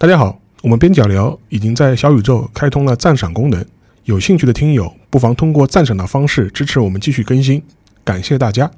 [0.00, 3.66] 大家好，我们边角聊已经在小宇宙开通了赞赏功能，
[4.04, 7.60] 有兴趣的听友不妨通过赞赏的方式支持我们继续更新，
[8.04, 8.70] 感谢大家。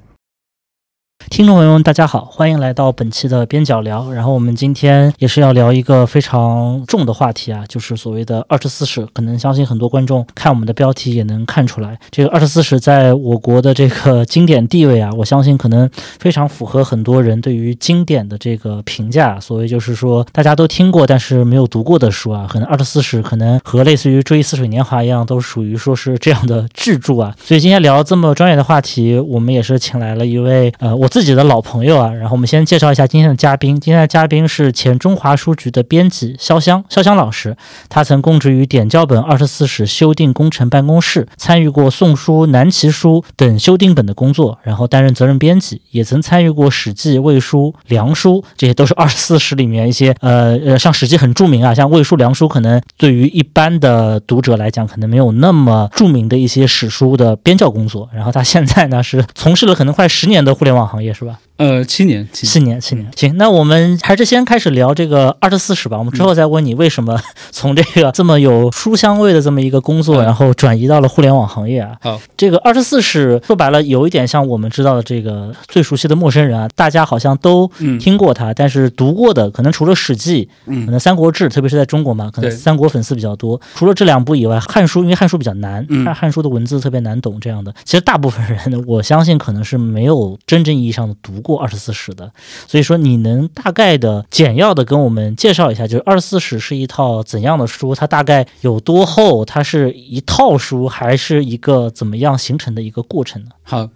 [1.29, 4.11] 听众朋友们，大家好，欢迎来到本期的边角聊。
[4.11, 9.05] 然后我们今天也是要聊一个非常重的话题啊，就是所谓的二十四史。
[9.13, 15.89] 可能相信很多观众看我们的标题也能看出来，这个二十四史在我国的这个经典地位啊，我相信可能
[16.19, 19.39] 非常符合很多人对于经典的这个评价。
[19.39, 27.33] 所谓就是说大家都听过但是没有读过的书啊，可能二十四史可能和类似于《追忆似水年华》一样，都属于说是这样的巨著啊。
[27.41, 31.10] 所以今天聊这么专业的话题，我们也是请来了一位呃我。
[31.11, 33.77] 自己的老朋友啊，然后我们先介绍一下今天的嘉宾。
[33.81, 37.57] 今天的嘉宾是前中华书局的编辑潇湘，潇湘老师，
[37.89, 58.09] 他曾供职于点校本二十四史修订工程办公室，参与过《宋书》《南齐书》等修订本的工作，然后担任责任编辑，也曾参与过《史记》《魏书》《梁书》，这些都是二十四史里面一些呃呃，像《史记》很著名啊，像《魏书》《梁书》可能对于一般的读者来讲，可能没有那么著名的一些史书的编校工作。
[58.15, 61.00] 然后他现在呢是从事了可能快十年的互联网行业。
[61.01, 61.39] 也是吧？
[61.61, 63.07] 呃，七年，七年，七年。
[63.15, 65.95] 行，那我们还是先开始聊这个二十四史吧。
[65.95, 71.95] 我们之后再问你为什么 从这个这么有书香味的这么一个工作，然后转移到了互联网行业啊？
[72.01, 80.49] 好，这个二十四史说白了有一点像我们知道的这个最熟悉的陌生人啊，大家好像都听过他，但是读过的可能除了《史记》，
[80.85, 83.61] 可能《三国志》，特别是在中国嘛，可能三国粉丝比较多。
[83.75, 92.31] 除了这两部以外，《汉书》因为《汉书》比较难，看《汉书》的文字特别难懂，这样的，其实大部分人我相信可能是没有真正意义上的读过二十四史的。
[92.67, 97.95] 所以说，你能大概的简要的跟我们介绍一下，就是二十四史是一套怎样的书？
[97.95, 99.43] 它大概有多厚？
[99.45, 103.49] 它是一套书，还是一个怎么样形成的一个过程呢？
[103.63, 103.89] 好。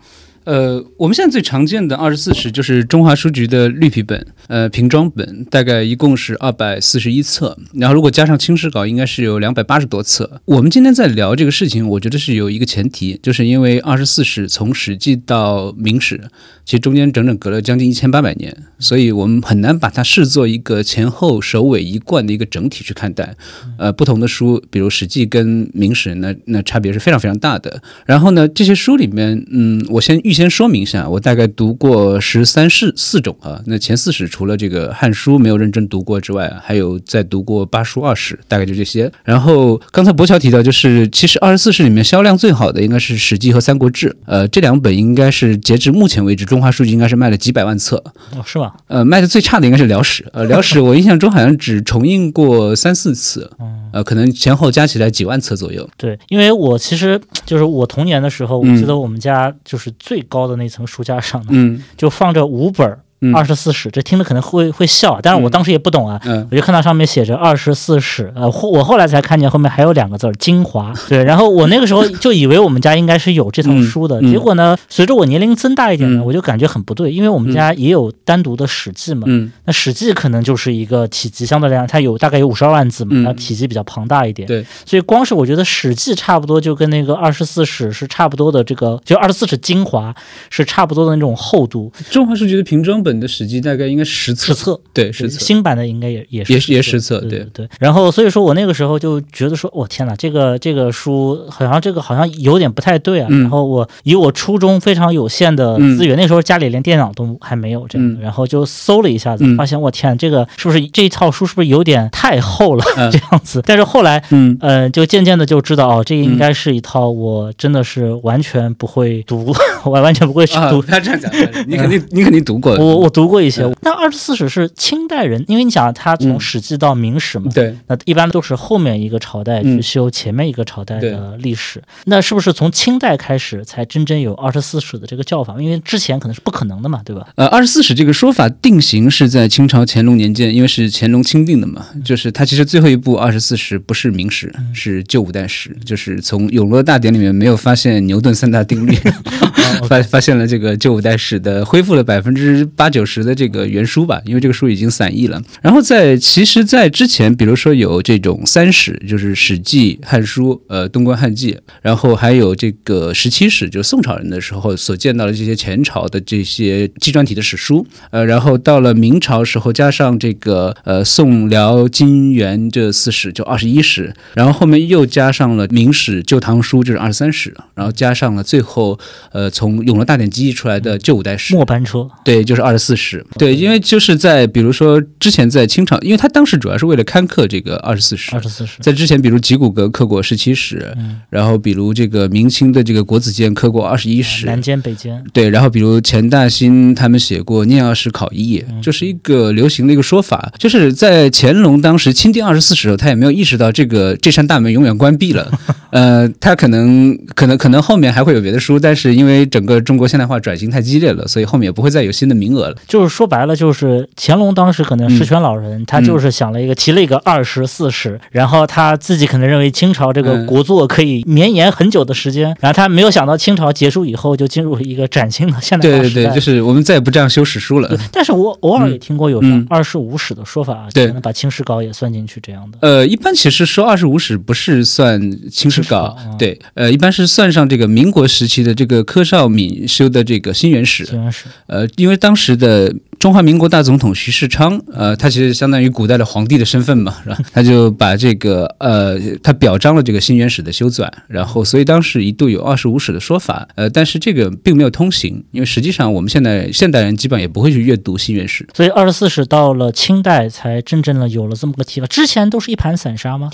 [0.46, 10.40] 呃，我们现在最常见的二十四史就是中华书局的绿皮本，呃，平装本，大概一共是二百四十一册，然后如果加上清史稿，应该是有两百八十多册。
[10.46, 16.22] 我们今天在聊这个事情，我觉得是有一个前提，就是因为二十四史从史记到明史，
[16.64, 23.36] 其实中间整整隔了将近一千八百年，所以我们很难把它视作一个前后首尾一贯的一个整体去看待。
[23.80, 27.82] 呃，不同的书，比如史记跟明史，那那差别是非常非常大的。
[28.06, 30.35] 然后呢，这些书里面，嗯，我先预。
[30.36, 33.60] 先说明一下，我大概读过十三四四种啊。
[33.66, 39.12] 那前四史除了这个《汉书》没有认真读过之外，还有再读过八书二史，大概就这些。
[39.24, 44.10] 然后刚才博乔提到，就是其实二十四史里面销量最好的应该是《史记》和《三国志》。
[44.26, 47.96] 呃，这两本应该是截至目前为止，中华书局应该是卖了几百万册。
[48.36, 48.76] 哦，是吧？
[48.88, 50.24] 呃，卖的最差的应该是《辽史》。
[50.34, 53.50] 呃，《辽史》 我印象中好像只重印过三四次。
[53.96, 55.90] 呃，可能前后加起来几万册左右。
[55.96, 63.00] 对，因为我其实就是我童年的时候，我记得我们家就是最高的那层书架上嗯，就放着五本儿。
[63.34, 66.20] 二十四史，这听着可能会会笑，但是我当时也不懂啊，
[66.52, 79.26] 我就看到上面写着二十四史，呃，我后来才看见后面还有两个字儿精华，对，然后我那个时候就以为我们家应该是有这套书的，结果呢，随着我年龄增大一点呢，我就感觉很不对，因为我们家也有单独的史记嘛，
[79.66, 90.14] 那史记可能就是一个体积相对来讲，它有大概有五十二万字嘛，那体积比较庞大一点，对，所以光是我觉得史记差不多就跟那个二十四史是差不多的，这个就二十四史精华
[90.50, 91.92] 是差不多的那种厚度。
[92.10, 93.86] 中华书局的平装本的史记大概。
[93.86, 95.40] 应该十册，十册，对，十册。
[95.40, 97.70] 新版的应该也也是也也十册，对对。
[97.80, 103.28] 然后所以说我那个时候就觉得说，我天哪，这个这个书好像这个好像有点不太对啊。
[103.30, 113.62] 然后我以我初中非常有限的资源，那时候家里连电脑都还没有这样，然后就搜了一下子，发现我天，这个是不是这一套书是不是有点太厚了 这样子？
[113.66, 120.82] 但是后来，嗯呃，就渐渐的就知道哦，这应该是一套我真的是完全不会读， 我完全不会去读。
[120.82, 121.32] 他这样讲，
[121.68, 123.70] 你肯定你肯定读过，我我读过一些。
[123.82, 131.82] 那二十四史是清代人，因为你想，他从史记到明史嘛，对，那一般都是后面一个朝代去修前面一个朝代的历史。
[132.06, 135.56] 那是不是从清代开始才真正有二十四史的这个叫法？
[135.60, 137.28] 因为之前可能是不可能的嘛，对吧？
[137.36, 148.96] 呃，二十四史这个说法定型是在清朝乾隆年间，因为是乾隆钦定的嘛，就是他其实最后一部二十四史不是明史，是旧五代史，就是从《永乐大典》里面没有发现牛顿三大定律，
[149.88, 153.66] 发发现了这个旧五代史的恢复了百分之八九十的这个。
[153.66, 155.42] 原书吧，因为这个书已经散佚了。
[155.62, 167.86] 然后在其实，在之前，比如说有这种三史，就是《史记》《汉书》呃《东关汉记》，然后还有这个十七史，就是宋朝人的时候所见到的这些前朝的这些纪传体的史书。
[168.12, 174.14] 呃，然后到了明朝时候，加上这个呃宋辽金元这四史，就二十一史。
[174.36, 177.52] 然后后面又加上了明史《旧唐书》，就是二十三史。
[177.74, 178.98] 然后加上了最后
[179.32, 182.75] 呃从《永乐大典》记忆出来的旧五代史末班车，对，就是二。
[182.78, 183.26] 十四史。
[183.38, 188.34] 对，因为就是在比如说之前在清朝，因为他当时主要是为了刊刻这个二十四史。
[188.34, 188.42] 二。
[188.46, 205.52] 十四史，在之前，比如吉古阁刻过十七史，嗯，然后比如这个明清的这个国子监刻过二十一史，南监北监，对，然后比如钱大新他们写过《念二史考异》，这是一个流行的一个说法，就是在乾隆当时钦定二十四史的时候，他也没有意识到这个这扇大门永远关闭了，
[205.90, 212.76] 呃，他可能可能可能后面还会有别的书，但是因为整个中国现代化转型太激烈了，所以后面也不会再有新的名额了。
[212.88, 226.14] 就是说白了，就是乾隆当时可能十全老人，他就是想了一个提了一个二十四史，然后他自己可能认为清朝这个嗯国祚可以绵延很久的时间，然后他没有想到清朝结束以后就进入了一个崭新的现代化时代。
[226.14, 227.98] 对对对，就是我们再也不这样修史书了对。
[228.12, 232.78] 但是我偶尔也听过有嗯二十五史的说法，对可能把清史稿也算进去这样的。
[232.82, 235.20] 呃，一般其实说二十五史不是算
[235.50, 241.06] 清史稿对，呃，一般是算上这个民国时期的这个柯绍敏修的这个新元史。
[241.06, 247.38] 新元史，呃，因为当时的中华民国大总统徐世昌，呃，他其实相当于古代的皇帝的身份嘛，是吧？
[247.54, 258.68] 他就把这个呃，他表彰了这个新元史的修纂，然后所以当时一度有二十五史的说法，呃，但是这个并没有通行，因为实际上我们现在现代人基本上也不会去阅读新元史。
[258.74, 263.50] 所以二十四史到了清代才真正的有了这么个提法，之前都是一盘散沙吗？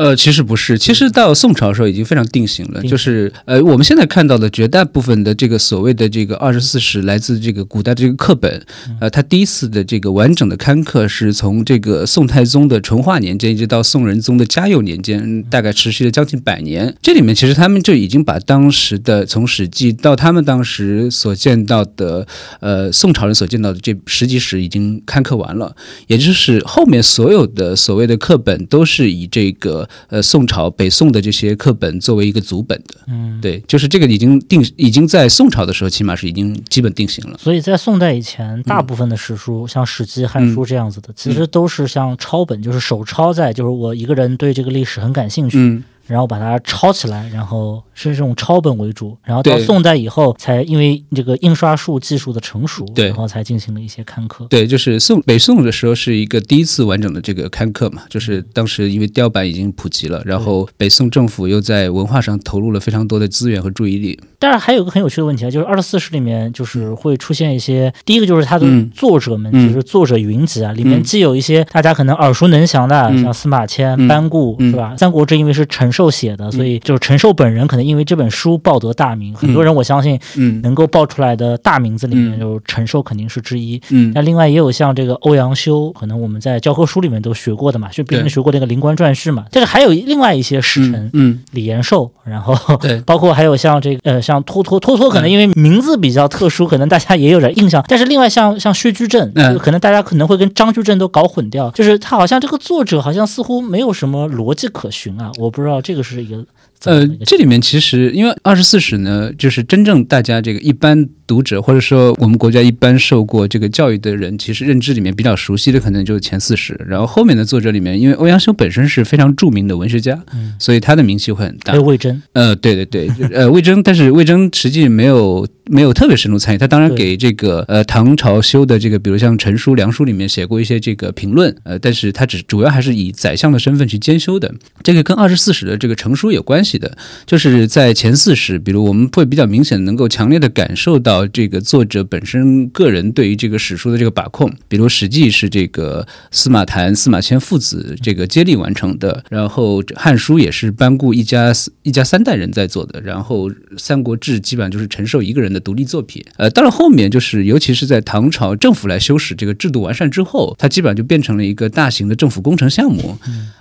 [0.00, 8.64] 呃，其实不是，其实到宋朝的时候已经非常定型了，就是呃，我们现在看到的绝大部分的这个所谓的这个二十四史来自这个古代的这个课本，
[8.98, 16.96] 呃，它第一次的这个完整的刊刻是从这个宋太宗的淳化年间一直到宋仁宗的嘉佑年间，大概持续了将近百年。
[17.02, 22.26] 这里面其实他们就已经把当时的从《史记》到他们当时所见到的，
[22.60, 25.76] 呃，宋朝人所见到的这十几史已经刊刻完了。
[26.06, 37.36] 也就是后面所有的所谓的课本都是以这个呃宋朝北宋的这些课本作为一个祖本的，嗯，对，就是这个已经定，已经在宋朝的时候起码是已经基本定型了。
[37.38, 49.16] 所以在宋代以前，大部分的史书，像《史记》《汉书》这样子的，其实都是像抄本，就是手抄在，就是我一个人对这个历史很感兴趣，嗯，然后把它抄起来，然后是这种抄本为主。
[49.24, 54.46] 然后到宋代以后，才因为这个印刷术技术的成熟，对然后才进行了一些刊刻。
[54.50, 64.18] 对，就是宋北宋的时候是一个第一次完整的这个刊刻嘛，就是当时因为雕版已经普及了，然后北宋政府又在文化上投入了非常多的资源和注意力。
[64.38, 74.92] 但是还有一个很有趣的问题啊，就是二十四史里面就是会出现一些，第一个就是它的嗯作者们，嗯就是作者云集啊，里面嗯既有一些大家可能耳熟能详的，嗯像司马迁、嗯班固，嗯是吧？
[74.98, 80.62] 《三国志》因为是陈寿写的，所以就是陈寿本人可能因为这本书报得大名，很多人我相信嗯。
[80.62, 83.80] 能够报出来的大名字里面，就是陈寿肯定是之一。
[83.90, 84.10] 嗯。
[84.14, 89.44] 那另外也有像这个欧阳修，可能我们在教科书里面都学过的嘛，就毕竟学过那个《灵官传序》嘛。
[89.50, 93.00] 但是还有另外一些使臣，嗯李延寿，然后对。
[93.06, 97.84] 包括还有像这个呃像托托托托，可能因为名字比较特殊，可能大家也有点印象。
[97.88, 99.58] 但是另外像像薛居正，嗯。
[99.58, 106.46] 可能大家可能会跟张居正都搞混掉，就是他好像这个作者好像似乎没有什么逻辑可循啊，我不知道这个是一个
[106.84, 121.84] 呃这里面其实因为二十四史呢，就是真正大家这个一般读者或者说我们国家一般受过这个教育的人，其实认知里面比较熟悉的可能就是前四十，然后后面的作者里面，因为欧阳修本身是非常著名的文学家，嗯所以他的名气会很大还有。
[121.84, 134.52] 魏征，呃，对对对，呃，魏征，但是魏征实际没有没有特别深入参与，他当然给这个呃唐朝修的这个，比如像陈书、梁书里面写过一些这个评论，呃，但是他只主要还是以宰相的身份去兼修的。
[134.82, 156.24] 这个跟二十四史的这个成书有关系的，就是在前四史，比如我们会比较明显能够强烈的感受到这个作者本身个人对于这个史书的这个把控，比如《史记》是这个司马谈、司马迁父子这个接力完成的，然后《汉书》也是班固一家一家三代人在做的，然后《三国志》基本上就是陈寿一个人的独立作品。
[156.36, 163.16] 呃，到了后面就是，尤其是在唐朝政府来修史这个制度完善之后，它基本上就变成了一个大型的政府工程项目。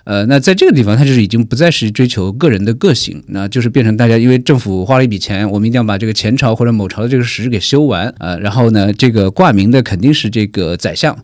[0.05, 11.17] 呃，那在这个地方，它就是已经不再是追求个人的个性，那就是变成大家因为政府花了一笔钱，我们一定要把这个前朝或者某朝的这个史给修完，呃，然后呢，这个挂名的肯定是这个宰相，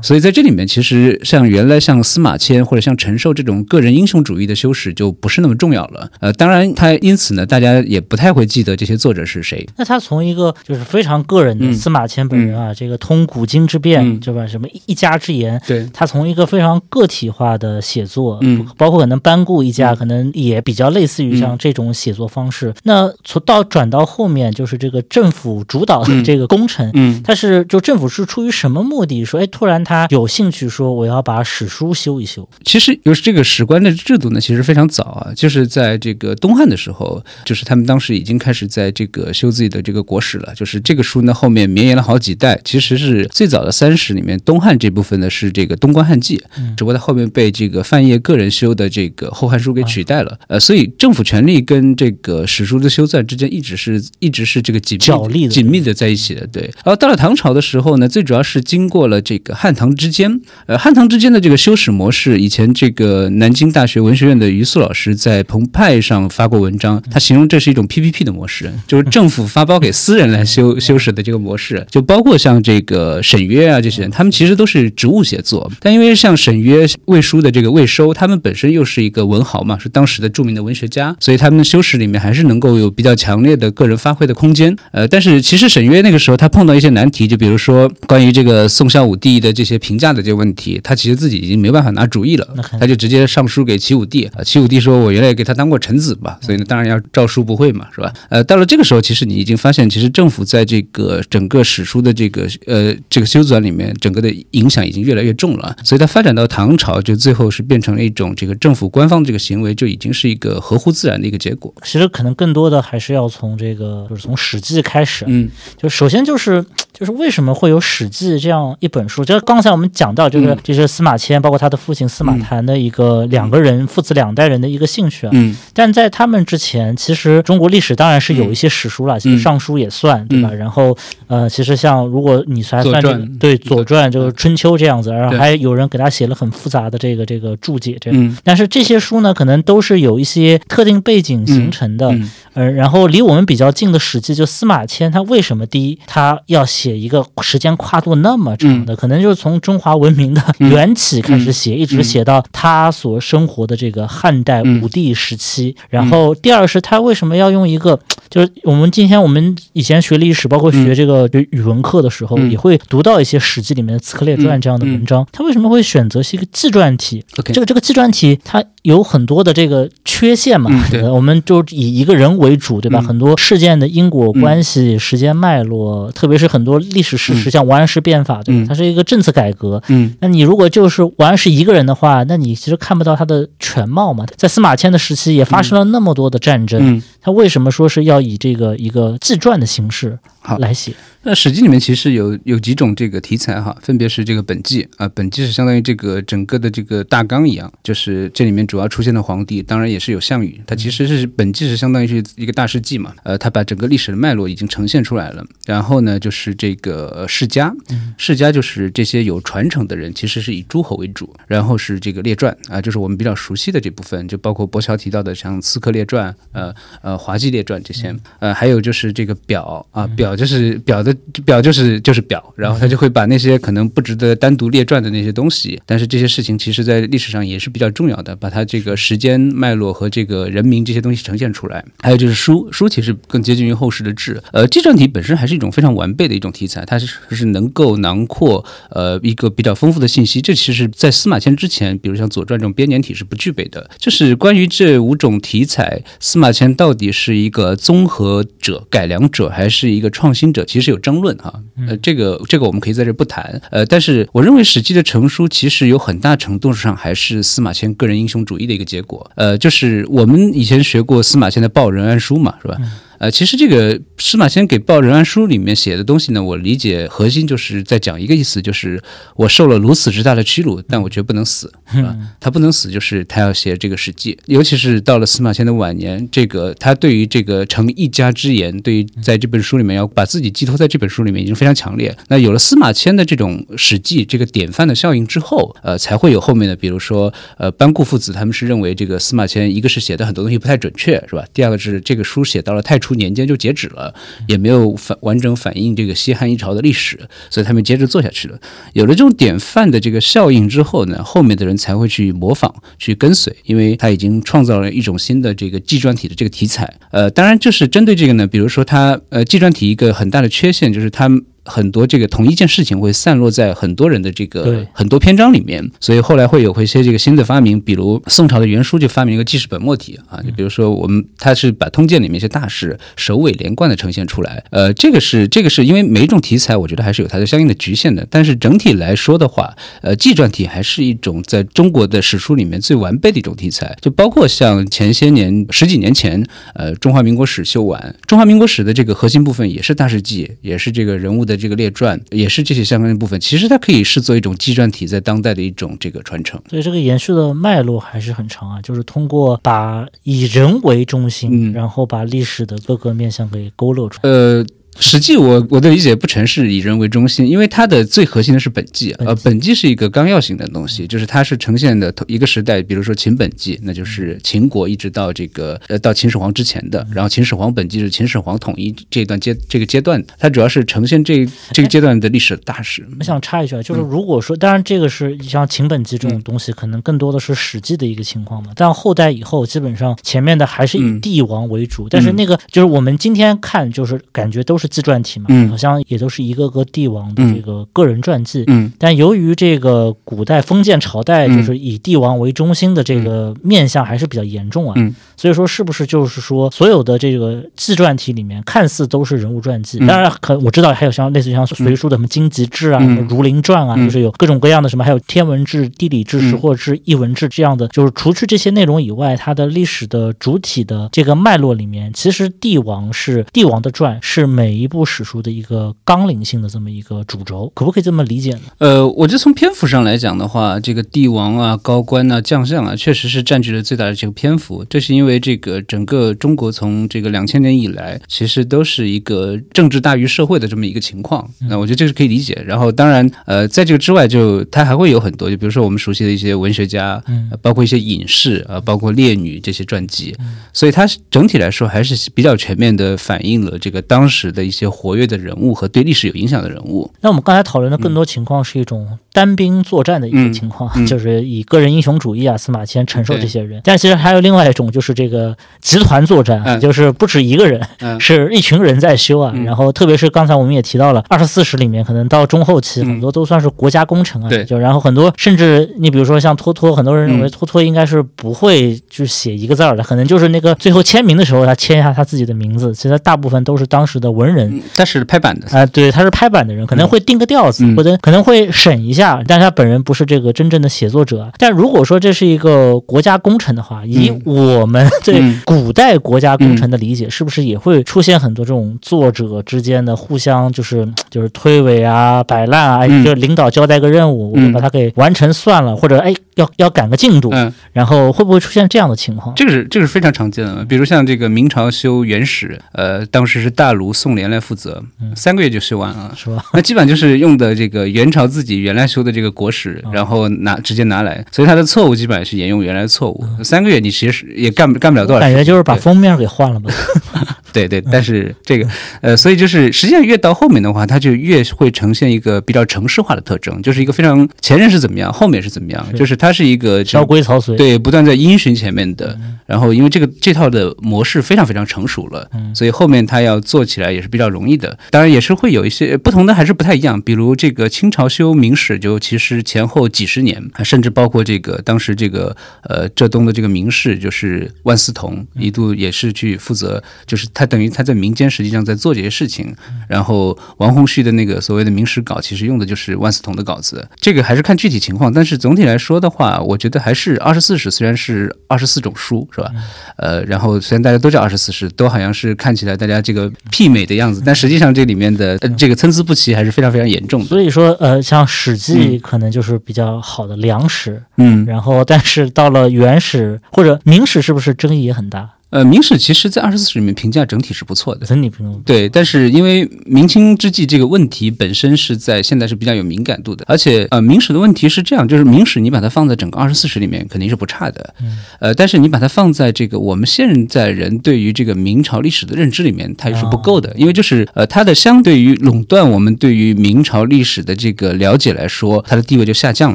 [0.00, 6.10] 所以在这里面，其实像原来像司马迁或者像陈寿这种个人英雄主义的修史就不是那么重要了。
[6.20, 9.68] 呃，当然，他因此呢，大家也不太会记得这些作者是谁。
[9.76, 14.46] 那他从一个就是非常个人的嗯司马迁本人啊，这个通古今之变，嗯对吧？
[14.46, 22.72] 什么一一家之言，对，他从一个非常个体化的写作，嗯包括可能班固一家，可能也比较类似于像这种写作方式。
[22.84, 26.90] 那从到转到后面，就是这个政府主导的这个工程。
[26.92, 32.46] 嗯，他是就政府是出于什么目的说，哎，突然他有兴趣说我要把史书修一修？
[32.66, 40.52] 其实就是这个史官的制度呢，其实非常早啊，就是在这个东汉的时候，就是他们当时已经开始在这个修自己的这个国史了。
[40.54, 46.36] 就是这个书呢，后面绵延了好几代，其实是最早的三史里面，东汉这部分呢是这个《东关汉记》，
[46.76, 50.38] 只不过它后面被这个范晔个人修的这个《后汉书》给取代了。
[50.48, 56.46] 呃，所以政府权力跟这个史书的修纂之间一直是一直是这个紧角力紧密的在一起的。
[56.46, 84.74] 对，然后到了唐朝的时候呢，最主要是经过了这个汉唐之间，呃，汉唐之间的这个修史模式，以前这个南京大学文学院的于素老师在澎湃上发过文章，他形容这是一种 PPP 的模式，就是政府发包给私人来修修史的这个模式，就包括像这个沈约啊这些人，他们其实都是职务写作，但因为像沈约、魏书的这个魏收，他们本身又是一个文豪嘛，是当时的著名的文学家，所以他们的修史里面还是能够有比较强烈的个人发挥的空间。
[84.92, 94.42] 呃，但是其实沈约那个时候他碰到一些难题，就比如说关于这个宋孝武帝的这些评价的这些问题，他其实自己已经没办法拿主意了，他就直接上书给齐武帝啊。
[94.44, 105.76] 齐武帝说：“我原来也给他当过臣子吧，所以呢，当然要诏书不讳嘛，是吧？”呃，到了这个时候，其实你已经发现，其实政府在这个整个史书的这个呃这个修纂里面，整个的影响已经越来越重了。
[105.82, 111.74] 所以它发展到唐朝，就最后是变成了一种这个政府官方这个行为，就已经是一个合乎自然的一个结果。
[111.82, 115.24] 其实可能更多的还是要从这个，就是从《史记》开始。
[115.32, 116.62] 嗯，就首先就是
[116.92, 119.24] 就是为什么会有《史记》这样一本书？
[119.24, 125.30] 就是刚才我们讲到，就是嗯这是司马迁，包括他的父亲司马谈的一个两个人父子两代人的一个兴趣啊。
[125.32, 130.52] 嗯但在他们之前，其实中国历史当然是有一些史书了，其实《尚书》也算，对吧？
[130.52, 130.96] 然后
[131.26, 138.20] 呃，其实像如果你还算这个对《左传》就是《春秋》这样子，然后还有人给他写了很复杂的这个这个注解，这样。
[138.20, 148.96] 嗯但是这些书呢，可能都是有一些特定背景形成的，嗯呃，然后离我们比较近的《史记》，就司马迁，他为什么第一他要写一个时间跨度那么长的？
[148.96, 154.82] 可能就是从中华文明的 缘起开始写，一直写到他所生活的这个汉代嗯。
[154.82, 155.76] 武帝时期。
[155.88, 157.98] 然后第二是他为什么要用一个，
[158.28, 162.50] 就是我们今天我们以前学历史，包括学这个就语文课的时候，嗯。
[162.50, 165.26] 也会读到一些《史记》里面的《刺客列传》这样的文章。
[165.30, 167.24] 他为什么会选择是一个纪传体？
[167.34, 172.98] 这个这个纪传体它有很多的这个缺陷嘛，嗯对 我们就以一个人为主，对吧？
[173.00, 178.64] 嗯很多事件的因果关系、时间脉络，特别是很多历史事实，像王安石变法，对吧？
[178.64, 179.82] 嗯它是一个政策改革。
[179.88, 184.26] 嗯那你如果就是王安石一个人的话，那你其实看不到他的全貌嘛。
[184.36, 187.02] 在司马迁的时期也发生了那么多的战争，嗯。
[187.20, 190.92] 他为什么说是要以这个一个自传的形式好来写？
[191.24, 205.44] 那《史记》里面其实有有几种这个题材哈，分别是这个本纪啊，本纪是相当于这个整个的这个大纲一样，就是这里面主要出现的皇帝，当然也是有项羽，他其实是本纪是相当于是一个大事记嘛，呃，他把整个历史的脉络已经呈现出来了。
[205.64, 207.72] 然后呢，就是这个呃世家，
[208.18, 231.84] 世家就是这些有传承的人，其实是以诸侯为主，然后是这个列传啊，就是我们比较熟悉的这部分，就包括博乔提到的像《刺客列传》呃呃《滑稽列传》这些，呃，还有就是这个表啊，表就是表的表就是就是表，然后他就会把那些可能不值得单独列传的那些东西，但是这些事情其实在历史上也是比较重要的，把它这个时间脉络和这个人名这些东西呈现出来。
[232.00, 243.90] 还有就是书，书其实更接近于后世的志，呃，纪传体本身还是一种非常完备的一种题材，它是是能够囊括呃一个比较丰富的信息，这其实在司马迁之前，比如像《左传》这种编年体是不具备的。
[243.98, 251.58] 就是关于这五种题材，司马迁到底是一个综合者、改良者，还是一个创新者，其实有争论哈。
[251.88, 253.62] 呃，这个这个我们可以在这不谈。
[253.70, 259.30] 呃，但是我认为《史记》的成书其实有很大程度上还是司马迁个人英雄主义的一个结果。
[259.36, 262.76] 呃，就是我们以前学过司马迁的《报任安书》嘛，是吧？
[263.22, 269.00] 呃，其实这个司马迁给《报任安书》里面写的东西呢，我理解核心就是在讲一个意思，就是
[269.36, 272.16] 我受了如此之大的屈辱，但我绝不能死，是吧？
[272.40, 282.12] 他不能死，就是他要写这个《史记》，尤其是到了司马迁的晚年，这个他对于这个成一家之言，对于在这本书里面要把自己寄托在这本书里面，已经非常强烈。
[282.26, 291.44] 那有了司马迁的这种《史记》这个典范的效应之后，呃，才会有后面的，比如说呃班固父子他们是认为这个司马迁一个是写的很多东西不太准确，是吧？
[291.54, 294.14] 第二个是这个书写到了太初年间就截止了，
[294.48, 297.18] 也没有反完整反映这个西汉一朝的历史，
[297.50, 298.58] 所以他们接着做下去了。
[298.92, 306.92] 有了这种典范的这个效应之后呢，后面的人才会去模仿、去跟随，因为他已经创造了一种新的这个纪传体的这个题材。
[307.10, 311.28] 呃，当然就是针对这个呢，比如说他呃纪传体一个很大的缺陷就是他
[311.64, 314.86] 很多这个同一件事情会散落在很多人的这个对。
[314.92, 346.60] 很多篇章里面，所以后来会有一些这个新的发明，比如宋朝的袁书就发明一个记事本末体啊，就比如说我们他是把通鉴里面一些大事首尾连贯的呈现出来，呃，这个是这个是因为每一种题材，我觉得还是有它的相应的局限的，但是整体来说的话，呃，纪传体还是一种在中国的史书里面最完备的一种题材，就包括像前些年十几年前，呃，中华民国史修完，中华民国史的这个核心部分也是大事记，也是这个人物的这个列传，也是这些相关的部分，其实它可以视作一种纪传体在当代的一种这个传承。
[346.68, 354.30] 所以这个延续的脉络还是很长啊，就是通过把以人为中心，嗯然后把历史的各个面向给勾勒出来。
[354.30, 354.64] 呃，
[354.98, 373.06] 史记我我的理解不成是以人为中心，因为它的最核心的是本纪，呃，本纪是一个纲要型的东西，就是它是呈现的一个时代，比如说秦本纪，那就是秦国一直到这个呃到秦始皇之前的，然后秦始皇本纪是秦始皇统一这段阶这个阶段，它主要是呈现这这个阶段的历史大事。
[373.18, 378.70] 我想插一句啊，嗯就是如果说，当然这个是像秦本纪这种东西，可能更多的是史记的一个情况嘛。
[378.76, 385.68] 但后代以后，基本上前面的还是以嗯帝王为主，但是那个就是我们今天看，就是感觉都是纪传体嘛，嗯。
[385.70, 387.54] 好像也都是一个个帝王的嗯。
[387.54, 388.64] 这个个人传记。
[388.66, 388.92] 嗯。
[388.98, 391.56] 但由于这个古代封建朝代嗯。
[391.56, 395.14] 就是以帝王为中心的这个面相还是比较严重啊，嗯。
[395.36, 400.06] 所以说是不是就是说所有的这个纪传体里面看似都是人物传记，嗯。
[400.06, 403.16] 当然可我知道还有像类似于像隋书的什么荆棘志啊、嗯。
[403.16, 404.04] 什么儒林传啊，嗯。
[404.04, 406.50] 就是有各种各样的什么，还有天文志、地理志、嗯。
[406.50, 418.60] 史或志、译文志这样的，就是除去这些内容以外，它的历史的主体的这个脉络里面，其实帝王是帝王的传是每一部史书的一个纲领性的这么一个主轴，可不可以这么理解呢？
[418.78, 424.84] 呃，我觉得从篇幅上来讲的话，这个帝王啊、高官啊、将相啊，确实是占据了最大的这个篇幅。
[424.88, 431.48] 这是因为这个整个中国从这个两千年以来，其实都是一个政治大于社会的这么一个情况。
[431.68, 432.60] 那我觉得这是可以理解。
[432.66, 440.34] 然后，当然，呃，在这个之外就，它还会有很多，就比如说我们熟悉的一些文学家，嗯呃包括一些隐士啊、呃包括烈女这些传记。
[440.72, 447.10] 所以它是整体来说还是比较全面的反映了这个当时的一些活跃的人物和对历史有影响的人物。
[447.20, 453.80] 那我们刚才讨论的更多情况是一种单兵作战的一个情况，就是以个人英雄主义啊、司马迁承受这些人。
[453.84, 456.80] 但其实还有另外一种，就是这个集团作战，嗯。
[456.80, 458.18] 就是不止一个人，嗯。
[458.20, 459.52] 是一群人在修啊。
[459.54, 459.64] 嗯。
[459.64, 463.06] 然后特别是刚才我们也提到了，二十四史里面可能到中后期嗯。
[463.06, 464.64] 很多都算是国家工程啊，对。
[464.64, 467.50] 就然后很多甚至你比如说像托托，很多人认为嗯。
[467.50, 474.82] 托托应该是不会就写一个字儿的，可能就是那个最后签名的时候他签一下他自己的名字，其实大部分都是当时的文人。
[474.96, 475.66] 他，是拍板的。
[475.76, 481.50] 啊、对，他是拍板的人，可能会定个调子，嗯或者可能会审一下，但是他本人不是这个真正的写作者。
[481.58, 493.24] 但如果说这是一个国家工程的话，以嗯我们对嗯古代国家工程的理解，是不是也会出现很多这种作者之间的互相就是就是推诿啊、摆烂啊？
[493.24, 499.54] 就领导交代个任务，我就嗯把它给完成算了，或者哎要要赶个进度，嗯，然后会不会出现这样的情况？
[499.54, 505.02] 这个是这个是非常常见的，比如像这个明朝修《元史》，呃，当时是大卢宋濂来负责，
[505.34, 506.32] 三个月就修完了。
[506.36, 506.64] 是吧？
[506.74, 513.44] 那基本上就是用的这个元朝自己原来修的这个国史，然后拿直接拿来，所以它的错误基本上是沿用原来的错误。
[513.62, 516.90] 三个月你其实也干不干不了多少感觉就是把封面给换了吧？
[517.72, 518.88] 对对，但是这个
[519.20, 529.38] 呃，所以就是实际上越到后面的话，它就越会呈现一个比较城市化的特征，就是一个非常前任是怎么样，后面是怎么样，是就是它是一个朝规曹随，对，不断在因循前面的。
[529.64, 534.98] 然后因为这个这套的模式非常非常成熟了，嗯所以后面它要做起来也是比较容易的。
[535.10, 537.20] 当然也是会有一些不同的，还是不太一样。
[537.22, 549.74] 比如这个清朝修明史，就其实前后几十年，甚至包括这个当时这个呃浙东的这个名士，就是万思同，一度也是去负责，就是他等于他在民间实际上在做这些事情。
[550.08, 554.06] 然后王洪旭的那个所谓的明史稿，其实用的就是万思同的稿子。
[554.20, 559.70] 这个还是看具体情况，但是总体来说的话，我觉得还是二十四史虽然是二十四种书，是吧？
[560.16, 567.46] 呃，然后虽然大家都叫二十四史，都好像是看起来大家这个媲美的样子，但实际上这里面的、呃、这个参差不齐还是非常非常严重的。
[567.46, 575.48] 所以说，呃，像《史记》可能就是比较好的良史，嗯，然后但是到了元史或者明史，是不是争议也很大？
[575.72, 578.26] 呃，明史其实在二十四史里面评价整体是不错的。
[578.26, 588.38] 整体评价对，但是因为明清之际这个问题本身是在现在是比较有敏感度的，而且呃，明史的问题是这样，就是明史你把它放在整个二十四史里面肯定是不差的，嗯。
[588.60, 599.94] 呃，但是你把它放在这个我们现在人对于这个明朝历史的认知里面，它又是不够的，因为就是呃，它的相对于垄断我们对于明朝历史的这个了解来说，它的地位就下降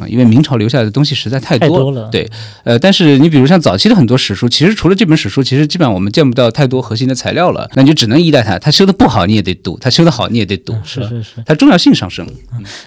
[0.00, 2.28] 了，因为明朝留下来的东西实在太多太多了对，
[2.64, 8.58] 呃，但是你比如像早期的很多史书，其实除了这本史书，其实基本上我们见不到太多核心的材料了，那你就只能依赖它。
[8.58, 11.34] 它修的不好你也得读，它修的好你也得读，是是是。
[11.46, 12.26] 它重要性上升。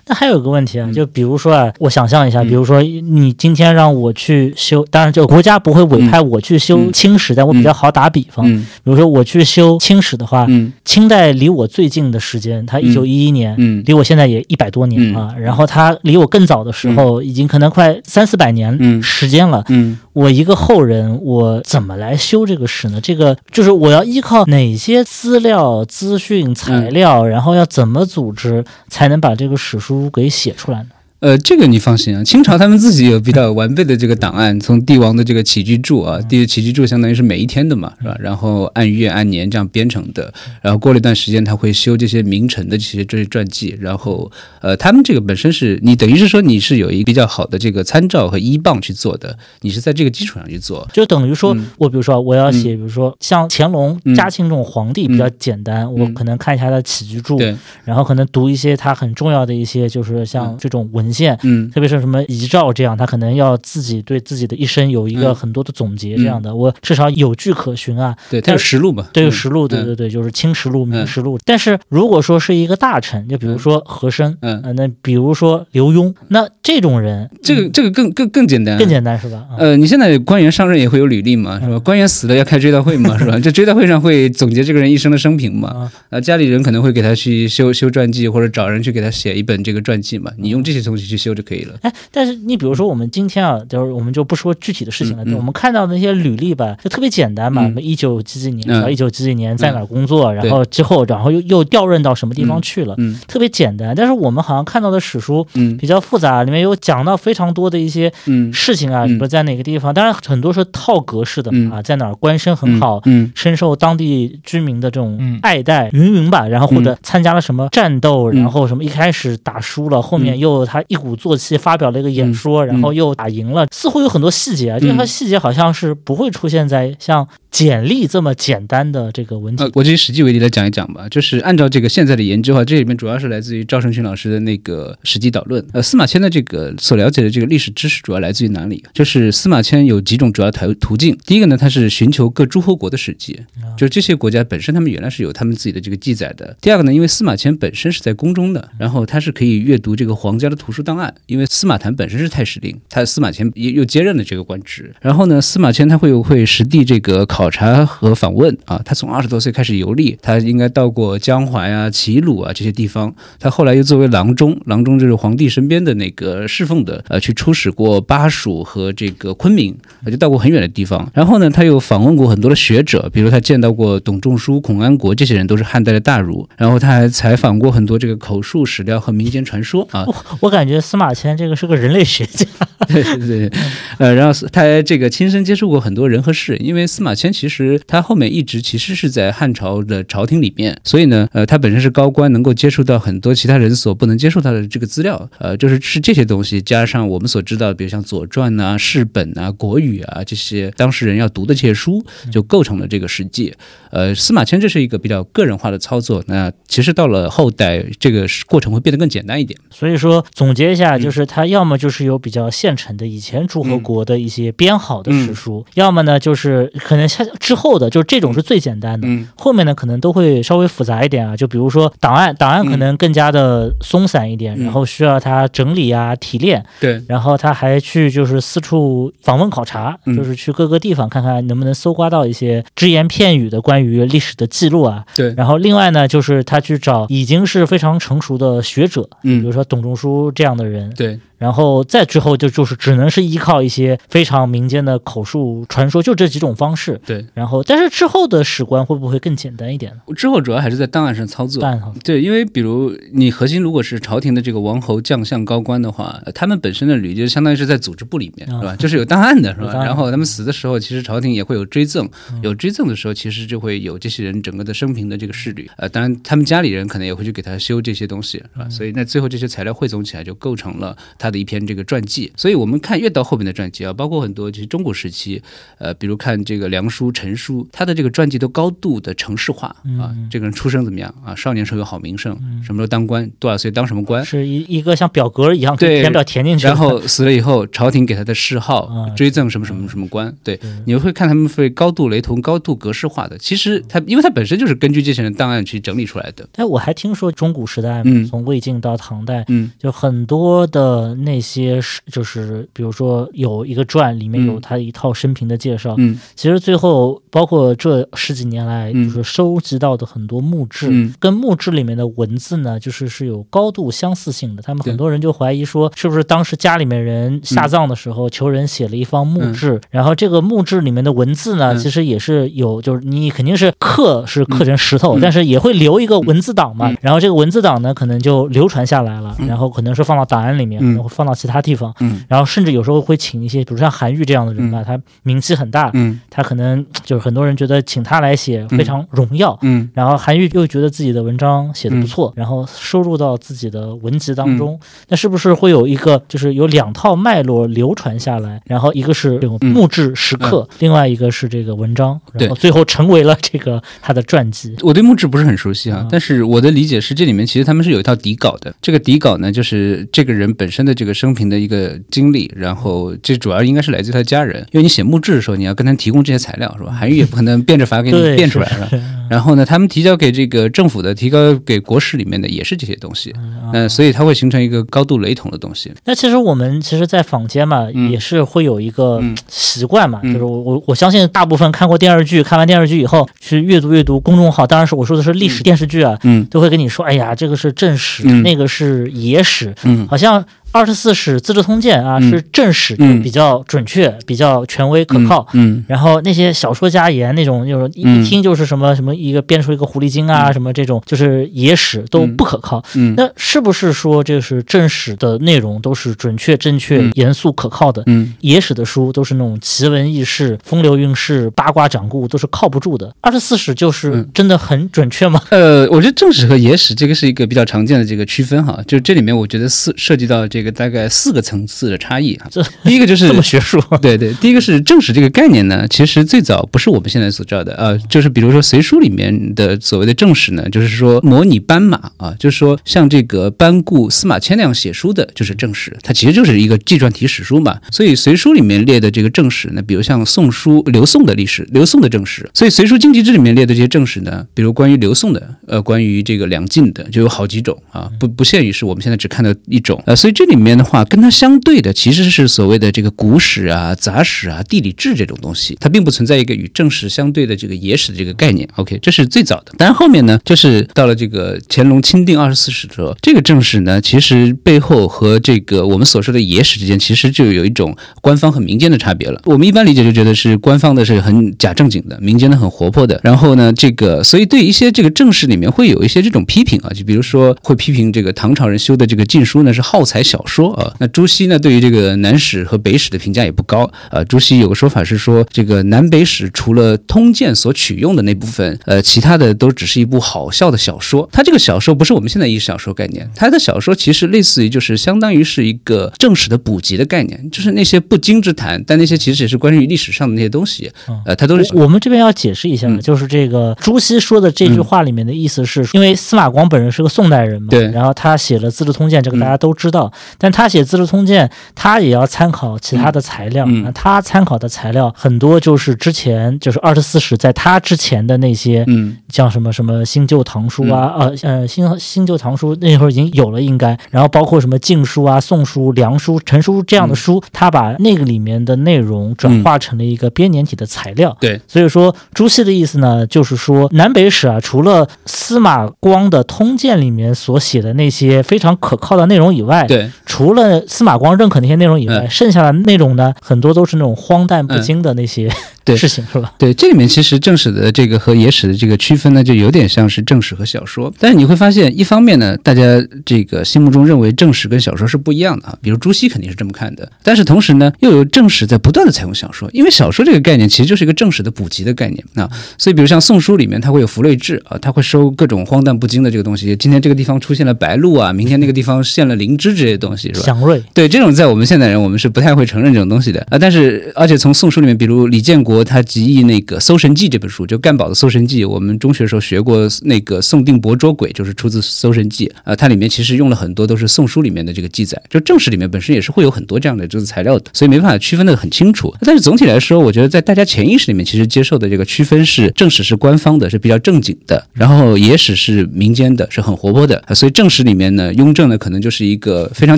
[0.07, 0.93] 那还有个问题啊，嗯。
[0.93, 2.47] 就比如说啊，我想象一下，嗯。
[2.47, 6.91] 比如说你今天让我去修，当然就国家不会委派我去修嗯。
[6.91, 8.65] 清史，但我比较好打比方，嗯。
[8.83, 10.73] 比如说我去修清史的话，嗯。
[10.83, 13.83] 清代离我最近的时间，它一九一一年，嗯。
[13.85, 15.33] 离我现在也一百多年了。
[15.39, 19.01] 然后它离我更早的时候，已经可能快三四百年嗯。
[19.01, 19.63] 时间了。
[19.69, 22.99] 嗯我一个后人，我怎么来修这个史呢？
[23.01, 30.89] 这个就是我要依靠哪些资料、资讯、材料，然后要怎么组织，才能把这个史书给写出来呢？
[31.21, 38.17] 呃，这个你放心啊，清朝他们自己有比较完备的这个档案，从帝王的这个起居注啊，帝起居注相当于是每一天的嘛，是吧？
[38.19, 44.31] 然后按月按年这样编成的，然后过了一段时间，他会修这些名臣的这些这些传记，然后
[44.61, 51.67] 呃，他们这个本身是你等于是说你是有一个比较好的这个参照和依傍去做的，你是在这个基础上去做，就等于说，嗯。
[51.77, 54.15] 我比如说我要写，比如说像乾隆、嗯。
[54.15, 57.55] 嘉庆这种皇帝比较简单，我可能看一下他的起居注，对，
[57.85, 61.37] 然后可能读一些他很重要的一些，就是像这种文献。
[61.43, 68.15] 嗯特别是什么遗诏这样，他可能要自己对自己的一生有一个嗯很多的总结这样的，我至少有据可循啊。
[68.29, 71.39] 对，他有实录嘛，对，有实录，对嗯对对，就是清实录、明实录。
[71.45, 79.45] 但是如果说是一个大臣，就比如说和珅，嗯呃那比如说刘墉，那这种人这个这个更更更简单，更简单是吧？
[79.51, 81.79] 啊呃，你现在官员上任也会有履历嘛，是吧？
[81.79, 83.39] 官员死了要开追悼会嘛， 是吧？
[83.39, 85.91] 这追悼会上会总结这个人一生的生平嘛啊。
[86.09, 90.31] 啊，家里人可能会给他去修修传记，或者找人去给他写一本这个传记嘛。
[90.37, 91.75] 你用这些东西去修就可以了。
[91.81, 97.67] 哎，但是你比如说我们今天啊，就是我们就不说具体的事情了，嗯嗯我们看到的那些履历吧，就特别简单嘛，嗯。
[97.67, 103.17] 什么一九几几年，到一九几几年在哪儿工作，然后之后，然后又又调任到什么地方去了，嗯。
[103.27, 103.93] 特别简单。
[103.95, 105.77] 但是我们好像看到的史书嗯。
[105.77, 108.51] 比较复杂，里面有讲到非常多的一些嗯。
[108.51, 109.09] 事情啊，嗯。
[109.09, 113.31] 什么在哪个地方，当然很多是套格式的啊，在哪儿官声很好，嗯。
[113.35, 115.39] 深受当地居民的这种嗯。
[115.41, 116.47] 爱戴，云云吧。
[116.47, 118.41] 然后或者参加了什么战斗，嗯。
[118.41, 124.77] 然后什么一开始打输了，后面又他一鼓作气发表了一个演说，然后又打赢了，似乎有很多细节啊。
[124.77, 129.71] 这些细节好像是不会出现在像简历这么简单的这个文体呃，。
[129.73, 131.07] 我就以实际为例来讲一讲吧。
[131.09, 135.63] 就是按照这个现在的研究啊，这里面主要是来自于赵胜群老师的那个《史记导论》。
[135.71, 138.83] 呃，司马迁的这个所了解的这个历史知识主要来自于哪里？
[138.93, 141.17] 就是司马迁有几种主要途途径。
[141.25, 143.39] 第一个呢，他是寻求各诸侯国的史记，
[143.77, 146.57] 就是这些国家本身他们原来是有他们自己的这个记载的。
[146.59, 154.93] 第二个呢，因为司马迁本身是在宫中的，然后他是可以阅读这个皇家的图书档案，因为司马谈本身是太史令，他司马迁又又接任了这个官职。
[155.01, 163.13] 然后呢，司马迁他会会实地这个考察和访问啊，他从二十多岁开始游历，他应该到过江淮啊、齐鲁啊这些地方。
[163.39, 171.09] 他后来又作为郎中，郎中就是皇帝身边的那个侍奉的，呃，去出使过巴蜀和这个昆明，就到过很远的地方。
[171.13, 176.47] 然后呢，他又访问过很多的学者，比如他见到过董仲舒、孔安国这些人都是汉代的大儒。
[176.57, 180.05] 然后他还采访过很多这个口述史料和民间传说啊，
[180.39, 182.45] 我感觉司马迁这个是个人类学家，
[182.87, 183.51] 对对对，
[183.97, 203.53] 呃，然后他还这个亲身接触过很多人和事，因为司马迁其实他后面一直其实是在汉朝的朝廷里面，所以呢，呃，他本身是高官，能够接触到很多其他人所不能接触到的这个资料，呃，就是是这些东西加上我们所知道，比如像《左传》呐、世本啊、国语啊这些当事人要读的这些书，就构成了这个史记。
[203.91, 209.59] 呃，司马迁这是一个比较个人化的操作，那其实到了后代，这个过程会变得更简单一点。
[209.69, 211.01] 所以说总结一下，嗯。
[211.01, 219.07] 就是他要么就是有比较现成的以前诸侯国的一些编好的嗯史书，要么呢就是可能下之后的，就是这种是最简单的。
[219.07, 219.27] 嗯。
[219.35, 224.63] 后面呢，可能都会稍微复杂一点啊，就比如说档案，档案可能更加的松散一点，嗯。
[224.65, 230.15] 然后需要他整理啊、提炼，对，然后他还去就是四处访问考察，嗯。
[230.15, 235.03] 就是去各个地方看看能不能搜刮到一些只言片语的关于历史的记录啊。
[235.15, 241.19] 对，然后另外呢，就是他去找已经是非常成熟的学者，比如嗯，说董仲舒这这样的人，对。
[241.41, 247.01] 然后再之后就就是只能是依靠一些非常民间的口述传说，就这几种方式。
[247.03, 250.13] 对，然后但是之后的史官会不会更简单一点呢？
[250.15, 251.59] 之后主要还是在档案上操作。
[251.59, 258.75] 办好对，因为比如你核心如果是朝廷的这个王侯将相高官的话，呃他们本身的履就相当于是在组织部里面，啊是吧？
[258.75, 259.73] 就是有档案的， 是吧？
[259.83, 265.67] 然后他们死的时候，其实朝廷也会有追赠，嗯有追赠的时候，其实就会有这些人整个的生平的这个事履。
[265.77, 268.65] 呃，当然他们家里人可能也会去给他修这些东西，是吧？
[268.65, 272.31] 嗯所以那最后这些材料汇总起来，就构成了他他的一篇这个传记。
[272.35, 275.41] 所以我们看越到后面的传记啊，包括很多就是中古时期，
[275.77, 279.67] 呃，比如看这个梁书、陈书，他的这个传记都高度的城市化
[279.99, 293.37] 啊，这个人出生怎么样啊，少年时候有好名声，什么时候当官，多少岁当什么官，是一一个像表格一样对填表填进去，然后死了以后，朝廷给他的谥号嗯追赠什么什么什么官，对，你会看他们会高度雷同、高度格式化的。
[293.37, 296.47] 其实他，因为他本身就是根据这些人档案去整理出来的。
[296.51, 299.71] 但，我还听说中古时代从魏晋到唐代，嗯。
[299.79, 304.61] 就很多的那些是，就是比如说有一个传，里面有嗯。
[304.61, 305.95] 他一套生平的介绍。
[305.97, 306.19] 嗯。
[306.35, 309.07] 其实最后，包括这十几年来，嗯。
[309.07, 311.13] 就是收集到的很多墓志，嗯。
[311.19, 314.61] 跟墓志里面的文字呢，就是是有高度相似性的。
[314.61, 321.77] 他们很多人就怀疑说，是不是当时家里面人下葬的时候，求人写了一方墓志，然后这个墓志里面的文字呢，嗯。
[321.77, 325.19] 其实也是有，就是你肯定是刻是刻成石头，嗯。
[325.21, 326.89] 但是也会留一个文字档嘛。
[326.89, 326.97] 嗯。
[327.01, 329.47] 然后这个文字档呢，可能就流传下来了，嗯。
[329.47, 330.81] 然后可能是放到档案里面，
[331.11, 331.93] 放到其他地方。
[331.99, 339.57] 嗯然后甚至有时候会请一些，比如像韩愈这样的人吧，他名气很大，嗯他可能就是很多人觉得请他来写非常荣耀。
[339.61, 344.79] 嗯然后韩愈又觉得自己的文章写的不错，然后收入到自己的文集当中。
[345.09, 348.61] 那是不是会有一个，就是有两套脉络流传下来？
[348.65, 354.75] 然后一个是这种嗯墓志石刻，另外一个是这个文章，然后最后成为了这个他的传记。
[354.81, 358.73] 我对墓志不是很熟悉啊啊，但是我的理解是，这里面其实他们是有一套底稿的。
[358.81, 366.91] 这个底稿呢，就是这个人本身的这个生平的一个经历，然后这主要应该是来自于他的家人，因为你写墓志的时候，你要跟他提供这些材料，是吧？
[366.91, 368.87] 韩愈也不可能变着法给你，变出来，是吧？
[368.87, 375.89] 是是然后呢，他们提交给这个政府的，提交给国史里面的也是这些东西，嗯嗯、所以它会形成一个高度雷同的东西。
[376.03, 379.33] 那其实我们其实，在坊间嘛，嗯也是会有一个嗯。
[379.47, 380.33] 习惯嘛，嗯。
[380.33, 386.45] 就是我我我相信大部分看过电视剧，看完电视剧以后去阅读阅读公众号，当然是我说的是历史电视剧啊，嗯。
[386.51, 388.43] 都会跟你说，哎呀，这个是正史，嗯。
[388.43, 390.05] 那个是野史，嗯。
[390.09, 390.43] 好像。
[390.73, 392.29] 二十四史、资治通鉴啊，嗯。
[392.29, 395.45] 是正史，比较准确、比较权威可靠。
[395.51, 395.83] 嗯。
[395.85, 402.83] 然后那些小说家言那种，就是一听就是什么什么一个编出一个狐狸精啊，什么这种就是野史都不可靠。
[402.95, 408.01] 嗯那是不是说这是正史的内容都是准确、正确、嗯严肃、可靠的？
[408.07, 413.13] 嗯野史的书都是那种奇闻异事、风流韵事、八卦掌故，都是靠不住的。
[413.21, 415.41] 二十四史就是嗯真的很准确吗？
[415.49, 422.47] 呃，我觉得正史和野史这个是一个比较常见的这个区分哈，就这里面我觉得四涉及到这个大概四个层次的差异哈。
[422.49, 423.81] 这第一个就是这么学术？
[424.01, 437.77] 对对，第一个是正史这个概念呢，其实最早不是我们现在所知道的，呃，就是比如说隋书里里面的所谓的正史呢，就是说模拟斑马啊，就是说像这个班固、司马迁那样写书的，就是正史，它其实就是一个纪传体史书嘛。
[437.91, 458.67] 所以隋书里面列的这个正史呢，比如像宋书、刘宋的历史，刘宋的正史，所以隋书经籍志里面列的这些正史呢，比如关于刘宋的，呃，关于这个梁晋的，就有好几种啊，不不限于是我们现在只看到一种，呃，所以这里面的话，跟它相对的其实是所谓的这个古史啊、杂史啊、地理志这种东西，它并不存在一个与正史相对的这个野史的这个概念。
[458.75, 459.73] OK，这是最早的。
[459.77, 469.41] 但是后面呢，就是到了这个乾隆钦定二十四史的时候，这个正史呢，其实背后和这个我们所说的野史之间，其实就有一种官方和民间的差别了。
[469.45, 473.19] 我们一般理解就觉得是官方的是很假正经的，民间的很活泼的。
[473.23, 480.93] 然后呢，这个所以对一些这个正史里面会有一些这种批评啊，就比如说会批评这个唐朝人修的这个禁书呢是耗材小说啊。
[480.99, 484.23] 那朱熹呢对于这个南史和北史的评价也不高啊。
[484.23, 491.27] 朱熹有个说法是说，这个南北史除了通鉴所取用的那部分，呃，其他的都只是一部好笑的小说。
[491.31, 500.91] 它这个小说不是我们现在意义小说概念，它的小说其实类似于就是相当于是一个正史的补集的概念，就是那些不经之谈，但那些其实也是关于历史上的那些东西，
[501.25, 503.01] 呃，它都是我我们这边要解释一下，嗯。
[503.01, 507.89] 就是这个朱熹说的这句话里面的意思是，因为司马光本人是个宋代人嘛，对。
[507.91, 513.91] 然后他写了《资治通鉴》，这个嗯大家都知道，但他写《资治通鉴》，他也要参考其他的材料，嗯。
[513.93, 519.17] 他参考的材料很多就是之前就是二十四史在他之前的那些，嗯。
[519.29, 531.35] 像什么什么新旧唐书啊，呃呃新新旧唐书那会儿已经有了应该，然后包括什么晋书啊、宋书、梁书、陈书这样的书，他把那个里面的内容转化成了一个编年体的材料。
[531.39, 545.49] 对，所以说朱熹的意思呢，就是说南北史啊，除了司马光的《通鉴》里面所写的那些非常可靠的内容以外，对，除了司马光认可那些内容以外，嗯剩下的内容呢，很多都是那种荒诞不经的那些、
[545.85, 546.53] 对事情，是吧？
[546.57, 551.11] 对，这里面其实正史的这个和野史史的这个区分呢，就有点像是正史和小说。
[551.19, 552.81] 但是你会发现，一方面呢，大家
[553.25, 557.11] 这个心目中认为正史跟小说是不一样的啊，比如朱熹肯定是这么看的。
[557.23, 562.47] 但是同时呢，又有正史在不断的采用小说，因为小说这个概念其实就是一个正史的补集的概念啊。
[562.77, 566.75] 所以，比如像《宋书》里面，它会有符类志啊，它会收各种荒诞不经的这个东西。
[566.75, 570.45] 今天这个地方出现了白鹭啊，明天那个地方现了灵芝这些东西，是吧？
[570.45, 573.57] 祥瑞，对这种在我们现代人，我们是不太会承认这种东西的啊。
[573.57, 582.75] 但是，而且从《宋书》里面，比如李建国他集译那个《搜神记》这本书，就干宝的《搜神记》，我们中学时候学过那个宋定伯捉鬼，就是出自《搜神记》啊。
[582.75, 589.13] 它里面其实用了很多都是《宋书》里面的这个记载，就正史里面本身也是会有很多这样的这个材料的，所以没办法区分的很清楚。
[589.21, 597.23] 但是总体来说，我觉得在大家潜意识里面，其实接受的这个区分是正史是官方的，是比较正经的，然后野史是民间的，是很活泼的。
[597.35, 599.97] 所以正史里面呢，雍正呢可能就是一个非常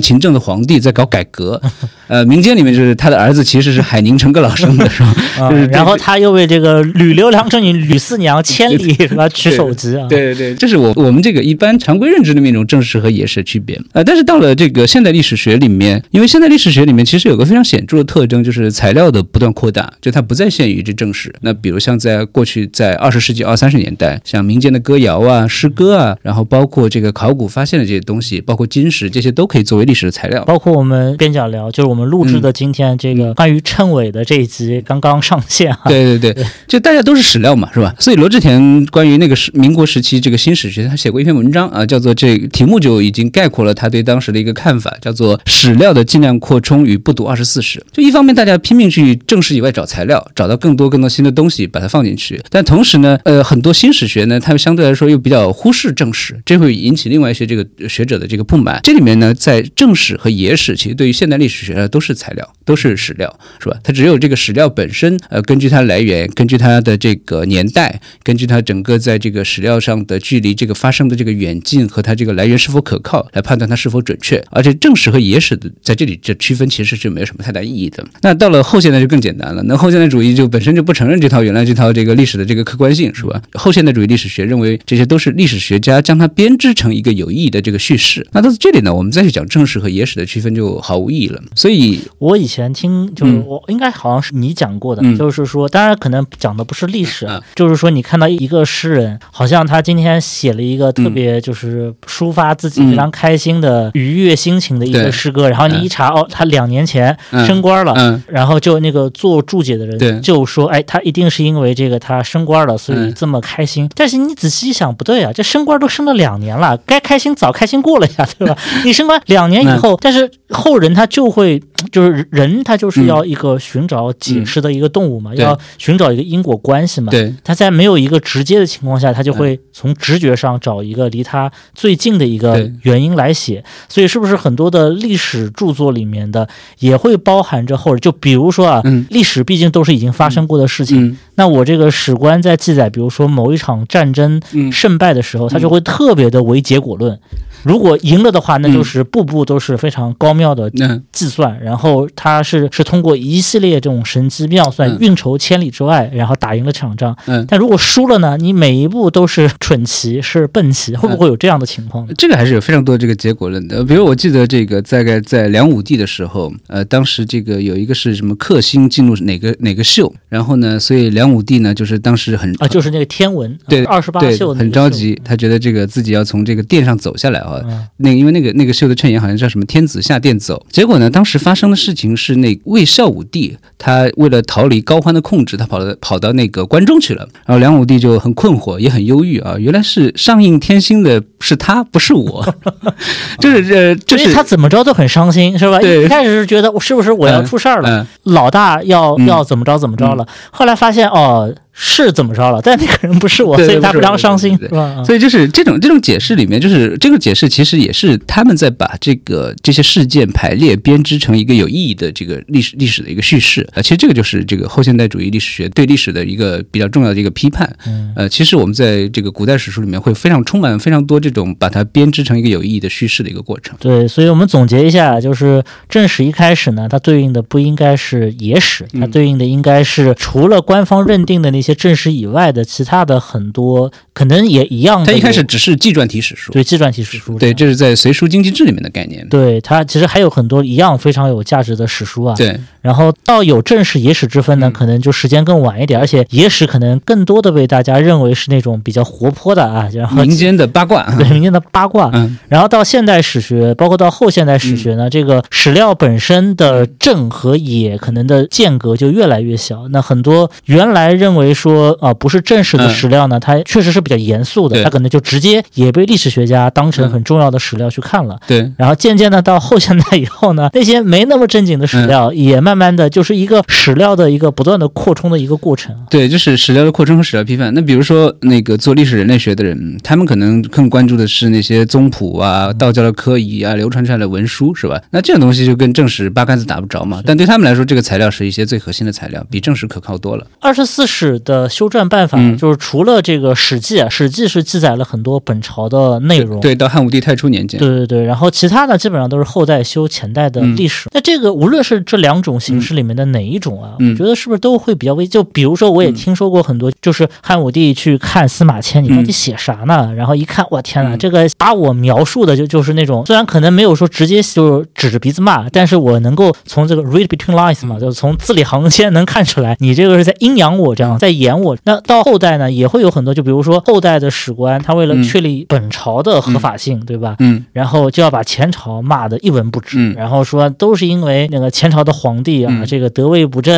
[0.00, 1.60] 勤政的皇帝在搞改革，
[2.08, 5.14] 呃，民间里面就是他的儿子其实是海宁陈阁老生的，是吧？
[5.50, 10.06] 就是然后他又为这个吕留良正女吕四娘千里什么取首级啊？
[10.08, 13.80] 对对对，这是我我们这个一般常规认知的那种正史和野史的区别。
[13.92, 21.34] 呃，但是到了这个现代历史学里面，因为现代历史学里面其实有个非常显著的特征，就是材料的不断扩大，就它不再限于这正史。
[21.40, 30.44] 那比如像在过去在二十世纪二三十年代，像民间的歌谣啊、诗歌啊，然后包括这个考古发现的这些东西，包括金石，这些都可以作为历史的材料。
[30.44, 35.80] 包括我们边角聊，就是我们录制的今天这个关于称谓的这一集刚刚上线啊。
[35.86, 37.94] 对对对，就大家都是史料嘛，是吧？
[37.98, 47.80] 所以罗志田关于那个时民国时期这个新史学，他写过一篇文章啊，叫做这题目就已经概括了他对当时的一个看法，叫做史料的尽量扩充与不读二十四史。
[47.92, 58.80] 就一方面大家拼命去正史以外找材料，找到更多更多新的东西把它放进去，但同时呢，呃，很多新史学呢，他们相对来说又比较忽视正史，这会引起另外一些这个学者的这个不满。
[58.82, 63.76] 这里面呢，在正史和野史，其实对于现代历史学呢都是材料，都是史料，是吧？
[63.84, 74.42] 它只有这个史料本身，呃，根据它来源，根据它的这个年代，根据它整个在这个史料上的距离，这个发生的这个远近和它这个来源是否可靠，来判断它是否准确。
[74.50, 78.02] 而且正史和野史的在这里这区分其实是没有什么太大意义的。
[78.22, 83.42] 那到了后现代就更简单了，那后现代主义就本身就不承认这套原来这套这个历史的这个客观性，是吧？
[83.52, 88.26] 后现代主义历史学认为这些都是历史学家将它编织成一个有意义的这个叙事。
[88.32, 91.42] 那到这里呢，我们再去讲正史和野史的区分就毫无意义了。
[91.54, 107.94] 所以，我以前听就是嗯我应该好像是你讲过的，嗯就是说，当然可能讲的不是历史，嗯就是说你看到一个诗人，好像他今天写了一个特别就是抒发自己嗯非常开心的、愉悦心情的一个诗歌，然后你一查，哦，他两年前嗯升官了。
[107.96, 113.88] 嗯，然后就那个做注解的人就说，哎，他一定是因为这个他升官了，所以嗯这么开心。
[113.94, 118.56] 但是你仔细一想，不对啊，这升官都升了两年了，该开心早开心过了呀， 对吧？
[118.84, 127.10] 你升官两年以嗯后，但是后人他就会，就是人他就是要一个寻找解释的一个动物嘛，要寻找一个因果关系嘛。
[127.10, 133.64] 对，他在没有一个直接的情况下，他就会从直觉上找一个离他最近的一个原因来写。
[133.88, 138.00] 所以，是不是很多的历史著作里面的也会包含着后人？
[138.00, 141.08] 就比如说啊，嗯历史毕竟都是已经发生过的事情。
[141.08, 147.18] 嗯那我这个史官在记载，比如说某一场战争嗯胜败的时候，他就会特别的唯结果论。
[147.64, 157.16] 如果赢了的话，那就是步步都是非常高妙的嗯计算，然后他是是通过一系列这种神机妙算嗯运筹千里之外，然后打赢了这场仗。
[157.26, 157.44] 嗯。
[157.48, 158.36] 但如果输了呢？
[158.38, 162.12] 你每一步都是蠢棋，是笨棋，会不会有这样的情况呢？
[162.18, 177.86] 这个还是有非常多这个结果论的，比如我记得这个大概在梁武帝的时候，呃，当时这个有一个是什么克星进入哪个哪个秀，然后呢，所以梁武帝呢就是当时很啊，就是那个天文，对二十八对宿的很着急，他觉得这个自己要从这个殿上走下来啊，嗯。
[177.98, 192.54] 那个因为那个那个秀的衬言好像叫什么“天子下殿走”，结果呢，当时发生的事情是那魏孝武帝他为了逃离高欢的控制，他跑到跑到那个关中去了，然后梁武帝就很困惑，也很忧郁啊，原来是上应天心的是他，不是我，
[193.38, 195.78] 就是这，就是他怎么着都很伤心，是吧？
[195.80, 198.06] 对一开始是觉得我是不是我要出事儿了，嗯。
[198.32, 199.26] 老大要嗯。
[199.26, 205.02] 要怎么着怎么着了，后来发现哦是怎么着了，但那个人不是我，对所以他非常伤心，对吧？
[205.04, 217.68] 所以就是这种这种解释里面，就是这个解释其实也是他们在把这个这些事件排列编织成一个有意义的这个历史历史的一个叙事啊、其实这个就是这个后现代主义历史学对历史的一个比较重要的一个批判。
[217.86, 223.76] 嗯呃，其实我们在这个古代史书里面会非常充满非常多这种把它编织成一个有意义的叙事的一个过程。
[223.80, 235.04] 对，所以我们总结一下，就是正史一开始呢，它对应的不应该是野史，它嗯对应的应该是除了官方认定的那些正史以外的其他的很多，可能也一样。
[235.04, 239.26] 它一开始只是纪传体史书，对纪传体史书，对，这是在《隋书经济志》里面的概念。
[239.28, 242.34] 对它其实还有很多一样非常有价值的史书啊。
[242.36, 251.04] 对，然后到有正史、野史之分呢，嗯可能就时间更晚一点，而且野史可能更多的被大家认为是那种比较活泼的啊，然后民间的八卦。
[251.16, 252.10] 对民间的八卦。
[252.12, 259.88] 嗯，然后到现代史学，包括到后现代史学呢，这个史料本身的正和野可能的间隔就越来越小。
[259.88, 268.38] 那很多原来认为说啊、不是正史的嗯史料呢，它确实是比较严肃的，对它可能就直接也被历史学家当成嗯很重要的史料去看了。
[268.46, 276.02] 对，然后渐渐的到后现代以后呢，那些没那么正经的史料， 也慢慢的就是一个史料的一个不断的扩充的一个过程啊。
[276.10, 277.72] 对，就是史料的扩充和史料批判。
[277.74, 285.00] 那比如说那个做历史人类学的人，他们可能更关注的是那些宗谱啊、道教的科仪啊、流传下来的文书，是吧？
[285.10, 287.22] 那这种东西就跟正史八竿子打不着嘛。
[287.24, 290.46] 但对他们来说，这个材料是一些最核心的材料，比正史可靠多了。
[290.60, 296.58] 二十四史的修撰办法，嗯就是除了这个《史记》啊，《史记》是记载了很多本朝的内容。
[296.60, 301.08] 对，到汉武帝太初年间，对对对，然后其他的基本上都是后代修前代的嗯历史。
[301.12, 305.26] 那这个无论是这两种形式里面的哪一种啊，嗯我觉得是不是都会比较危？
[305.26, 310.12] 就比如说，我也嗯听说过很多，就是汉武帝去看司马迁，你到底嗯写啥呢？
[310.16, 321.76] 然后一看，我天哪，嗯这个把我描述的就就是那种，虽然可能没有说直接就指着鼻子骂，但是我能够从这个 read between lines 嘛，就是从字里行间能看出来，你这个是在阴阳我这样，在演我。
[321.84, 325.22] 那到后代呢，也会有很多，就比如说后代的史官，他为了嗯。
[325.24, 327.34] 确立本朝的合法性，对吧？
[327.38, 327.64] 嗯。
[327.72, 330.14] 然后就要把前朝骂得一文不值，嗯。
[330.14, 332.86] 然后说都是因为那个前朝的皇帝啊，嗯。
[332.86, 333.74] 这个德位不正，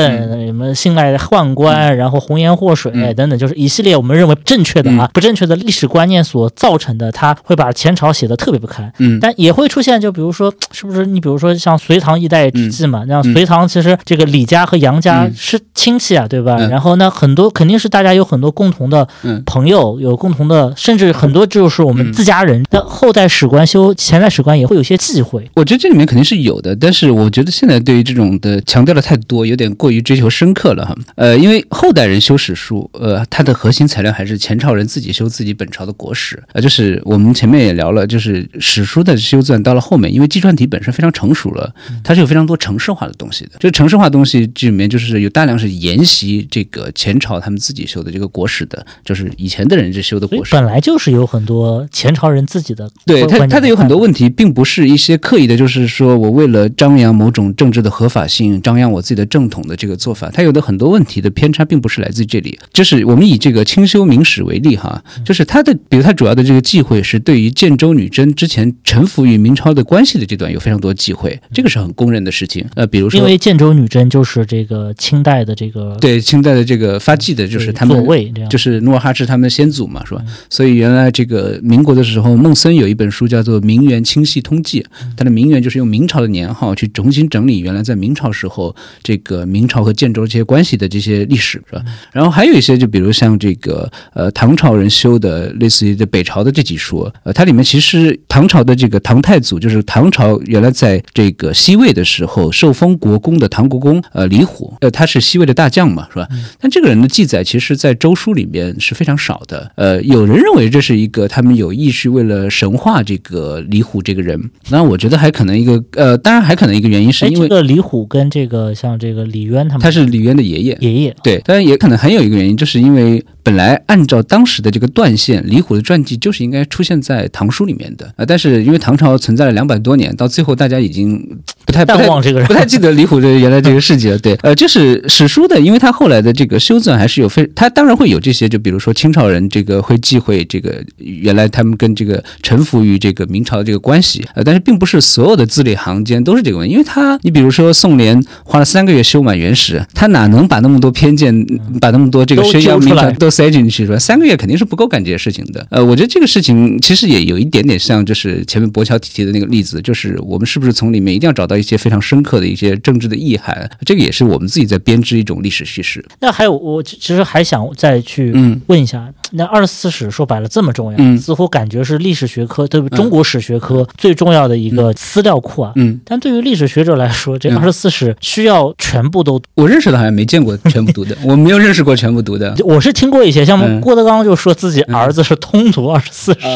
[0.46, 3.14] 什么信赖宦官，然后红颜祸水、嗯。
[3.14, 8.92] 等等，就是一系列我们认为正确的啊、不正确的历史观念所造成的，他会把前朝写得特别不堪。
[8.98, 15.34] 嗯，但也会出现，就比如说，是不是你比如说像隋唐一代之际嘛，那嗯隋唐其实这个李家和杨家嗯。
[15.34, 16.57] 是亲戚啊，对吧？
[16.59, 16.68] 嗯。
[16.70, 22.64] 然后呢，很多肯定是大家有很多共同的嗯朋友，有共同的，甚至很多就是我们嗯自家人。
[22.70, 30.97] 那后代史官修前代史官也会有些忌讳，我觉得这里面肯定是有的，但是我觉得现在对于这种的强调的太多，有点过于追求深刻了哈。
[31.14, 41.72] 呃，因为后代人修史书，呃，它的核心材料还是前朝人自己修自己本朝的国史，呃，就是我们前面也聊了，就是史书的修撰到了后面，因为纪传体本身非常成熟了，
[42.03, 43.53] 它是有非常多城市化的东西的。
[43.59, 50.55] 这个城市化的东西这里面就是有大量是沿袭这个前朝他们自己修的这个国史的，就是以前的人这修的国史。
[50.55, 62.59] 本来就是有很多前朝人自己的对他，他的有很多问题，并不是一些刻意的，就是说我为了张扬某种政治的合法性，张扬我自己的正统的这个做法，他有的很多问题的偏差，并不是来自于这里。
[62.72, 72.64] 就是我们以这个清修明史为例哈，就是他的，比如他主要的这个忌讳是对于建州女真之前臣服于明朝的关系的这段有非常多忌讳，这个是很公认的事情。
[72.74, 80.22] 呃，比如说因为建州女真就是这个清代的这个对清代的这个发迹的，就是他们位，就是努尔哈赤他们的先祖嘛，是吧？
[80.50, 84.80] 所以原来这个民国的时候，孟森有一本书叫做《明元清系通记》，
[85.16, 91.82] 他的明元就是用明朝的年号去重新整理原来在明朝时候这个明朝和建州这些关系的这些历史，是吧？
[92.12, 106.28] 然后还有一些，就比如像这个呃唐朝人修的类似于这北朝的这几书，呃，它里面其实唐朝的这个唐太祖，就是唐朝原来在这个西魏的时候受封国公的唐国公，呃李虎，呃他是西魏的大将嘛，是吧？
[106.60, 109.70] 但这个人的记载，其实在周书里面是非常少的。
[109.76, 114.38] 呃，有人认为这是一个他们有意去为了神话这个李虎这个人。
[114.70, 120.76] 那我觉得还可能一个呃，当然还可能一个原因是哎，因为这个李虎跟这个像这个李渊他们，他是李渊的爷爷。
[120.80, 131.16] 爷爷，对，当然也可能还有一个原因，就是因为本来按照当时的这个断线，李虎的传记就是应该出现在唐书里面的啊、呃但是因为唐朝存在了两百多年，到最后大家已经
[131.64, 134.18] 不太不太淡忘这个人不太记得李虎这原来这个事迹了。
[134.18, 151.47] 对，呃，就是史书的，因为他后来的这个修撰还是有非，他当然会有这些，就比如说清朝人这个会忌讳这个原来他们跟这个臣服于这个明朝的这个关系，呃，但是并不是所有的字里行间都是这个问题，因为他，你比如说宋濂花了三个月修满元史，他哪能把那么多偏见，
[151.80, 153.99] 把那么多这个宣扬揪出来明朝都塞进去是吧？
[153.99, 155.66] 三个月肯定是不够干这些事情的。
[155.70, 163.68] 呃，我觉得这个事情其实也有一点点像，就是前面博乔提的那个例子，就是我们是不是从里面一定要找到一些非常深刻的一些政治的意涵？
[163.84, 166.05] 这个也是我们自己在编织一种历史叙事。
[166.20, 175.72] 那还有我其其实还想再去嗯问一下，那二十四史说白了这么重要，嗯似乎感觉是历史学科对不中国史学科最重要的一个资料库啊。
[175.74, 179.43] 嗯，但对于历史学者来说，这嗯二十四史需要全部都。
[179.55, 182.55] 我认识的好像没见过全部读的，我没有认识过全部读的。
[182.64, 186.49] 我是听过一些，像嗯郭德纲就说自己儿子是通读二十四史，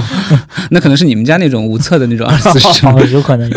[0.70, 2.86] 那可能是你们家那种无册的那种二十四史。
[2.88, 3.56] 哦有可能有。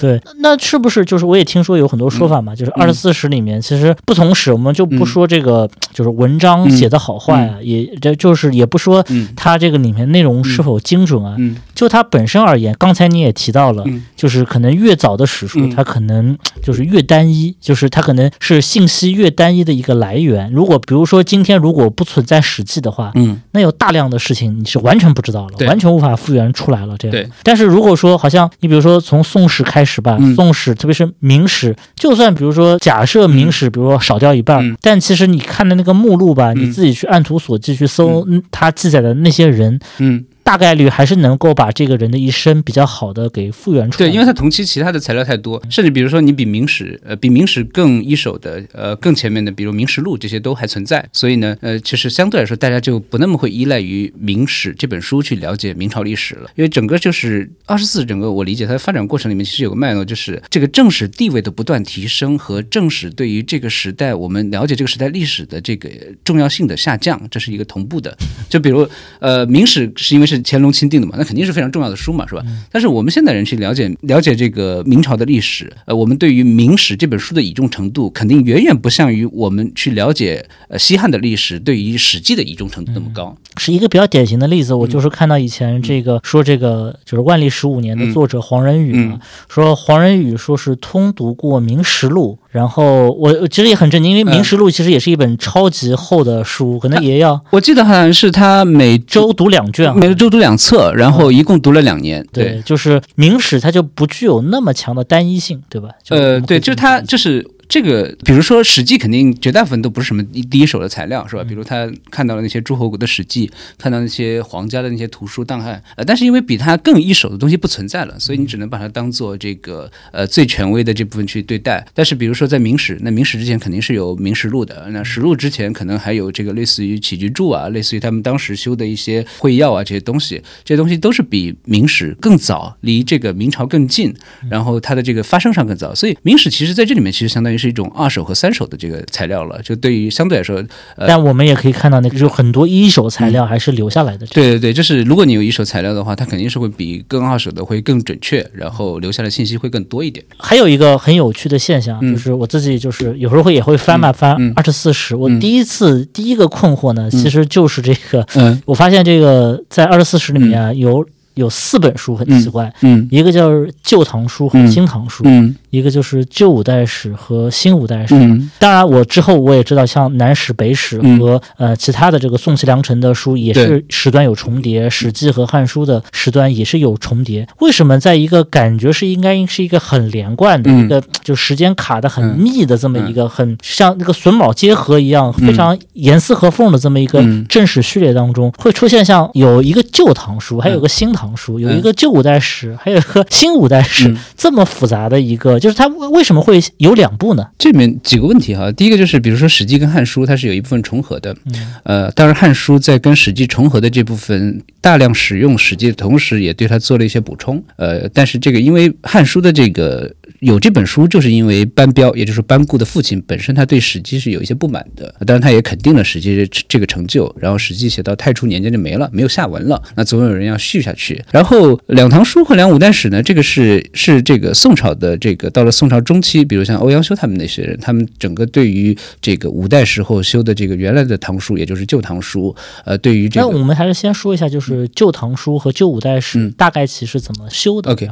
[0.00, 2.54] 对，那是不是就是我也听说有很多说法嘛？
[2.56, 9.04] 就是二十四史里面，其实不同史我们就不说这个，就是文章写的好坏啊，也这就是也不说
[9.36, 11.36] 它这个里面内容是否精准啊。
[11.80, 13.82] 就它本身而言，刚才你也提到了，
[14.14, 20.52] 就是可能越早的史书，它可能 就是越单一，就是它可能是信息越单一的一个来源。
[20.52, 26.94] 如果比如说今天如果不存在《史记》的话，嗯，那有大量的事情你是完全不知道了，完全无法复原出来了。
[26.98, 40.26] 这样，但是如果说好像你比如说从宋史开始吧，宋史特别是明史，就算比如说假设明史比如说少掉一半，但其实你看的那个目录吧，你自己去按图索骥去搜，它记载的那些人，嗯。
[40.42, 44.08] 大概率还是能够把这个人的一生比较好的给复原出来。
[44.08, 51.08] 对，因为他同期其他的材料太多，甚至比如说你比明史，呃，比明史更一手的，呃，更前面的，比如《明史录》这些都还存在。
[51.12, 56.50] 所以呢，呃，其实相对来说，大家就不那么会依赖于明史这本书去了解明朝历史了。
[56.56, 65.88] 因为整个就是二十四，整个我理解它的发展过程里面，其实有个脉络，就是这个正史地位的不断提升和正史对于这个时代我们了解这个时代历史的这个
[66.24, 68.16] 重要性的下降，这是一个同步的。
[68.48, 68.88] 就比如，
[69.20, 70.39] 呃，明史是因为是。
[70.44, 72.42] 乾隆钦定的嘛，那肯定是非常重要的书嘛，是吧？
[72.70, 83.36] 但是我们现代人去了解了解这个明朝的历史，呃，我们对于《明史》这本书的倚重程度，肯定远远不像于我们去了解呃西汉的历史对于《史记》的倚重程度那么高。
[83.56, 92.38] 是一个比较典型的例子，我就是看到以前这个说这个就是万历十五年的作者黄仁宇嘛，说黄仁宇说是通读过《明实录》。
[92.50, 102.26] 然后我其实也很震惊，因为《明实录》其实也是一本超级厚的书，可能也要我记得好像是他每周读两卷，每周读两册，然后一共读了两年。
[102.32, 105.88] 对，就是《明史》，它就不具有那么强的单一性，对吧？
[106.08, 107.46] 呃，对，就是它就是。
[107.70, 111.44] 这个，比如说《史记》，肯定绝大部分都不是什么第一手的材料，是吧？
[111.44, 113.48] 比如他看到了那些诸侯国的史记，
[113.78, 121.86] 看到那些皇家的那些图书档案，呃，但是因为比他更一手的东西不存在了，所以你只能把它当做这个呃最权威的这部分去对待。
[121.94, 134.12] 但是比如说在《明史》，那《明史》之前肯定是有《明实录》的，那《实录》之前可能还有这个类似于起居注啊，类似于他们当时修的一些会要啊这些东西，这些东西都是比《明史》更早，离这个明朝更近，
[134.50, 140.64] 然后它的这个发生上更早，所以《明史》其实在这里面其实相当于是一种二手和三手的这个材料了，就对于相对来说，
[140.96, 144.26] 但我们也可以看到，那个就很多一手材料还是留下来的。
[144.28, 150.24] 对对对，就是如果你有一手材料的话，它肯定是会比更二手的会更准确，然后留下的信息会更多一点。
[150.38, 158.26] 还有一个很有趣的现象，就是我自己就是有时候会也会翻嘛翻二十四史，我第一次第一个困惑呢，其实就是这个，
[158.64, 161.06] 我发现这个在二十四史里面有。
[161.34, 163.50] 有四本书很奇怪，嗯，一个叫
[163.82, 168.14] 《旧唐书》和《新唐书》，嗯，一个就是《旧五代史》和《新五代史》。
[168.58, 177.46] 当然，我之后我也知道，像南史、北史和呃其他的这个宋齐梁陈的书也是时端有重叠，《史记》和《汉书》的时端也是有重叠。
[177.60, 191.18] 为什么在一个感觉是应该是一个很连贯的一个，就时间卡的很密的这么一个很像那个榫卯结合一样非常严丝合缝的这么一个正史序列当中，会出现像有一个《旧唐书》，还有个《新唐》。
[191.36, 197.46] 书有一个旧五代史，还有一个新五代史，这么复杂的一个，就是它为什么会有两部呢？
[197.58, 201.36] 这里面几个问题哈，第一个就是，比如说《史记》跟《汉书》，它是有一部分重合的，
[201.82, 210.14] 呃，当然《汉书》在跟《史记》重合的这部分大量使用《史记》的同时，也对它做了一些补充，呃，但是这个因为《汉书》的这个。
[210.40, 215.14] 有这本书，就是因为班彪，也就是班固的父亲本身，他对《史记》是有一些不满的。
[215.26, 217.34] 当然，他也肯定了《史记》这个成就。
[217.38, 219.80] 然后，《史记》写到太初年间就没了，没有下文了。
[219.94, 221.22] 那总有人要续下去。
[221.30, 232.54] 然后，《两唐书》和《两五代史》呢，这个是是这个宋朝的这个到了宋朝中期，比如像欧阳修他们那些人，他们整个对于这个五代时候修的这个原来的唐书，也就是《旧唐书》，
[232.86, 237.92] 呃，对于这个，那我们还是先说一下，就是《旧唐书》和《旧五代史》大概其实怎么修的。
[237.92, 238.08] OK。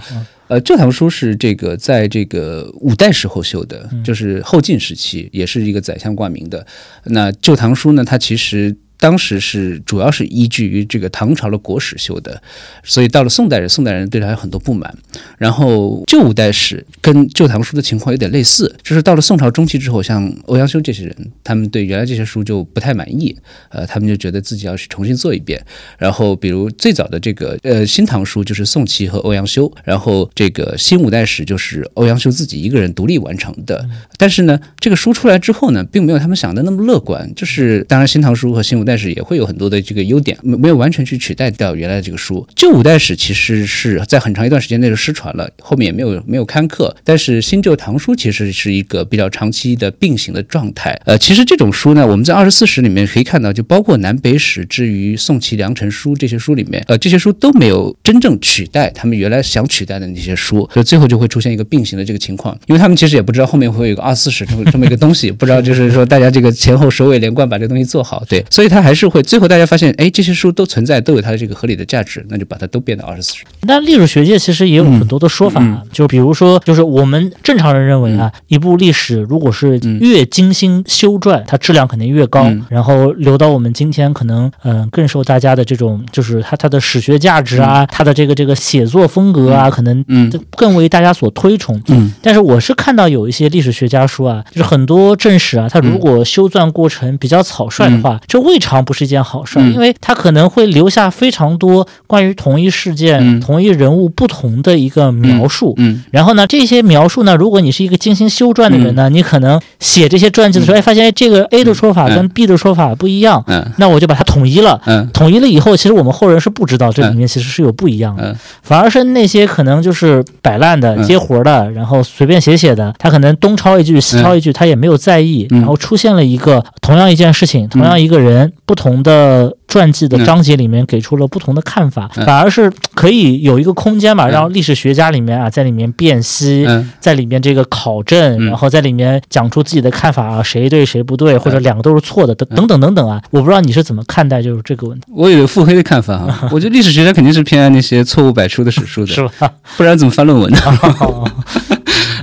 [0.48, 6.66] 呃，旧唐书是这个在这个五代时候修的，就是后晋时期，也是一个宰相挂名的。
[7.04, 8.74] 那旧唐书呢，它其实。
[8.98, 12.40] 当时是主要是依据于这个唐朝的国史修的，
[12.82, 14.92] 所以到了宋代人，宋代人对他有很多不满。
[15.38, 23.36] 然后旧五代史跟《旧唐书》的情况有点类似，就是到了宋朝中期之后，像欧阳修这些人，他们对原来这些书就不太满意，
[23.68, 25.64] 呃，他们就觉得自己要去重新做一遍。
[25.96, 33.88] 然后比如最早的这个呃《新唐书》就是宋祁和欧阳修，然后这个新五代史就是欧阳修自己一个人独立完成的。
[34.16, 37.32] 但是呢，这个书出来之后呢，并没有他们想的那么乐观。
[37.36, 42.46] 就是当然《新唐书》和《新五》但是也会有很多的这个优点，没没有完全去取代掉原来的这个书。
[42.56, 46.96] 旧五代史其实是在很长一段时间内就失传了，后面也没有没有刊刻。
[47.04, 50.98] 但是新旧唐书其实是一个比较长期的并行的状态。
[51.04, 73.44] 呃，其实这种书呢，我们在二十四史里面可以看到，就包括南北史至于宋齐梁陈书这些书里面，呃，这些书都没有真正取代他们原来想取代的那些书，所以最后就会出现一个并行的这个情况，因为他们其实也不知道后面会有一个二四史这么这么一个东西，不知道就是说大家这个前后首尾连贯把这个东西做好，对，所以他还是会最后大家发现，哎，这些书都存在，都有它的这个合理的价值，那就把它都变到二十四史。
[73.66, 82.62] 但历史学界其实也有很多的说法，嗯就比如说，就是我们正常人认为啊，一部历史如果是越精心修撰，它质量肯定越高，嗯。
[82.68, 90.30] 然后留到我们今天，可能嗯、呃更受大家的这种，就是它它的史学价值啊，它的这个这个写作风格啊，可能嗯。
[90.56, 91.82] 更为大家所推崇。
[91.88, 92.12] 嗯。
[92.22, 99.72] 但是我是看到有一些历史学家说啊，就是很多正史啊，它如果修撰过程比较草率的话，这未尝不是一件好事儿，嗯。
[99.72, 103.40] 因为它可能会留下非常多关于同一事件、嗯。
[103.40, 105.74] 同一人物不同的一个描述。
[105.78, 113.64] 嗯然后呢，这些描述呢，如果你是一个精心修撰的人呢，你可能写这些传记的时候，哎，发现哎这个 A 的说法跟 B 的说法不一样，嗯。
[113.78, 114.80] 那我就把它统一了。
[114.86, 115.08] 嗯。
[115.12, 118.36] 统一了以后，其实我们后人是不知道这里面其实是有不一样的，嗯。
[118.62, 121.02] 反而是那些可能就是摆烂的、嗯。
[121.04, 125.60] 接活的，然后随便写写的，他可能东抄一句西抄一句，他也没有在意，嗯。
[125.60, 132.26] 然后出现了一个同样一件事情，同样一个人，不同的传记的章节里面给出了不同的看法，嗯。
[132.26, 134.30] 反而是可以有一个空间嘛，嗯。
[134.30, 136.64] 让历史学家里面啊在里面辨析。
[136.68, 136.90] 嗯。
[137.00, 138.46] 在里面这个考证，嗯。
[138.46, 149.50] 然后在里面讲出自己的看法啊，谁对谁不对，或者两个都是错的，等等等等等啊，我不知道你是怎么看待就是这个问题，我有腹黑的看法啊， 我觉得历史学家肯定是偏爱那些错误百出的史书的， 是吧？
[149.76, 150.58] 不然怎么翻论文呢？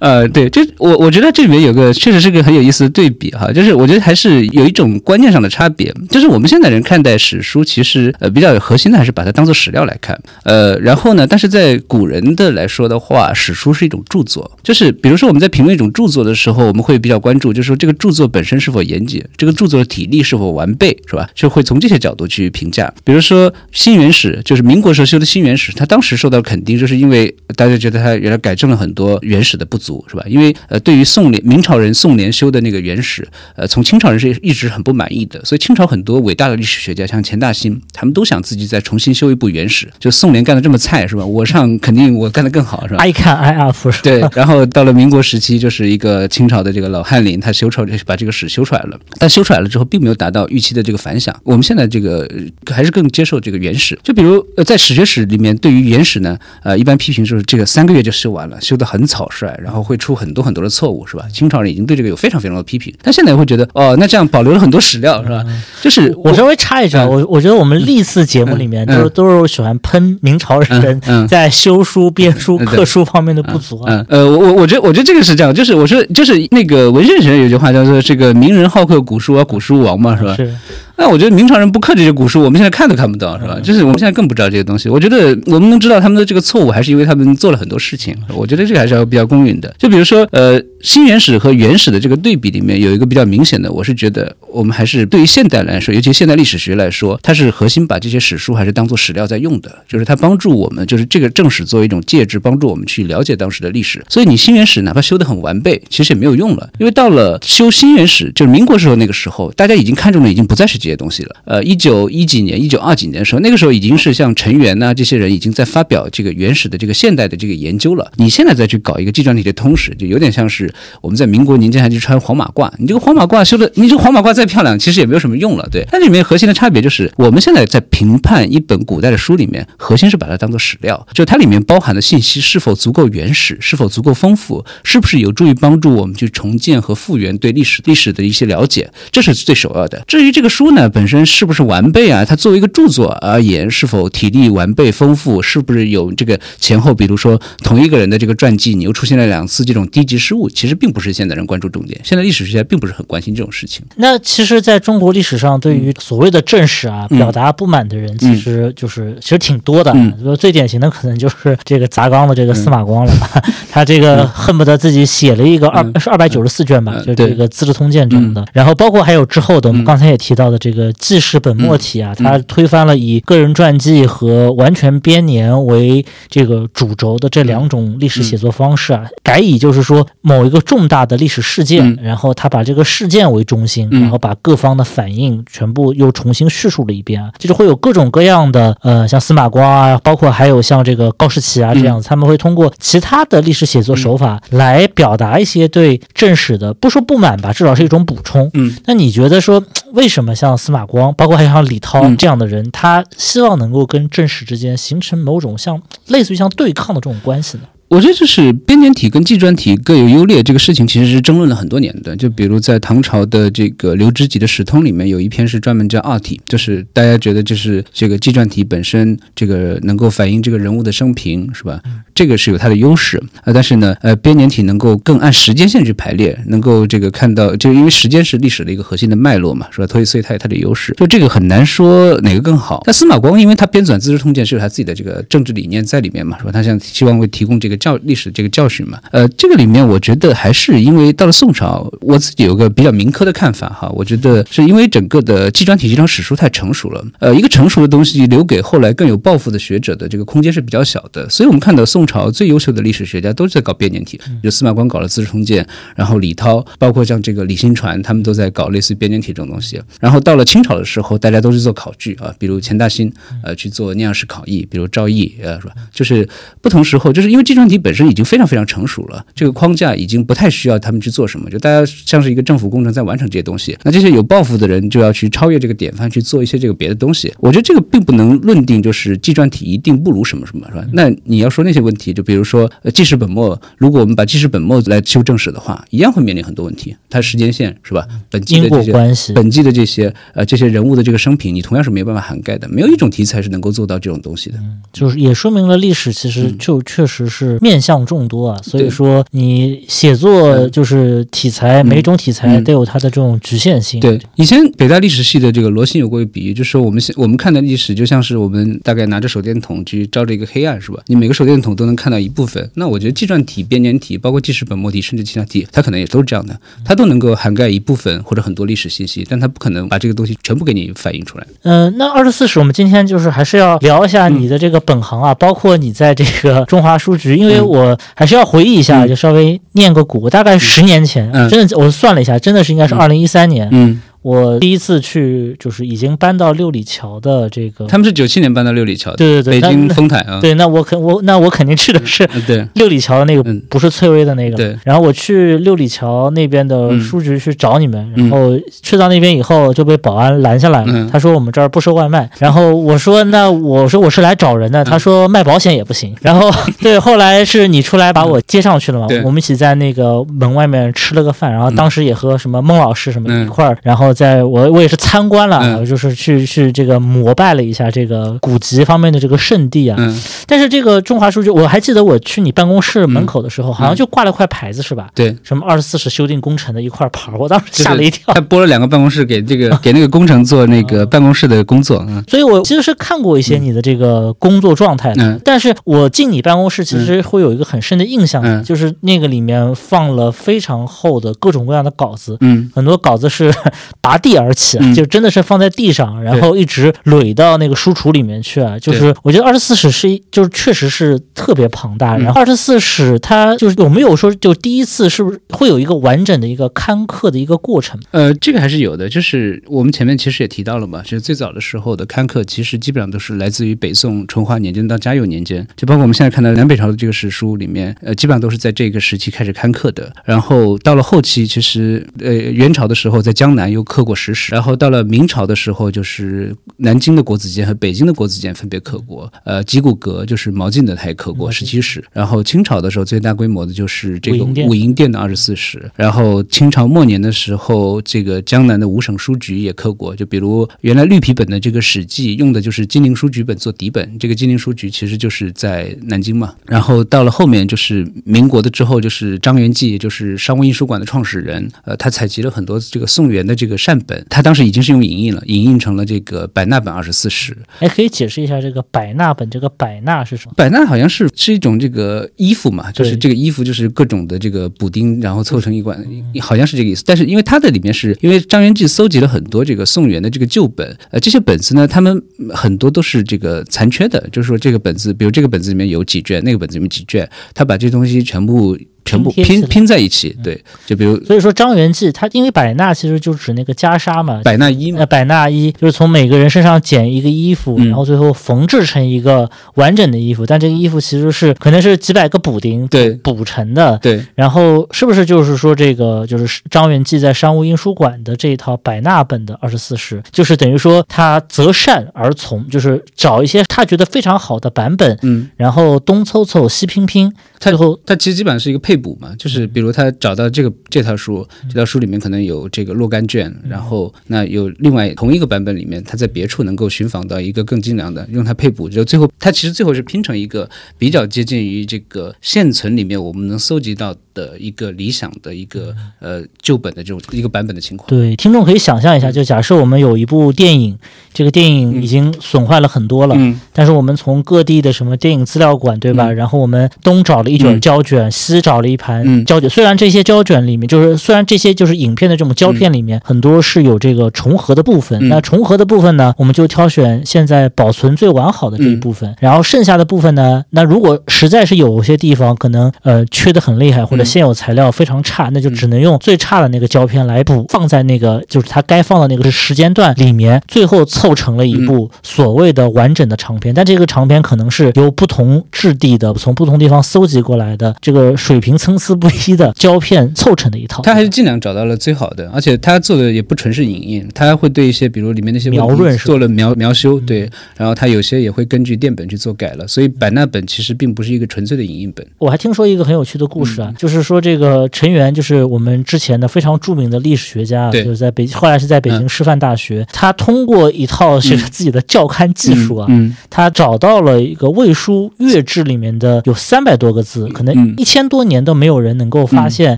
[0.00, 21.28] 呃，对，这我我觉得这里面有个确实是个很有意思的对比哈，就是我觉得还是有一种观念上的差别，就是我们现在人看待史书，其实呃比较核心的还是把它当做史料来看，呃，然后呢，但是在古人的来说的话，史书是一种著作，就是比如说我们在评论一种著作的时候，我们会比较关注，就是说这个著作本身是否严谨，这个著作的体例是否完备，是吧？
[21.34, 22.92] 就会从这些角度去评价。
[23.04, 30.24] 比如说《新元史》，就是民国时候修的《新元史》，它当时受到肯定，就是因为大家觉得它原来改正了很多原始的不足，是吧？
[30.26, 33.26] 因为呃，对于宋联明朝人宋濂修的那个原始，
[33.56, 39.88] 呃，从清朝人是一直很不满意的，所以清朝很多伟大的历史学家，像钱大新，他们都想自己再重新修一部原始。
[39.98, 41.24] 就宋濂干的这么菜，是吧？
[41.24, 43.72] 我上肯定我干的更好，是吧？I can I？
[44.02, 51.34] 对，然后到了民国时期，就是一个清朝的这个老翰林，他修出来把这个史修出来了，但修出来了之后，并没有达到预期的这个反响。
[51.44, 52.28] 我们现在这个
[52.66, 61.24] 呃还是更接受这个原始，就比如呃，在史学史里面，对于原始呢，呃，一般批评就是这个三个月就修完了，修得很草率，然后会出很多很多的错误，是吧？
[61.32, 65.44] 清朝人已经对这个有非常非常多的批评，但现在会觉得哦，那这样保留了很多史料，是吧？
[65.82, 74.04] 就是我稍微插一句啊，嗯我我觉得我们历次节目里面都都是喜欢喷明朝人在修书、编书、嗯刻书方面的不足啊。
[74.08, 80.34] 嗯，呃，我我我觉得我觉得这个是这样，就是我说就是那个文学史上有句话叫做这个名人好刻古书啊，古书王嘛，是吧？
[80.36, 80.54] 是，
[81.00, 83.58] 那我觉得明朝人不刻这些古书，我们现在看都看不到，是吧？
[83.62, 84.86] 就是我们现在更不知道这些东西。
[84.86, 88.14] 我觉得我们能知道他们的这个错误，还是因为他们做了很多事情。
[88.34, 89.74] 我觉得这个还是要比较公允的。
[89.78, 104.04] 就比如说，呃，新原始和原始的这个对比里面有一个比较明显的，我是觉得我们还是对于现代来说，尤其现代历史学来说，它是核心把这些史书还是当做史料在用的，就是它帮助我们，就是这个正史作为一种介质，帮助我们去了解当时的历史。
[104.10, 111.36] 所以你新原始哪怕修得很完备，其实也没有用了，因为到了修新原始，就是民国时候那个时候，大家已经看中的已经不再是这这些东西了。
[111.44, 118.10] 呃，一九一几年、一九二几年的时候，那个时候已经是像陈元呐、这些人已经在发表这个原始的这个现代的这个研究了。
[118.16, 122.68] 你现在再去搞一个纪传体的通史，就有点像是我们在民国年间还去穿黄马褂。
[122.78, 125.68] 你这个黄马褂修的，你这个黄马褂再漂亮，其实也没有什么用了。
[125.70, 140.02] 对，它里面核心的差别就是，我们现在在评判一本古代的书里面，核心是把它当做史料，就它里面包含的信息是否足够原始，是否足够丰富，是不是有助于帮助我们去重建和复原对历史历史的一些了解，这是最首要的。
[140.06, 152.00] 至于这个书呢本身是不是完备啊，它作为一个著作而言，是否体力完备丰富，是不是有这个前后，比如说同一个人的这个传记，你又出现了两次这种低级失误，其实并不是现代人关注重点。
[152.04, 153.84] 现在历史学家并不是很关心这种事情。
[153.96, 157.20] 那其实，在中国历史上，对于所谓的正史啊，嗯。
[157.20, 159.94] 表达不满的人，其实就是其实挺多的。
[160.38, 163.30] 最典型的可能就是这个砸缸的这个司马光了吧，
[163.70, 166.00] 他这个恨不得自己写了一个二嗯。
[166.00, 167.04] 是二百九十四卷吧，嗯。
[167.04, 168.42] 就这个《资治通鉴》这样的。
[168.54, 172.24] 然后包括还有之后的，我们嗯刚才也提到的这个纪事本末体啊，嗯。
[172.24, 181.98] 他推翻了以个人传记和完全编年为这个主轴的这两种历史写作方式啊，改以就是说某一一个重大的历史事件，嗯。
[182.02, 184.00] 然后他把这个事件为中心，嗯。
[184.02, 198.50] 然后把各方的反应全部又重新叙述了一遍啊，就是会有各种各样的呃，像司马光啊，包括还有像这个高士奇啊这样，他们会通过其他的历史写作手法来表达一些对正史的不说不满吧，至少是一种补充。
[198.54, 207.64] 嗯，那你觉得说，为什么像司马光，包括还有像李涛嗯这样的人，他希望能够跟正史之间形成某种像类似于像对抗的这种关系呢？
[207.90, 212.14] 我觉得就是编年体跟纪传体各有优劣这个事情，其实是争论了很多年的。
[212.14, 221.82] 就比如在唐朝的这个刘知几的《史通》里面，有一篇是专门叫二体，就是大家觉得就是这个纪传体本身这个能够反映这个人物的生平，是吧？
[222.14, 223.52] 这个是有它的优势啊。
[223.52, 229.86] 但是呢，呃，编年体能够更按时间线去排列，能够这个看到，就因为时间是历史的一个核心的脉络嘛，是吧？
[229.88, 232.84] 所以所以它有它的优势，就这个很难说哪个更好。
[232.86, 236.52] 但司马光因为他编纂《资治通鉴》是有他自己的这个政治理念在里面嘛，是吧？
[236.52, 239.00] 他想希望会提供这个教历史这个教训嘛。
[239.10, 255.64] 呃，这个里面我觉得还是因为到了宋朝，我自己有个比较民科的看法哈，我觉得是因为整个的纪传体这张史书太成熟了，呃，一个成熟的东西留给后来更有抱负的学者的这个空间是比较小的，所以我们看到宋朝最优秀的历史学家都是在搞编年体，就司马光搞了《资治通鉴》，
[255.96, 259.80] 然后李涛，包括像这个李新传，他们都在搞类似于编年体这种东西。
[259.98, 263.12] 然后到了清朝的时候，大家都是做考据啊，比如钱大新，
[263.42, 265.74] 呃，去做那样式考异，比如赵翼，呃，是吧？
[265.92, 266.28] 就是
[266.60, 273.78] 不同时候，就是因为纪传体本身已经非常非常成熟了，这个框架已经不太需要他们去做什么，就大家像是一个政府工程在完成这些东西。
[273.84, 277.32] 那这些有抱负的人就要去超越这个典范，去做一些这个别的东西。
[277.38, 280.84] 我觉得这个并不能论定就是纪传体一定不如什么什么，是吧？
[280.92, 286.96] 那你要说那些问题，就比如说呃记事本末，如果我们把记事本末来修正史的话，一样会面临很多问题。
[287.08, 288.06] 它时间线是吧？
[288.30, 292.68] 本纪的这些关系，本纪的这些呃这些人物的这个生平，你同样是没有办法涵盖的。
[292.68, 294.58] 没有一种题材是能够做到这种东西的。
[294.92, 304.00] 就是也说明了历史其实就确实是面向众多啊，所以说你写作就是题材，每一种题材嗯都有它的这种局限性。
[304.00, 311.00] 对，以前北大历史系的这个罗新有过一个比喻，就是说我们现我们看的历史就像是我们大概拿着手电筒去照着一个黑暗，是吧？
[311.06, 312.70] 你每个手电筒都能看到一部分。
[312.74, 321.46] 那我觉得纪传体、编年体，包括纪实本末体，甚至其他体，它可能也都是这样的，它都能够涵盖一部分或者很多历史信息，但它不可能把这个东西全部给你反映出来。
[321.62, 327.66] 嗯、那二十四史我们今天就是还是要聊一下你的这个本行啊，包括你在这个中华书局，因为嗯。
[327.66, 329.08] 我还是要回忆一下，嗯。
[329.08, 331.48] 就稍微念个古，大概十年前，嗯。
[331.48, 340.38] 真的我算了一下，真的是应该是二零一三年，嗯，我第一次去就是已经搬到六里桥的这个，他们是九七年搬到六里桥的，对对对，北京丰台啊。
[340.40, 343.62] 对，那我肯我那我肯定去的是嗯，对，六里桥的那个嗯。
[343.70, 344.76] 不是翠微的那个，对。
[344.84, 347.00] 然后我去六里桥那边的嗯。
[347.00, 348.28] 书局去找你们，嗯。
[348.28, 351.08] 然后去到那边以后就被保安拦下来了，嗯。
[351.10, 356.50] 他说我们这儿不收外卖，然后我说那我说我是来找人的，他说卖保险也不行， 然后
[356.82, 359.22] 对，后来是你出来把我接上去了嘛，对。
[359.22, 363.46] 我们一起在那个门外面吃了个饭，然后当时也和什么孟老师什么嗯。
[363.46, 375.08] 一块儿，然后在我我也是参观了，嗯就是去去这个膜拜了一下这个古籍方面的这个圣地啊，嗯，但是这个中华书局，我还记得我去你办公室门口的时候，好像就挂了块牌子，是吧？
[375.14, 375.36] 对。
[375.42, 378.32] 什么二十四史修订工程的一块牌儿，我当时吓了一跳。
[378.34, 392.36] 他拨了两个办公室给这个给那个工程做那个办公室的工作，嗯所以我其实是看过一些你的这个工作状态的，嗯但是我进你办公室其实会有一个很深的印象，嗯就是那个里面放了非常厚的各种各样的稿子。
[392.40, 393.52] 嗯很多稿子是
[394.00, 398.78] 拔地而起，啊就真的是放在地上，然后一直垒到那个书橱里面去啊。
[398.78, 402.16] 就是我觉得二十四史是一，就是确实是特别庞大。
[402.16, 407.98] 嗯然后二十四史它就是有没有说就第一次是不是会有一个完整的一个刊刻的一个过程？
[408.10, 420.12] 呃，这个还是有的，就是我们前面其实也提到了嘛，就是最早的时候的刊刻，其实基本上都是来自于北宋淳化年间到嘉佑年间，就包括我们现在看到南北朝的这个史书里面，呃，基本上都是在这个时期开始刊刻的。
[420.24, 446.54] 然后到了后期，其实呃元朝的时候在江南又刻过石史，然后到了明朝的时候，就是南京的国子监和北京的国子监分别刻过，呃，吉谷阁就是毛晋的他也刻过十七史，然后清朝的时候最大规模的就是这个武英殿的二十四史，然后清朝末年的时候，这个江南的五省书局也刻过，就比如原来绿皮本的这个《史记》用的就是金陵书局本做底本，这个金陵书局其实就是在南京嘛。
[446.64, 457.56] 然后到了后面就是民国的之后，就是张元济，也就是商务印书馆的创始人，呃，他采集了很多这个宋元的这个善本，他当时已经是用影印了，影印成了这个百纳本二十四史。
[457.78, 460.52] 哎，可以解释一下这个百纳本，这个百纳是什么？
[460.56, 465.98] 百纳好像是是一种这个衣服嘛，就是这个衣服就是各种的这个补丁，然后凑成一管，
[466.40, 467.02] 好像是这个意思。
[467.06, 472.22] 但是因为它的里面是因为张元济搜集了很多这个宋元的这个旧本，呃，这些本子呢，他们
[472.54, 480.36] 很多都是这个残缺的，就是说这个本子，比如这个本子里面有几卷，那个本子里面几卷，他把这东西全部全部拼拼拼在一起。
[480.42, 490.46] 对，就比如所以说张元济他因为百纳其实就指那个袈裟嘛，百纳衣嘛呃，，百纳衣就是从每个人身上剪一个衣服，嗯然后最后缝制成一个完整的衣服。
[490.46, 493.98] 但这个衣服其实是可能是几百个补丁对补成的。
[493.98, 520.68] 对然后是不是就是说这个就是张元济在商务印书馆的这一套百纳本的二十四史，就是等于说他择善而从，就是找一些他觉得非常好的版本，嗯，然后东凑凑西拼拼，他最后他其实基本上是一个配补嘛，就是比如他找到这个这套书，这套书里面可能有这个若干卷，然后那有另外同一个版本里面，他在别处能够寻访到一个更精良的，用它配补，就最后它其实最后是拼成一个
[520.98, 528.08] 比较接近于这个现存里面我们能搜集到的一个理想的一个呃旧本的这种一个版本的情况。
[528.08, 530.98] 对，听众可以想象一下，就假设我们有一部电影，
[531.34, 536.28] 这个电影已经损坏了很多了，嗯，但是我们从各地的什么电影资料馆，对吧？
[536.28, 539.68] 嗯然后我们东找了一卷嗯胶卷，西找了一盘嗯胶卷。
[539.68, 545.18] 虽然这些胶卷里面，就是虽然这些就是影片的这种胶片里面，很多是有这个重合的部分。
[545.22, 549.34] 嗯那重合的部分呢，我们就挑选现在保存最完好的这一嗯部分。
[549.40, 563.74] 然后剩下的部分呢，那如果实在是有些地方可能呃缺的很厉害，或者嗯现有材料非常差，那就只能用最差的那个胶片来补，放在那个就是它该放的那个时间段里面，最后凑成了一部所谓的完整的长片。
[563.74, 571.02] 但这个长片可能是由不同质地的、从不同地方搜集过来的，这个水平参差不一的胶片凑成的一套。
[571.02, 582.24] 他还是尽量找到了最好的，而且他做的也不纯是影印，他还会对一些比如里面那些描润是吧嗯做了描描修，对，然后他有些也会根据电本去做改了，所以版纳本其实并不是一个纯粹的影印本。
[582.38, 597.94] 我还听说一个很有趣的故事啊，嗯就是说这个陈元，就是我们之前的非常著名的历史学家就是在北，后来是在北京师范大学，他通过一套是自己的校勘技术啊，嗯，他找到了一个魏书乐志里面的有三百多个字，可能嗯。
[597.96, 599.96] 一千多年都没有人能够发现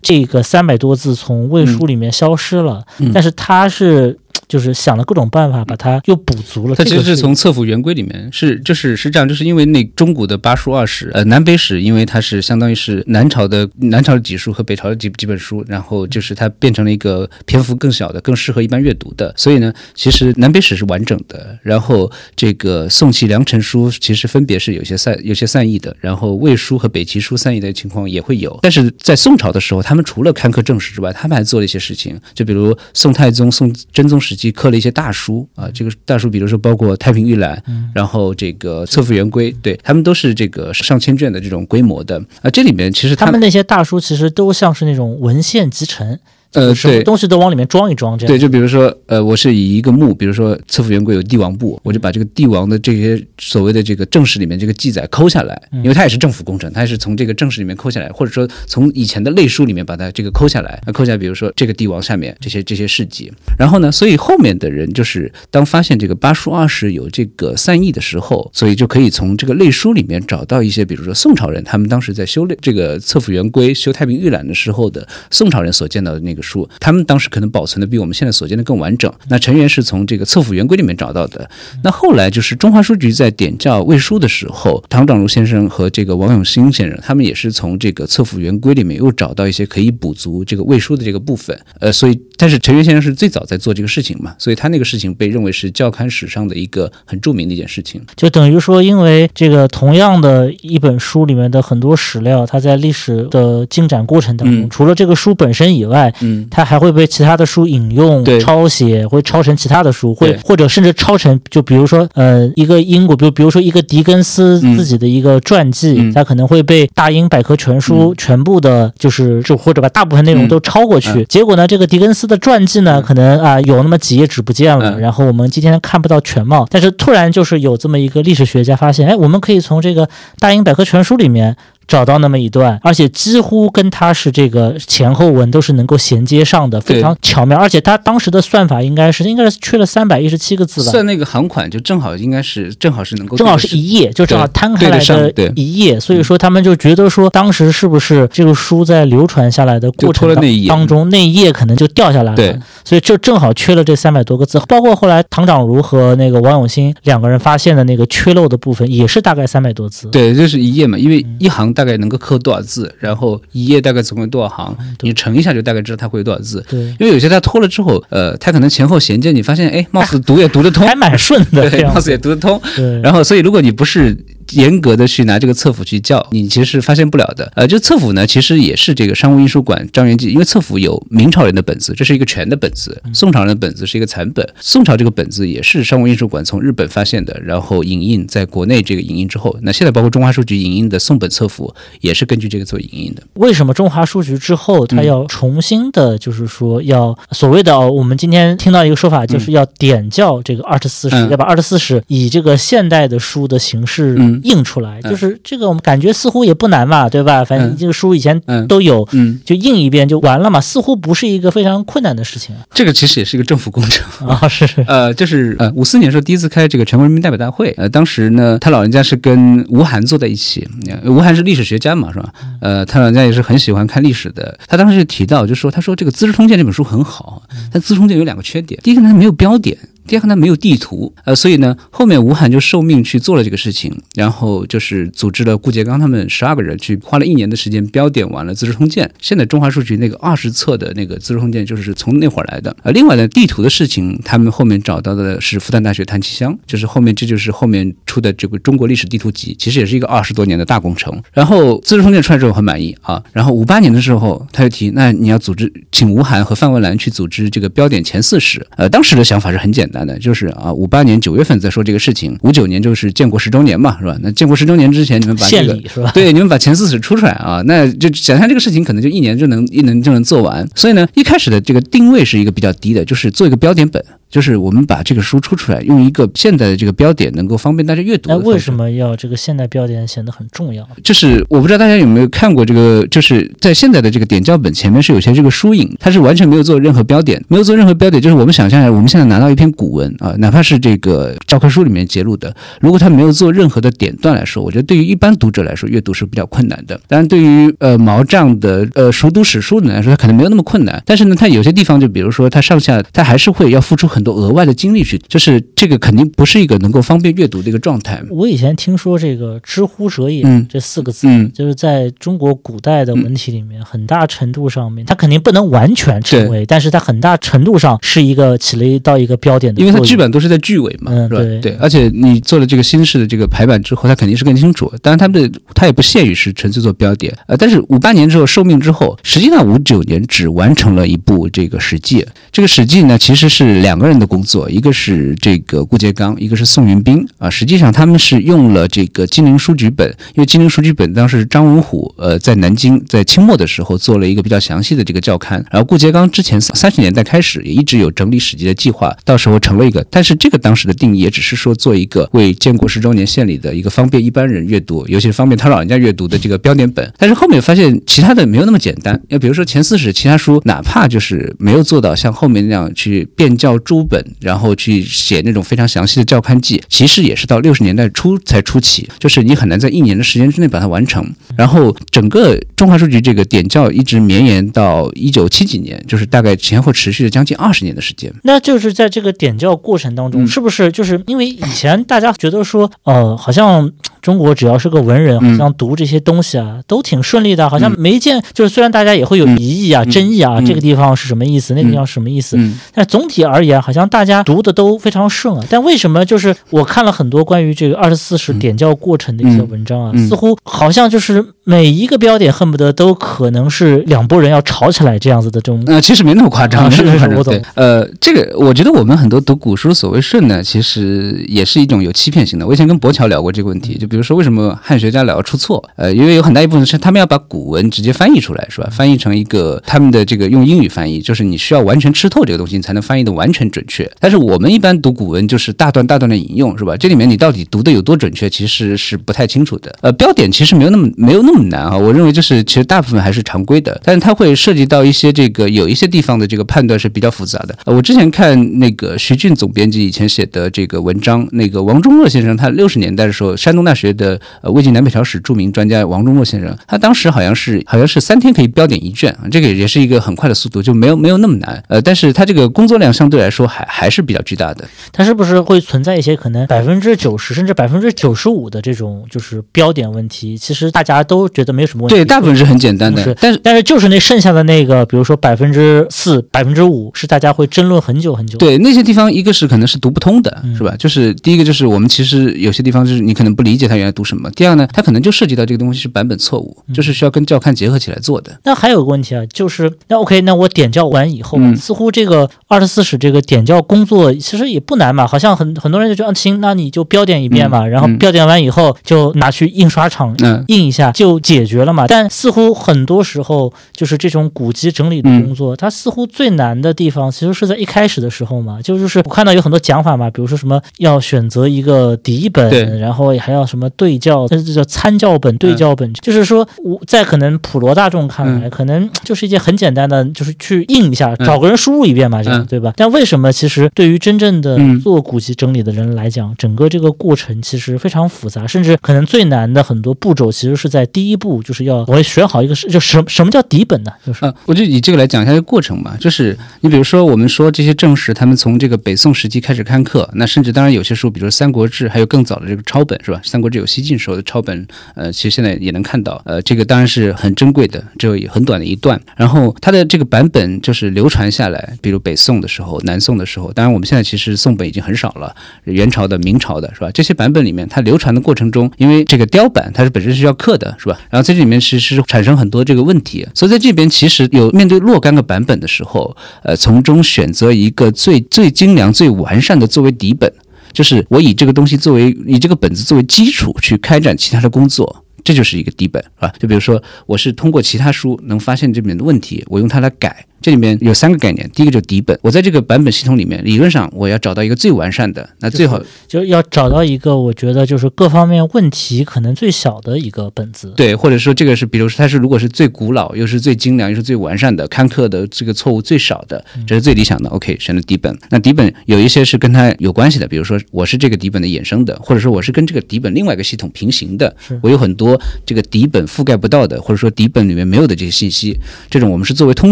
[0.03, 3.11] 这个三百多字从魏书里面消失了，嗯。
[3.11, 4.19] 但是他是。
[4.47, 6.75] 就是想了各种办法把它又补足了。
[6.75, 37.61] 它其实是从册府圆规里面是就是是这样，就是因为那中古的八书二史，呃，南北史，因为它是相当于是南朝的南朝的几书和北朝的几几本书，然后就是它变成了一个篇幅更小的、更适合一般阅读的，所以呢，其实南北史是完整的，然后这个宋齐梁陈书其实分别是有些散有些散佚的，然后魏书和北齐书散佚的情况也会有，但是在宋朝的时候，他们除了刊刻正史之外，他们还做了一些事情，就比如宋太宗、宋真宗时期刻了一些大书啊，这个大书比如说包括《太平御览》，
[37.93, 42.49] 然后这个《册府元规》，对他们都是这个上千卷的这种规模的啊。
[42.49, 46.17] 这里面其实他们那些大书其实都像是那种文献集成，
[46.53, 47.03] 呃对。
[47.03, 48.33] 东西都往里面装一装，这样。
[48.33, 79.11] 对，就比如说，呃，我是以一个墓，比如说侧府圆规有帝王部，我就把这个帝王的这些所谓的这个正史里面这个记载抠下来，因为它也是政府工程，它也是从这个正史里面抠下来，或者说从以前的类书里面把它这个抠下来，那抠下来，比如说这个帝王下面这些这些事迹，然后呢，所以后面的人就是当发现这个八书二史有这个散佚的时候，所以就可以从这个类书里面找到一些，比如说宋朝人他们当时在修类这个侧府圆规、修太平御览的时候的宋朝人所见到的那个书，他们当时可能保存的比我们现在所见的更完整。
[79.29, 81.49] 那陈元是从这个册府圆规里面找到的。
[81.83, 91.57] 那后来就是中华书局在点校魏书的时候，唐长如先生和这个王永兴先生，他们也是从这个册府圆规里面又找到一些可以补足这个魏书的这个部分。
[91.79, 98.01] 呃，所以但是陈元先生是最早在做这个事情嘛，所以他那个事情被认为是教刊史上的一个很著名的一件事情。
[98.15, 116.13] 就等于说，因为这个同样的一本书里面的很多史料，它在历史的进展过程当中，嗯除了这个书本身以外，嗯，它还会被其他的书引用对、抄写，会抄成其他的书，会或者甚至抄成，就比如说，呃，一个英国，比如比如说一个狄更斯嗯自己的一个传记，嗯。
[116.13, 121.09] 它可能会被大英百科全书全部的，就是就或者把大部分内容嗯都抄过去。
[121.09, 121.25] 嗯。
[121.27, 124.99] 结果呢，这个狄更斯的传记呢，可能啊有那么几页纸不见了，嗯。
[124.99, 126.67] 然后我们今天看不到全貌。
[126.69, 130.07] 但是突然就是有这么一个历史学家发现，哎，我们可以从这个
[130.39, 131.55] 大英百科全书里面。
[131.87, 137.57] 找到那么一段，而且几乎跟它是这个前后文都是能够衔接上的，非常巧妙。
[137.57, 145.99] 而且它当时的算法应该是应该是缺了三百一十七个字吧，算那个行款就正好应该是正好是能够正好是一页，就正好摊开来的一页。
[145.99, 150.35] 所以说他们就觉得说，当时是不是这个书在流传下来的过就程
[150.67, 152.35] 当中，那一页可能就掉下来了。
[152.35, 154.59] 对，所以这正好缺了这三百多个字。
[154.67, 160.07] 包括后来唐长如和那个王永新两个人发现的那个缺漏的部分，也是大概三百多字。
[160.09, 166.63] 对，就是一页嘛，因为一行大概能够刻多少字，然后一页大概总共有多少行，你乘一下就大概知道它会有多少字。
[166.69, 171.99] 对，因为有些它拖了之后，呃，它可能前后衔接，你发现，哎，貌似读也读得通还，蛮顺的 貌。
[171.99, 172.61] 似也读得通。
[172.75, 174.15] 对，然后，所以如果你不是
[174.51, 177.51] 严格的去拿这个册府去叫，你其实是发现不了的。
[177.55, 184.47] 呃，就册府呢，其实也是这个商务印书馆张元济，因为册府有明朝人的本子，这是一个全的本子；宋朝人的本子是一个残本。
[184.59, 193.23] 宋朝这个本子也是商务印书馆从日本发现的，然后影印在国内这个影印之后，那现在包括中华书局影印的宋本册府也是根据这个做影印的。
[193.35, 207.43] 为什么中华书局之后它要重新的，就是说要所谓的哦，我们今天听到一个说法，就是要点校这个二十四史，嗯要把二十四史以这个现代的书的形式嗯印出来，嗯就是这个我们感觉似乎也不难嘛，对吧？
[207.43, 209.07] 反正嗯这个书以前嗯都有。
[209.11, 212.61] 嗯，就印一遍就完了嘛，似乎不是一个非常困难的事情啊。
[212.73, 214.05] 这个其实也是一个政府工程。
[214.27, 222.33] 啊，是呃，就是呃，五四年的时候第一次开这个全国人民代表大会，呃，当时呢，他老人家是跟吴晗坐在一起，呃吴晗是历史学家嘛，是吧？
[222.61, 224.57] 呃，他老人家也是很喜欢看历史的。
[224.67, 229.77] 他当时就提到，就说他说这个《资治通鉴》这本书很好，但《资治通鉴》有两个缺点，第一个呢，它没有标点。
[230.07, 239.05] 第二个呢，没有地图，呃，所以呢，后面吴晗就受命去做了这个事情，然后就是组织了顾颉刚他们十二个人去，花了一年的时间标点完了《资治通鉴》。
[239.21, 242.75] 现在中华书局那个二十册的那个《资治通鉴》就是从那会儿来的。
[242.83, 251.21] 呃，另外呢，地图的事情，他们后面找到的是复旦大学谭其骧，就是后面这就是后面出的这个《中国历史地图集》，其实也是一个二十多年的大工程。
[251.31, 258.65] 然后《资治通鉴》出来之后很满意啊，然后五八年的时候他就提，那你要组织请吴晗和范文澜去组织这个标点前四史。
[258.75, 264.17] 呃，当时的想法是很简单的，就是啊，五八年九月份在说这个事情，五九年就是建国十周年嘛，是吧？
[264.21, 266.11] 那建国十周年之前，你们把这个是吧？
[266.13, 270.67] 对，你们把前四史出出来啊，那就想象这个事情可能就一年就能一能就能做完。
[270.75, 274.03] 所以呢，一开始的这个定位是一个比较低的，就是做一个标点本，
[274.33, 278.29] 就是我们把这个书出出来，用一个现代的这个标点，能够方便大家阅读。
[278.29, 278.73] 哎，为什？
[278.73, 280.83] 么要这个现代标点显得很重要？
[281.03, 288.19] 就是我不知道大家有没有看过这个，就是在现在的这个点校本前面是有些这个书影，它是完全没有做任何标点，没有做任何标点。
[288.19, 296.99] 就是我们想象一下，我们现在拿到一篇古文啊，哪怕是这个教科书里面揭露的，如果它没有做任何的点段来说，我觉得对于一般读者来说，阅读是比较困难的。
[297.07, 300.99] 当然，对于呃毛丈的呃熟读史书的人来说，他可能没有那么困难。
[301.05, 308.21] 但是呢，他有些地方就比如说他上下，他还是会要付出很多额外的精力去，就是这个肯定不是一个能够方便阅读的一个状态。
[308.29, 319.81] 我以前听说这个“知乎者也”嗯这四个字，嗯就是在中国古代的文体里面，很大程度上面，它肯定不能完全成为，但是它很大程度上是一个起了一到一个标点的。
[319.81, 321.37] 因为它剧本都是在句尾嘛，是吧？
[321.39, 324.91] 嗯对对，而且你做了这个新式的这个排版之后，它肯定是更清楚。
[325.01, 332.21] 当然，他们的它也不限于是纯粹做标点，呃，但是五八年之后受命之后，实际上五九年只完成了一部这个《史记》。
[332.51, 337.49] 这个《史记》呢，其实是两个人的工作，一个是这个顾颉刚，一个是宋云兵啊。
[337.49, 357.11] 实际上他们是用了这个金陵书局本，因为金陵书局本当时张文虎呃在南京在清末的时候做了一个比较详细的这个校勘，然后顾颉刚之前三十年代开始也一直有整理史记的计划，到时候成了一个，但是这个当时的定义也只是说做一个为建国十周年献礼的一个方便一般人阅读，尤其是方便他老人家阅读的这个标点本。
[357.17, 371.23] 但是后面发现其他的没有那么简单，要比如说前四史其他书，哪怕就是没有做到像后面那样去变校诸本，然后去写那种非常详细的教刊记，其实也是到六十年代初才出起，就是你很难在一年的时间之内把它完成。
[371.57, 378.33] 然后整个中华书局这个点教一直绵延到一九七几年，就是大概前后持续了将近二十年的时间。
[378.43, 383.89] 那就是在这个点教过程当中，嗯是不是就是因为以前大家觉得说，呃，好像
[384.23, 385.51] 中国只要是个文人，嗯。
[385.51, 387.95] 好像读这些东西啊都挺顺利的，好像嗯。
[387.99, 390.09] 没见就是虽然大家也会有嗯疑义啊、嗯。
[390.09, 390.65] 争议啊，嗯。
[390.65, 392.79] 这个地方是什么意思，那个地方是什么意思，嗯。
[392.93, 395.63] 但总体而言，好像大家读的都非常顺啊。
[395.69, 405.83] 但为什么就是我看了很多关于这个二十四史点教过程的一些文章啊，似乎好像就是每一个标点恨不得都可能是两拨人要吵起来这样子的这种。
[405.87, 407.29] 呃，其实没那么夸张，啊没那么夸张。
[407.29, 412.65] 是是我懂，呃，这个我觉得我们很多读古书所谓顺呢，其实也是一种有欺骗性的。
[412.65, 415.83] 我以前跟博乔聊过这个问题，就比如说为什么汉学家老要出错？
[415.95, 418.87] 呃，因为有很大一部分是他们要把古文直接翻译出来，是吧？
[418.91, 424.07] 翻译成一个他们的这个用英语翻译，就是你需要完全吃透这个东西，你才能翻译的完全准确。
[424.19, 426.95] 但是我们一般读古文就是大段大段的引用，是吧？
[426.95, 429.91] 这里面你到底读的有多准确，其实是不太清楚的。
[430.01, 437.75] 呃，标点其实没有那么没有那么难啊，我认为就是其实大部分还是常规的，但是它会涉及到一些这个有一些地方的这个判断是比较复杂的。
[437.85, 451.81] 呃，我之前看那个徐俊总编辑以前写的这个文章，那个王中若先生，他六十年代的时候，山东大学的呃魏晋南北朝史著名专家王中若先生，他当时好像是好像是三天可以标点一卷，啊这个也是一个很快的速度，就没有没有那么难。
[451.87, 454.83] 呃，但是他这个工作量相对来说还还是比较巨大的。
[455.11, 460.57] 他是不是会存在一些可能百分之九十甚至百分之九十五的这种就是标点问题？
[460.57, 462.15] 其实大家都觉得没有什么问题。
[462.15, 470.95] 对，大部分是很简单的，但是但是就是那剩下的那个，比如说百分之四、百分之五，是大家会争论很久很久。，对那些地方，一个是可能是读不通的，嗯是吧？
[470.97, 474.49] 就是第一个就是我们其实有些地方就是你可能不理解它它原来读什么。
[474.51, 478.59] 第二呢，它可能就涉及到这个东西是版本错误，就是需要跟教刊结合起来做的。
[478.63, 492.07] 那还有个问题啊，就是那 OK，那我点教完以后，嗯似乎这个二十四史这个点教工作其实也不难嘛，好像很很多人就觉得，啊行，那你就标点一遍嘛，然后嗯标点完以后就拿去印刷厂嗯印一下就解决了嘛。
[492.07, 512.93] 但似乎很多时候就是这种古籍整理的工作，它似乎最难的地方其实是在一开始的时候嘛，就就是我看到有很多讲法嘛，比如说什么要选择一个底本，然后还要什么对教，这这叫参教本、对教本，就是说我在可能普罗大众看来，嗯可能就是一件很简单的，就是去印一下，嗯找个人输入一遍嘛，这样、嗯对吧？
[512.95, 524.11] 但为什么其实对于真正的嗯做古籍整理的人来讲，整个这个过程其实非常复杂，甚至可能最难的很多步骤其实是在第一步，就是要我选好一个是就什什么叫底本呢？
[524.25, 526.15] 就是啊，我就以这个来讲一下这个过程吧。
[526.19, 533.39] 就是你比如说，我们说这些正史，他们从这个北宋时期开始刊刻，那甚至当然有些书，比如《三国志》，还有更早的这个抄本，是吧？
[533.47, 534.85] 《三国志》有西晋时候的抄本，
[535.15, 539.19] 呃，其实现在也能看到，呃，这个当然是很珍贵的，只有很短的一段。
[539.37, 545.55] 然后它的这个版本就是流传下来，比如北宋的时候、南宋的时候，当然我们现在其实宋本已经很少了，
[545.85, 547.09] 元朝的、明朝的，是吧？
[547.11, 551.17] 这些版本里面，它流传的过程中，因为这个雕版它是本身是要刻的，是吧？
[551.29, 560.51] 然后在这里面其实产生很多这个问题，所以在这边其实有面对若干个版本的时候，呃，从中选择一个最最精良、最完善的作为底本，
[560.93, 565.25] 就是我以这个东西作为以这个本子作为基础去开展其他的工作。
[565.43, 566.53] 这就是一个底本，是吧？
[566.57, 570.45] 就比如说，我是通过其他书能发现这里面的问题，我用它来改。
[570.63, 580.93] 这里面有三个概念，第一个就是底本，我在这个版本系统里面，理论上我要找到一个最完善的，那最好就是要找到一个我觉得就是各方面问题可能最小的一个本子。
[580.95, 587.49] 对，或者说这个是，比如说它是如果是最古老，又是最精良，又是最完善的，刊刻的这个错误最少的，这是最理想的。
[587.49, 588.33] OK，选了底本。
[588.49, 599.91] 那底本有一些是跟它有关系的，比如说我是这个底本的衍生的，或者说我是跟这个底本另外一个系统平行的，我有很多这个底本覆盖不到的，或者说底本里面没有的这些信息，这种我们是作为通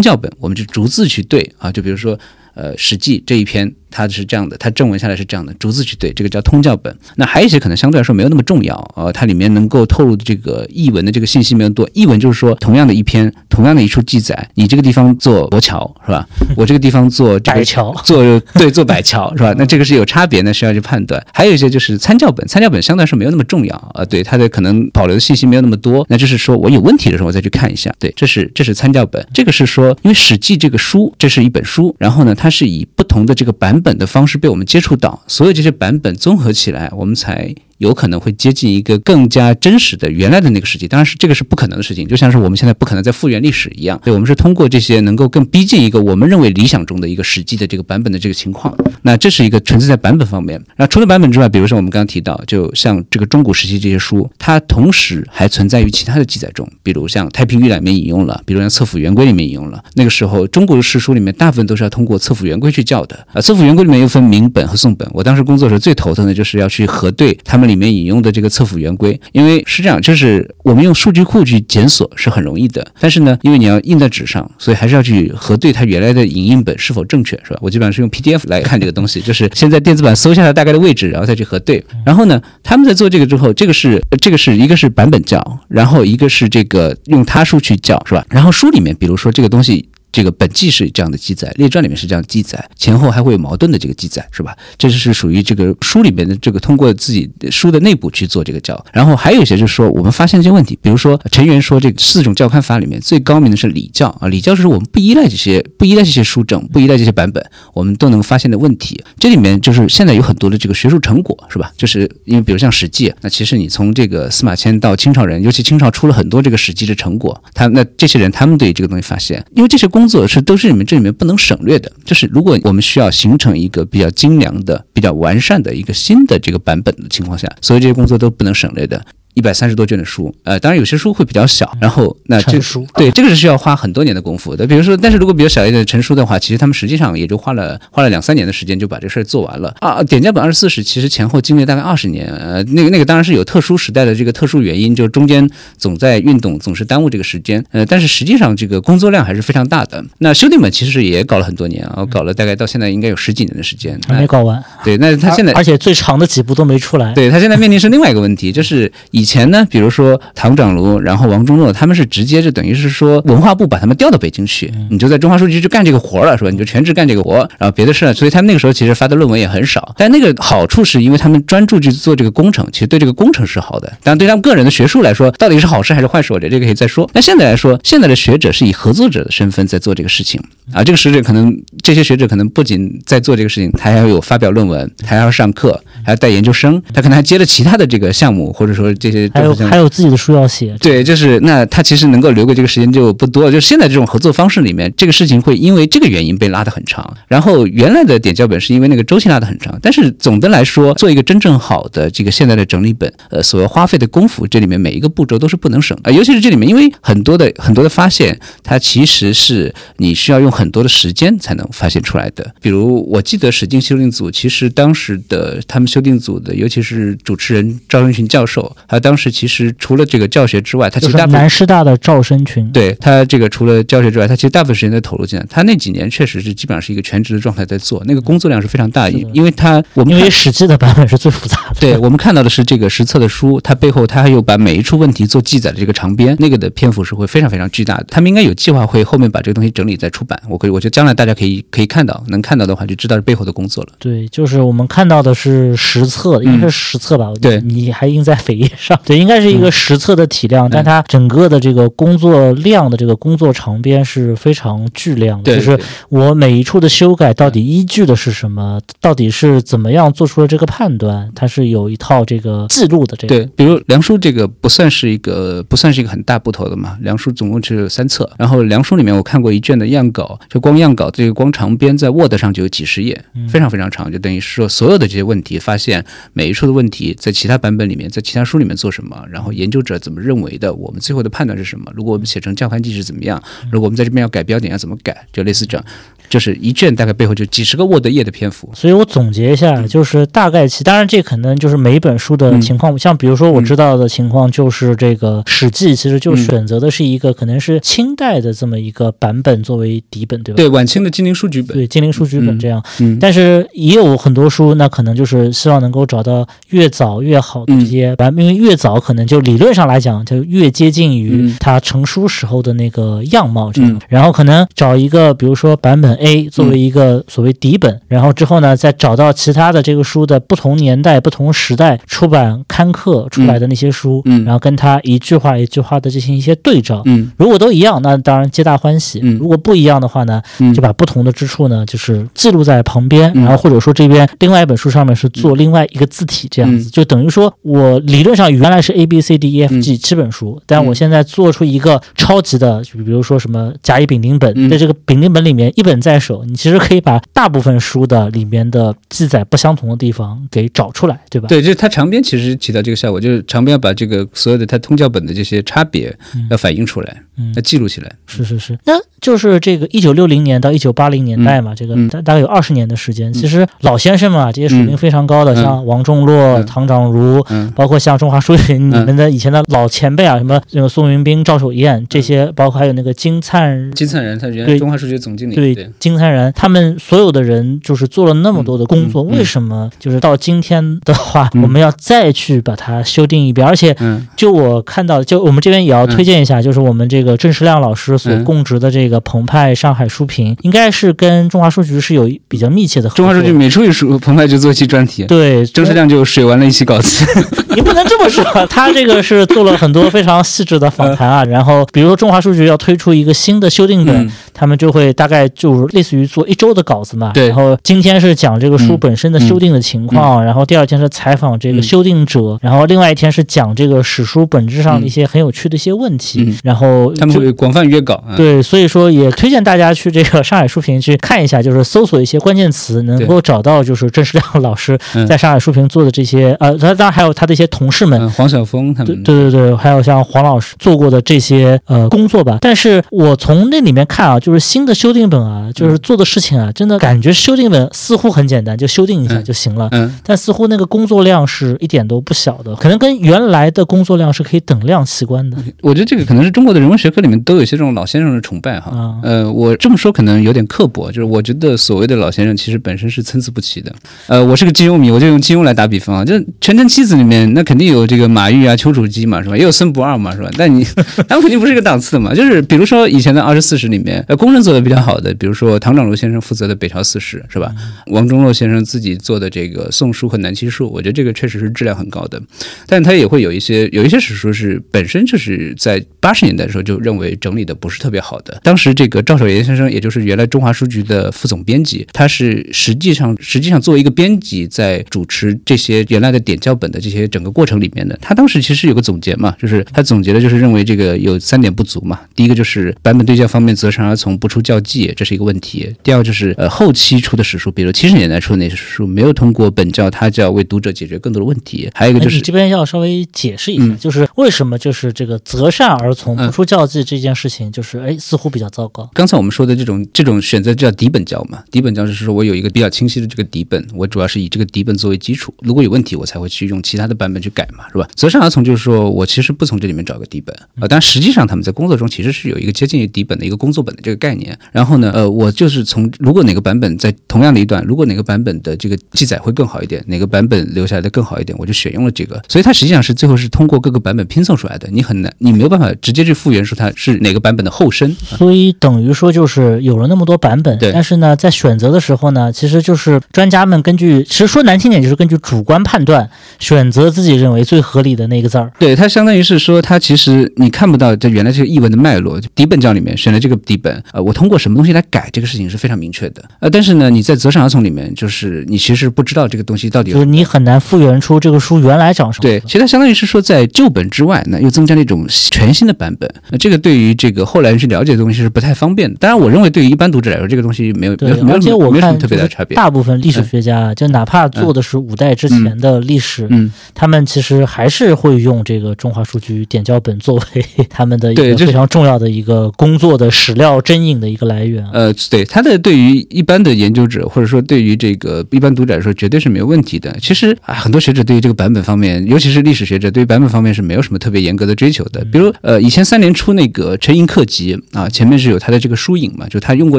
[0.00, 2.18] 教本，我们逐字去对啊，就比如说。
[2.54, 6.96] 呃，《史记》这一篇它是这样的，它正文下来是这样的，逐字去对，这个叫通教本。
[7.16, 11.88] 那还有一些可能相对来说没有那么重要，呃，它里面能够透露的这个译文的这个信息没有多。
[11.92, 16.26] 译文就是说，同样的一篇，同样的一处记载，你这个地方做柏桥是吧？
[16.56, 19.54] 我这个地方做这个柏桥做对做柏桥是吧？
[19.58, 21.24] 那这个是有差别那，需要去判断。
[21.32, 26.06] 还有一些就是参教本，参教本相对来说没有那么重要啊、呃，对它的可能保留的信息没有那么多。
[26.08, 27.92] 那就是说我有问题的时候，我再去看一下。
[27.98, 37.54] 对，这是这是参教本，这个是说，因为《史记》这个书，这是一本书，然后呢，它是以不同的这个版本本的方式被我们接触到，所有这些版本综合起来，我们才。
[37.82, 44.00] 有可能会接近一个更加真实的原来的那个世界，当然是这个是不可能的事情，就像是我们现在不可能再复原历史一样。
[44.04, 48.72] 对，我们是通过这些能够更逼近一个我们认为理想中的一个实际的这个版本的这个情况。
[49.02, 50.62] 那这是一个纯粹在版本方面。
[50.76, 59.82] 那除了版本之外，比如说我们刚刚提到，就像这个中古时期这些书，它同时还存在于其他的记载中，比如像《太平御览》里面引用了，比如像《册府元规》里面引用了。
[59.94, 65.08] 那个时候中国的史书里面大部分都是要通过《册府元规》去校的啊，《册府元规》里面又分明本和宋本。
[65.12, 68.52] 我当时工作的时候最头疼的就是要去核对他们里面引用的这个。
[68.52, 77.58] 测府元规，因为是这样，就是我们用数据库去检索是很容易的，但是呢，因为你要印在纸上，所以还是要去核对它原来的影印本是否正确，是吧？
[77.62, 81.82] 我基本上是用 PDF 来看这个东西，就是先在电子版搜下它大概的位置，然后再去核对。
[82.04, 88.22] 然后呢，他们在做这个之后，这个是这个是一个是版本校，然后一个是这个用他书去校，是吧？
[88.28, 89.88] 然后书里面，比如说这个东西。
[90.12, 94.54] 这个本纪是这样的记载，列传里面是这样记载，前后还会有矛盾的这个记载，是吧？
[94.76, 98.84] 这就是属于这个书里面的这个通过自己书的内部去做这个教。
[98.92, 109.02] 然后还有一些就是说，我们发现一些问题，比如说陈元说这四种教刊法里面最高明的是礼教啊，礼教是我们不依赖这些不依赖这些书证，不依赖这些版本，我们都能发现的问题。
[109.18, 111.72] 这里面就是现在有很多的这个学术成果，是吧？
[111.76, 121.92] 就是因为比如像《史记》，那其实你从这个司马迁到清朝人，尤其清朝出了很多这个《史记》的成果，他那这些人他们对这个东西发现，因为这些工工作是都是你们这里面不能省略的。
[122.04, 129.00] 就是如果我们需要形成一个比较精良的、比较完善的一个新的这个版本的情况下，所有这些工作都不能省略的。
[129.34, 134.66] 一百三十多卷的书，呃，当然有些书会比较小，然后那这成书对这个是需要花很多年的功夫的。
[134.66, 140.02] 比如说，但是如果比较小一点的成书的话，其实他们实际上也就花了花了两三年的时间就把这事儿做完了啊。
[140.02, 150.04] 点将本二十四史其实前后经历大概二十年，呃，那个那个当然是有特殊时代的这个特殊原因，就中间总在运动，总是耽误这个时间，呃，但是实际上这个工作量还是非常大的。
[150.18, 157.12] 那兄弟们其实也搞了很多年啊，搞了大概到现在应该有十几年的时间，还没搞完，对，那他现在而且最长的几部都没出来。
[157.14, 166.50] 对他现在面临是另外一个问题，就是以以前呢，比如说唐长卢，然后王中诺，他们是直接就等于是说文化部把他们调到北京去，你就在中华书局就干这个活了，是吧？
[166.50, 169.94] 你就全职干这个活，然后别的事，所以他们那个时候其实发的论文也很少。
[169.96, 173.92] 但那个好处是因为他们专注去做这个工程，其实对这个工程是好的。
[174.02, 177.08] 但对他们个人的学术来说，到底是好事还是坏事，我觉得这个可以再说。
[177.14, 180.42] 那现在来说，现在的学者是以合作者的身份在做这个事情
[180.72, 180.82] 啊。
[180.82, 190.76] 这个学者可能这些学者可能不仅在做这个事情，他还要有发表论文，他还要上课，还要带研究生，他可能还接了其他的这个项目，或者说这些还有还有自己的书要写。
[190.80, 193.52] 对，就是那他其实能够留给这个时间就不多了。
[193.52, 197.16] 就现在这种合作方式里面，这个事情会因为这个原因被拉得很长。
[197.28, 199.78] 然后原来的点校本是因为那个周期拉得很长。
[199.82, 206.10] 但是总的来说，做一个真正好的这个现在的整理本，呃，所要花费的功夫，这里面每一个步骤都是不能省啊。
[206.10, 212.54] 尤其是这里面，因为很多的很多的发现，它其实是你需要用很多的时间才能发现出来的。
[212.60, 225.44] 比如我记得史进修订组，其实当时的他们修订组的，尤其是主持人赵生群教授，他当时其实除了这个教学之外，他其实大部分南师大的赵生群，对他这个除了教学之外，他其实大部分时间在投入进来。
[225.50, 238.06] 他那几年确实是基本上是一个全职的状态在做，那个工作量是非常大，因因为他我们因为史记的版本是最复杂的， 对我们看到的是这个实测的书，它背后他还有把每一处问题做记载的这个长编，那个的篇幅是会非常非常巨大的。
[238.08, 240.40] 他们应该有计划会后面把这个东西整理再出版。
[240.48, 243.90] 我可以，我觉得将来大家可以可以看到，能看到的话就知道是背后的工作了。
[243.98, 247.32] 对，就是我们看到的是实测，应该是实测吧？
[247.40, 255.56] 对，你还印在扉页上，对，应该是一个实测的体量，但它整个的这个工作量的这个工作长边是非常巨量的。
[255.56, 255.78] 就是
[256.08, 258.80] 我每一处的修改到底依据的是什么？
[259.00, 261.30] 到底是怎么样做出了这个判断？
[261.34, 263.16] 它是有一套这个记录的。
[263.16, 266.96] 这个对，比如梁书这个不算是一个不算是一个很大部头的嘛。
[267.00, 281.84] 梁书总共只有三册，然后梁书里面我看过一卷的样稿，就光样稿这个光长边在 Word 上就有几十页，非常非常长，就等于是说所有的这些问题发现每一处的问题在其他版本里面，在其他书里面做什么，然后研究者怎么认为的，我们最后的判断是什么？
[281.94, 283.40] 如果我们写成教刊记是怎么样？
[283.70, 285.24] 如果我们在这边要改标点要怎么改？
[285.32, 285.86] 就类似这样。
[286.28, 300.56] 就是一卷大概背后就几十个 Word 页的篇幅，所以我总结一下，就是大概其，当然这可能就是每一本书的情况，像比如说我知道的情况，就是这个《史记》其实就选择的是一个可能是清代的这么一个版本作为底本，对吧？
[300.56, 302.82] 对，晚清的金陵书局本，对，金陵书局本这样。
[303.00, 314.00] 嗯，但是也有很多书，那可能就是希望能够找到越早越好的这些版，因为越早可能就理论上来讲就越接近于它成书时候的那个样貌这样。
[314.08, 316.12] 然后可能找一个，比如说版本。
[316.22, 330.40] A 作为一个所谓底本，然后之后呢，再找到其他的这个书的不同年代、不同时代出版刊刻出来的那些书，嗯，然后跟它一句话一句话的进行一些对照，嗯，如果都一样，那当然皆大欢喜，嗯，如果不一样的话呢，
[330.74, 346.22] 就把不同的之处呢，就是记录在旁边，然后或者说这边另外一本书上面是做另外一个字体这样子，就等于说我理论上原来是 A B C D E F G 七本书，但我现在做出一个超级的，就比如说什么甲乙丙丁本，在这个丙丁本里面一本在。
[346.22, 351.48] 手，你其实可以把大部分书的里面的记载不相同的地方给找出来，对吧？
[351.48, 356.16] 对，就是它长编其实起到这个效果，就是长编要把这个所有的它通教本的这些差别
[356.48, 357.22] 要反映出来，
[357.54, 358.12] 要记录起来。
[358.26, 363.32] 是是是，那就是这个一九六零年到一九八零年代嘛，这个大大概有二十年的时间。
[363.32, 367.44] 其实老先生嘛，这些水平非常高的，像王仲洛、唐长儒，
[367.74, 375.54] 包括像中华书局你们的以前的老前辈啊，什么那个宋云兵、赵守彦这些，包括还有那个金灿金灿然，他原来中华书局总经理。
[375.54, 375.72] 对。
[375.98, 383.66] 金灿然，他们所有的人就是做了那么多的工作，为什么就是到今天的话，我们要再去把它修订一遍？
[383.66, 383.96] 而且，
[384.36, 393.24] 就我看到，就我们这边也要推荐一下，就是我们这个郑世亮老师所供职的这个澎湃上海书评，应该是跟中华书局是有比较密切的合作。
[393.24, 395.24] 中华书局每出一书，澎湃就做一期专题。
[395.24, 397.24] 对，郑世亮就水完了一期稿子。
[397.74, 401.44] 你不能这么说， 他这个是做了很多非常细致的访谈啊。
[401.44, 405.86] 然后，比如说中华书局要推出一个新的修订本，他们就会大概就。
[405.92, 407.48] 类似于做一周的稿子嘛，对。
[407.48, 416.56] 然后今天是讲这个书本身的修订的情况，然后第二天是采访这个修订者，然后另外一天是讲这个史书本质上的一些很有趣的一些问题。
[416.62, 424.98] 然后他们会广泛约稿，对，所以说也推荐大家去这个上海书评去看一下，就是搜索一些关键词，能够找到就是郑世亮老师
[425.28, 432.58] 在上海书评做的这些呃，他当然还有他的一些同事们，黄晓峰他们，对对对，还有像黄老师做过的这些呃工作吧。
[432.60, 435.70] 但是我从那里面看啊，就是新的修订本啊。
[435.74, 439.88] 就是做的事情啊，真的感觉修订本似乎很简单，就修订一下就行了。
[439.92, 445.56] 嗯，但似乎那个工作量是一点都不小的，可能跟原来的工作量是可以等量齐观的。
[445.80, 448.92] 我觉得这个可能是中国的人文学科里面都有一些这种老先生的崇拜哈。
[448.94, 453.92] 嗯呃，我这么说可能有点刻薄，就是我觉得所谓的老先生其实本身是参差不齐的。
[454.28, 459.56] 呃，我是个金庸迷，我就用金庸来打比方啊，就《全真七子》里面那肯定有这个马玉啊、丘处机嘛，是吧？
[459.56, 460.48] 也有孙不二嘛，是吧？
[460.56, 460.84] 但你
[461.28, 462.32] 他们肯定不是一个档次的嘛。
[462.34, 467.72] 就是比如说以前的二十四史里面，呃，工人做的比较好的，比如说唐长楼先生负责的《北朝四史》，是吧？
[468.06, 472.40] 王中洛先生自己做的这个《宋书》和《南齐书》，我觉得这个确实是质量很高的。
[472.86, 478.60] 但他也会有一些有一些史书是本身就是在八十年代的时候就认为整理的不是特别好的。
[478.62, 488.18] 当时这个赵守炎先生，也就是原来中华书局的副总编辑，他是实际上实际上作为一个编辑，在主持这些原来的点校本的这些整个过程里面的。
[488.20, 492.20] 他当时其实有个总结嘛，就是他总结的就是认为这个有三点不足嘛。
[492.34, 495.94] 第一个就是版本对校方面择善而从，不出校记，这是一个问题。
[496.02, 501.90] 第二个就是呃后期出的史书，比如七十年代出的那些史书，没有通过本教他教为读者解决更多的问题。
[501.94, 509.08] 还有一个就是哎你这边要稍微解释一下，嗯就是为什么就是这个择善而从嗯不出教记这件事情，就是哎似乎比较糟糕。
[509.14, 518.08] 刚才我们说的这种这种选择叫底本教嘛，底本教就是说我有一个比较清晰的这个底本，我主要是以这个底本作为基础，如果有问题我才会去用其他的版本去改嘛，是吧？
[518.14, 524.58] 择善而从就是说我其实不从这里面找个底本啊、但实际上他们在工作中其实是有一个接近于底本的一个工作本的这个概念。
[524.72, 532.42] 然后呢，呃，我就是从如果哪个版本在同样的一段，如果哪个版本的这个记载会更好一点，哪个版本留下来的更好一点，我就选用了这个。
[532.48, 538.10] 所以它实际上是最后是通过各个版本拼凑出来的，你很难，你没有办法直接去复原说它是哪个版本的后身。
[538.30, 546.28] 啊所以等于说就是有了那么多版本，对但是呢，在选择的时候呢，其实就是专家们根据，其实说难听点，就是根据主观判断
[546.58, 548.72] 选择自己认为最合理的那个字儿。
[548.78, 552.40] 对，它相当于是说，它其实你看不到这原来这个译文的脉络。
[552.54, 556.42] 底本教里面选了这个底本，呃，我通过什么东西来改这个事情是非常明确的。
[556.60, 562.60] 呃，但是呢，你在择善而从里面，就是你其实不知道这个东西到底有就是你很难复原出这个书原来长什么对。
[562.60, 566.32] 其实它相当于是说，在旧本之外呢，又增加了一种全新的版本。
[566.50, 569.16] 那这个对于这个后来人去了解的东西是不太方便的。
[569.18, 572.76] 当然，我认为对于一般读者来说，这个东西没有没有，没有而且我没有什么特别大的差别。
[572.76, 584.88] 大部分历史学家，就哪怕做的是五代之前的历史，嗯，他们其实还是会用这个中华书局点校本作为他们的一个非常重要的一个工作的史料真引的一个来源。
[584.92, 590.16] 呃，对它的对于一般的研究者，或者说对于这个一般读者来说，绝对是没有问题的。
[590.20, 595.24] 其实啊，很多学者对于这个版本方面，尤其是历史学者，对于版本方面是没有什么特别严格的追求的。
[595.32, 599.98] 比如呃，以前三联出那个陈寅恪集啊，前面是有他的这个书影嘛，就他用过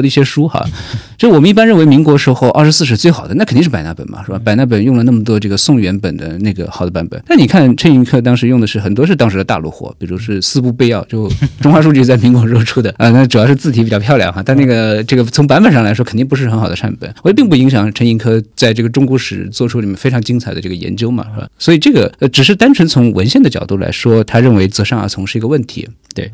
[0.00, 0.64] 的一些书哈。
[1.16, 4.40] 就我们一般认为民国时候二十四史最好的，那肯定是百纳本嘛，是吧？
[4.44, 21.48] 百纳本用了那么多这个宋元本的那个好的版本，但你看陈寅恪当时用的是很多是当时的大陆货，比如是四部备要，就中华书局在民国时候出的 啊、那主要是字体比较漂亮哈，但那个这个从版本上来说肯定不是很好的善本，我觉得并不影响陈寅恪在这个中国史做出里面非常精彩的这个研究嘛，是吧？
[21.58, 26.30] 所以这个呃只是单纯从文献的角度来说，他认为择善而从是一个问题，对。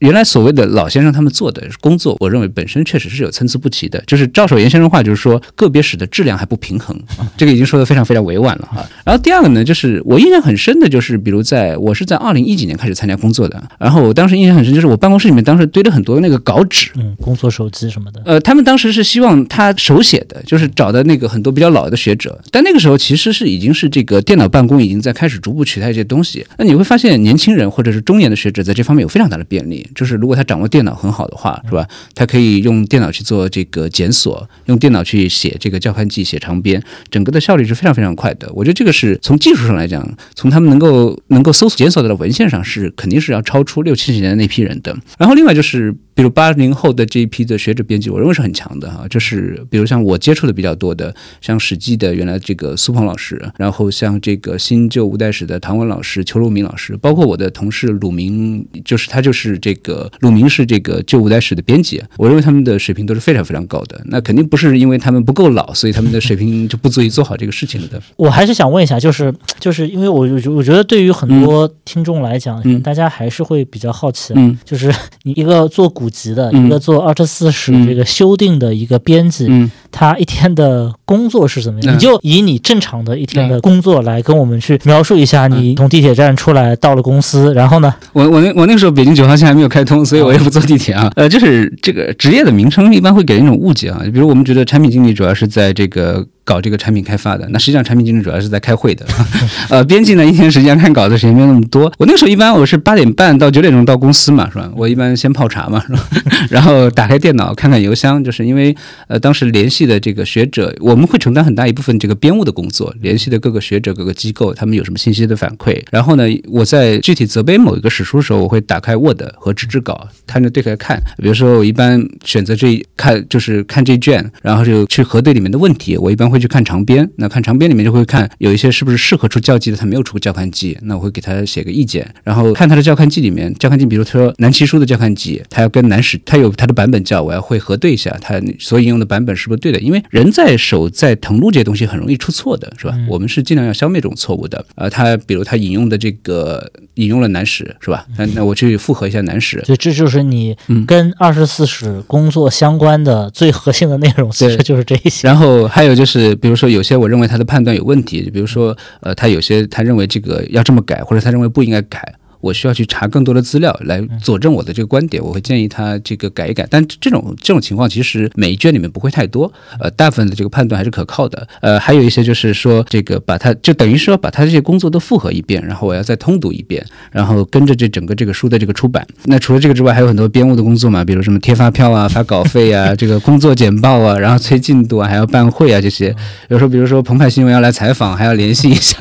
[0.00, 4.02] 原来所谓的老先生他们做的工作，我认为本身确实是有参差不齐的。
[4.06, 8.88] 就是赵守炎先生话，就是说个别史的质量还不平衡，啊、这个已经说的非常非常委婉了哈。
[9.04, 18.22] 然后第二个呢，就是我印象很深的，就是比如在我是在二零一几年开始参加工作的，然后我当时印象很深，就是我办公室里面当时堆了很多那个稿纸，嗯，工作手机什么的。
[18.24, 26.46] 呃，他们当时是希望他手写的，就是找的那个很多比较老的学者，但那个时候其实是已经是这个电脑办公已经在开始逐步取代一些东西。
[26.56, 31.86] 那你会发现，年轻人或者是中年的学者在这方面有非常大的便利，就是如果他掌握电脑很好的话，是吧？
[32.14, 38.50] 他可以用电脑去做这个检索，用电脑去写这个教刊记、写长编，整个的效率是非常非常快的。
[38.54, 44.96] 我觉得这个是从技术上来讲，从他们能够能够搜索检索到的文献上是肯定是要超出六七十年的那批人的。
[45.18, 45.94] 然后另外就是。
[46.18, 49.06] 比如八零后的这一批的学者编辑，我认为是很强的哈。
[49.08, 64.00] 就是比如像我接触的比较多的，像《史记》的原来这个苏鹏老师，然后像这个新旧五代史的唐文老师、邱鲁明老师，包括我的同事鲁明，就是他就是这个鲁明是这个旧五代史的编辑，我认为他们的水平都是非常非常高的。
[64.06, 68.00] 那肯定不是因为他们不够老，所以他们的水平就不足以做好这个事情的。
[68.16, 74.92] 我还是想问一下，就是就是因为我我我觉得对于很多听众来讲，嗯大家还是会比较好奇，嗯就是
[75.22, 81.94] 你一个做古籍的，嗯一个做二十四史嗯这个修订的一个编辑，嗯他一天的工作是怎么样？
[81.94, 87.94] 嗯你就以你正常的一天的工作来跟我们去描述一下，你从地铁站出来到了公司，然后呢？
[88.12, 91.12] 我我那我那个时候北京九号线还没有开通，所以我也不坐地铁啊。
[91.16, 96.26] 呃，就是这个职业的名称一般会给人一种误解啊，比如我们觉得产品经理主要是在这个。
[96.48, 97.46] 搞这个产品开发的。
[97.50, 99.04] 那实际上产品经理主要是在开会的，
[99.68, 101.92] 呃，编辑呢一天时间看稿子时间没有那么多。
[101.98, 104.70] 我那个时候一般我是八点半到九点钟到公司嘛，是吧？
[104.74, 106.08] 我一般先泡茶嘛，是吧？
[106.48, 108.74] 然后打开电脑看看邮箱，就是因为
[109.08, 115.78] 呃当时联系的这个学者，我们会承担很大一部分这个编务的工作，联系的各个学者、各个机构，他们有什么信息的反馈。
[115.90, 120.98] 然后呢，我在具体责编某一个史书的时候，我会打开 Word 和纸质稿，摊着对开看。
[121.18, 125.96] 比如说，我一般选择这一看就是看这卷，然后就去核对里面的问题。
[125.96, 132.08] 我一般会去看长编，那看长编里面就会看有一些是不是适合出教记的，他没有出过教刊记，那我会给他写个意见。
[132.24, 142.94] 然后看他的教刊记里面，教刊记比如说南齐书的教刊记，他要跟南史，他有他的版本叫，我要会核对一下他所引用的版本是不是对的，因为人在手在誊录这些东西很容易出错的，是吧？
[143.08, 144.64] 我们是尽量要消灭这种错误的。
[144.74, 148.06] 呃，他比如他引用的这个引用了南史，是吧？
[148.16, 149.62] 那那我去复核一下南史。
[149.64, 150.56] 所以这就是你
[150.86, 155.26] 跟二十四史工作相关的最核心的内容，其实就是这一些。
[155.26, 162.14] 然后还有就是，比如说有些我认为他的判断有问题，比如说呃，他有些他认为这个要这么改，或者他认为不应该改。
[162.40, 166.66] 我需要去查更多的资料来佐证我的这个观点，我会建议他这个改一改。
[166.70, 171.46] 但这种这种情况其实每一卷里面不会太多，呃，大部分的这个判断还是可靠的。
[171.60, 179.06] 呃，还有一些就是说这个把它就等于说把他这些工作都复核一遍，然后我要再通读一遍，然后跟着这整个这个书的这个出版。
[179.24, 186.14] 那除了这个之外，还有很多编务的工作嘛，比如什么贴发票啊、发稿费啊、这个工作简报啊，然后催进度啊，还要办会啊这些。
[186.48, 188.96] 有时候比如说澎湃新闻要来采访，还要联系一下。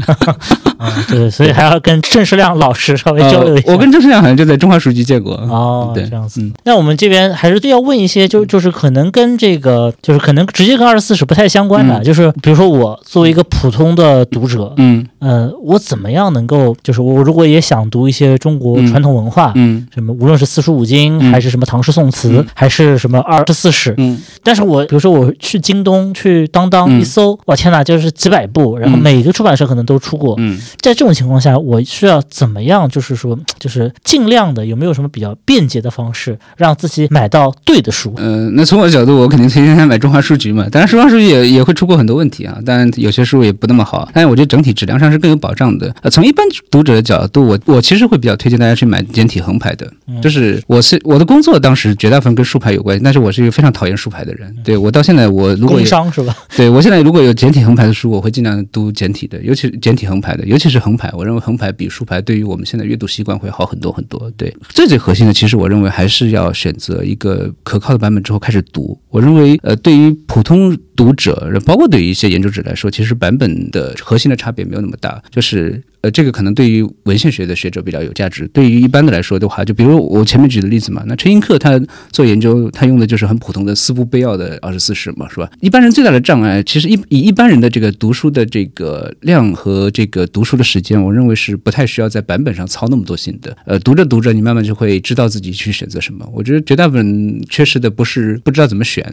[0.77, 3.71] 啊， 对，所以还要跟郑 世亮老师稍微交流一下。
[3.71, 5.33] 我跟郑世亮好像就在中华书局见过。
[5.33, 6.41] 哦，对这样子。
[6.63, 30.35] 那我们这边还是要问一些，就就是可能跟这个，就是可能直接跟二十四史不太相关的，就是比如说我作为一个普通的读者，嗯呃，我怎么样能够，就是我如果也想读一些中国传统文化，嗯什么无论是四书五经，嗯还是什么唐诗宋词，嗯还是什么二十四史，嗯但是我比如说我去京东去当当嗯一搜，哇天哪，就是几百部，然后嗯每个出版社可能都出过。
[30.37, 32.87] 嗯在这种情况下，我需要怎么样？
[32.89, 38.13] 就是说， 就是尽量的有没有什么比较便捷的方式，让自己买到对的书？
[38.17, 40.67] 呃，那从我的角度，我肯定推荐他买中华书局嘛。
[40.71, 45.93] 当然，中华书局也也会出过很多问题啊，当然有些书也不那么好，但是我觉得整体质量上是更有保障的。
[46.01, 54.53] 呃，从一般读者的角度，我我其实会比较推荐大家去买简体横排的，就是我是我的工作当时绝大部分跟竖排有关系，但是我是一个非常讨厌竖排的人。
[54.63, 56.35] 对我到现在，我如果工有商是吧？
[56.55, 64.31] 对我现在如果有简体横排的书，我会尽量读简体的，尤其是简体横排的，尤其是横排，我认为横排比竖排对于我们现在阅读习惯会好很多很多。
[64.37, 68.99] 对，最最核心的，其实我认为还是要选择一个可靠的版本之后开始读。
[69.09, 75.81] 我认为，呃，对于普通读者，包括对于一些研究者来说，其实版本的核心的差别没有那么的，就是。
[76.01, 81.79] 呃，这个可能对于文献学的学者比较有价值，对于一般的来说的话，就比如我前面举的例子嘛，那陈寅恪他
[82.11, 85.49] 做研究，他用的就是很普通的四部备要的二十四史嘛，是吧？
[85.59, 93.57] 一般人最大的障碍，其实一以一般人的这个读书的这个量和这个读书的时间，我认为是不太需要在版本上操那么多心的。
[93.65, 96.27] 呃，读着读着，你慢慢就会知道自己去选择什么。
[96.31, 99.03] 我觉得绝大部分缺失的不是不知道怎么选，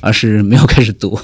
[0.00, 1.18] 而是没有开始读。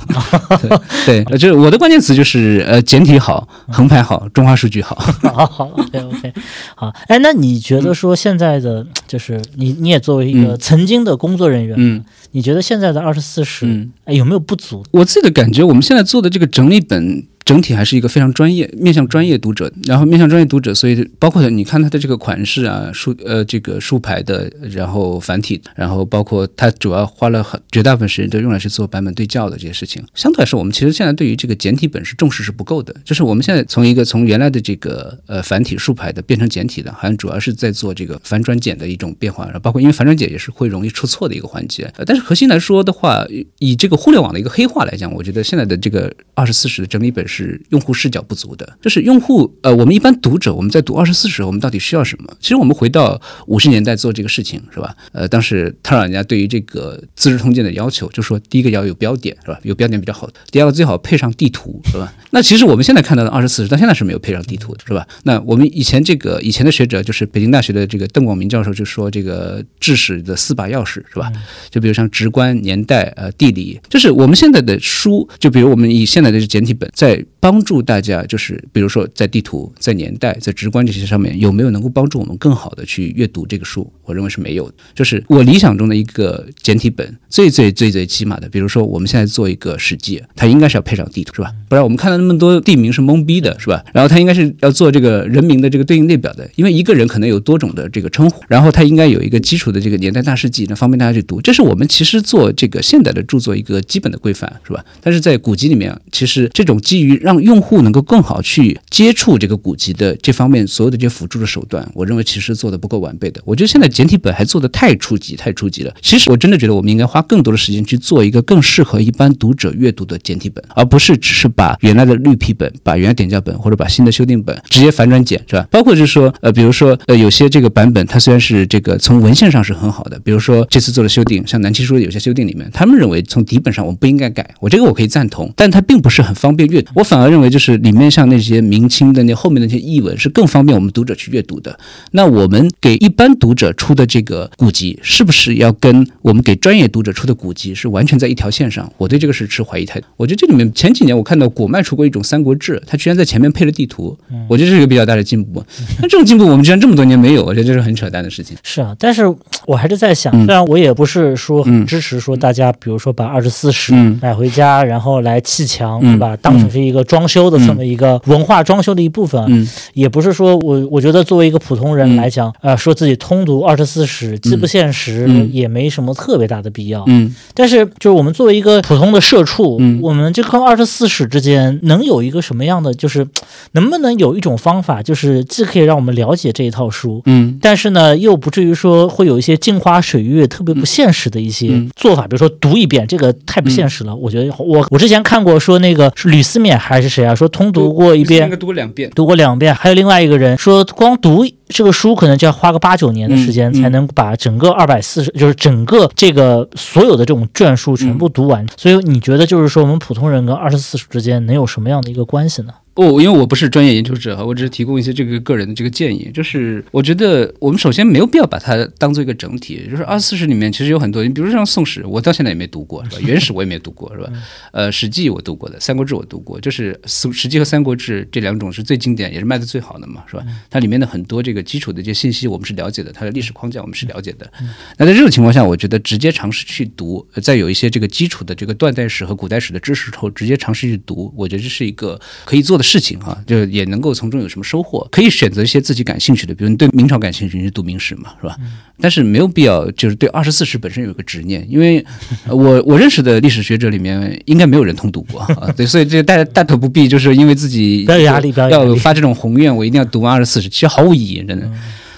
[1.05, 5.10] 对，对，就是我的关键词就是呃，简体好，横排好，中华数据好。
[5.35, 6.33] 好好，OK OK，
[6.75, 14.85] 好，哎，那你觉得说现在的、就是你你也作为一个曾经的工作人员，嗯，你觉得现在的二十四史、有没有不足？
[14.91, 17.27] 我自己的感觉，我们现在做的这个整理本。
[17.51, 30.01] 整体还是一个非常专业、面向专业读者，然后面向专业读者，所以包括你看它的这个款式啊，竖呃这个竖排的，然后繁体，然后包括它主要花了很绝大部分时间都用来去做版本对校的这些事情。
[30.15, 41.93] 相对来说，我们其实现在对于这个简体本是重视是不够的，就是我们现在从一个从原来的这个呃繁体竖排的变成简体的，好像主要是在做这个繁转简的一种变化，然后包括因为繁转简也是会容易出错的一个环节。
[42.07, 43.27] 但是核心来说的话，
[43.59, 52.31] 以这个互联网的一个黑化来讲，我觉得现在的这个二十四史的整理本是是用户视角不足的，就是用户呃，我们一般读者我们在读二十四史，我们到底需要什么？
[52.41, 54.95] 其实我们回到五十年代做这个事情是吧？
[55.13, 59.59] 呃，当时他让人家对于这个《资治通鉴》的要求，就说第一个要有标点是吧？
[59.63, 62.13] 有标点比较好，第二个最好配上地图是吧？
[62.31, 65.07] 那其实我们现在看到的二十四史到现在是没有配上地图的是吧？
[65.25, 71.33] 那我们以前这个以前的学者就是北京大学的这个邓广明教授就说这个治史的四把钥匙是吧？
[71.71, 83.91] 就比如像直观、年代、呃地理，就是我们现在的书，就比如我们以现在的简体本，在帮助大家，就是比如说在地图、在年代、在直观这些上面，有没有能够帮助我们更好的去阅读这个书？
[84.05, 84.75] 我认为是没有的。
[84.95, 91.53] 就是我理想中的一个简体本，最最最最起码的，比如说我们现在做一个《史记》，它应该是要配上地图，是吧？
[91.69, 93.85] 不然我们看到那么多地名是懵逼的，是吧？
[93.95, 101.41] 然后它应该是要做这个人名的这个对应列表的，因为一个人可能有多种的这个称呼，然后它应该有一个基础的这个年代大事记，那方便大家去读。
[101.41, 104.85] 这是我们其实做这个现代的著作一个基本的规范，是吧？
[105.01, 113.41] 但是在古籍里面，其实这种基于让用户能够更好去接触这个古籍的这方面所有的这些辅助的手段，我认为其实做的不够完备的。
[113.45, 115.95] 我觉得现在简体本还做的太初级、太初级了。
[116.01, 125.67] 其实我真的觉得我们应该花更多的时间去做一个更适合一般读者阅读的简体本，而不是只是把原来的绿皮本、把原来点校本或者把新的修订本直接反转简，是吧？
[125.71, 136.93] 包括就是说，呃，比如说，呃，有些这个版本它虽然是这个从文献上是很好的，比如说这次做的修订，像南七书有些修订里面，他们认为从底本上我们不应该改，我这个我可以赞同，但它并不是很方便阅读。
[137.01, 141.79] 我反而认为就是里面像那些明清的那后面的那些译文是更方便我们读者去阅读的。
[142.11, 148.93] 那我们给一般读者出的这个古籍，是不是要跟我们给专业读者出的古籍是完全在一条线上？
[148.99, 150.07] 我对这个是持怀疑态度。
[150.19, 154.15] 我觉得这里面前几年我看到果麦出过一种《三国志》，它居然在前面配了地图，
[154.47, 155.65] 我觉得这是一个比较大的进步。
[156.03, 158.55] 那这种进步我们居然这么多年没有，我觉得这是很扯淡的事情。
[158.63, 159.23] 是啊，但是
[159.65, 166.37] 我还是在想，嗯虽然我也不是说很支持说大家，比如说把二十四史嗯买回家，然后来砌墙，嗯对吧？
[166.43, 169.69] 当成是一个装修的这么一个文化装修的一部分，嗯。
[169.95, 172.17] 也不是说我我觉得作为一个普通人嗯。
[172.17, 175.49] 来讲，呃，说自己通读二十四史既不现实，嗯。
[175.53, 177.05] 也没什么特别大的必要。
[177.07, 177.35] 嗯。
[177.55, 179.99] 但是就是我们作为一个普通的社畜，嗯。
[180.03, 183.27] 我们这跟二十四史之间能有一个什么样的，就是
[183.73, 187.59] 能不能有一种方法，就是既可以让我们了解这一套书，嗯。
[187.61, 191.91] 但是呢，又不至于说会有一些镜花水月、特别不现实的一些嗯。
[191.97, 194.15] 做法，比如说读一遍，这个太不现实了。
[194.15, 198.51] 我觉得我我之前看过说那个是吕思勉还是谁啊，说通读过一遍。
[198.59, 199.11] 读过两遍。
[199.15, 208.67] 读过两遍，还有另外一个人说，光读这个书可能就要花个八九年的时间，才能把整个二百四十，就是整个这个所有的这种卷数全部读完。
[208.77, 212.73] 所以你觉得就是说，我们普通人跟二十四史之间能有什么样的一个关系呢？
[212.95, 216.31] 不，因为我不是专业研究者哈，我只是提供一些这个个人的这个建议。
[216.35, 219.87] 就是我觉得我们首先没有必要把它当做一个整体。
[219.91, 223.19] 就是二十四史里面其实有很多，你比如像宋史，我到现在也没读过，是吧？
[223.25, 224.33] 原始我也没读过，是吧？
[224.73, 230.45] 呃，史记我读过的，三国志我读过，就是史史记和三国志这两种是最经典，也是卖的最好的嘛，是吧？
[230.69, 234.51] 它里面的很多这个基础的这些信息我们是了解的，它的历史框架我们是了解的。
[234.99, 245.07] 那在这种情况下，我觉得直接尝试去读，在有一些这个基础的这个断代史和古代史的知识后，直接尝试去读，我觉得这是一个可以做的事情哈、就也能够从中有什么收获。
[245.13, 248.57] 可以选择一些自己感兴趣的，比如你对明朝感兴趣，你就读明史嘛，是吧？
[248.99, 252.03] 但是没有必要就是对二十四史本身有一个执念，因为
[252.49, 261.71] 呃我我认识的历史学者里面应该没有人通读过啊，对，所以这大家大可不必就是因为自己不要有压力不要有压力要发这种宏愿，我一定要读完二十四史，其实毫无意义，真的。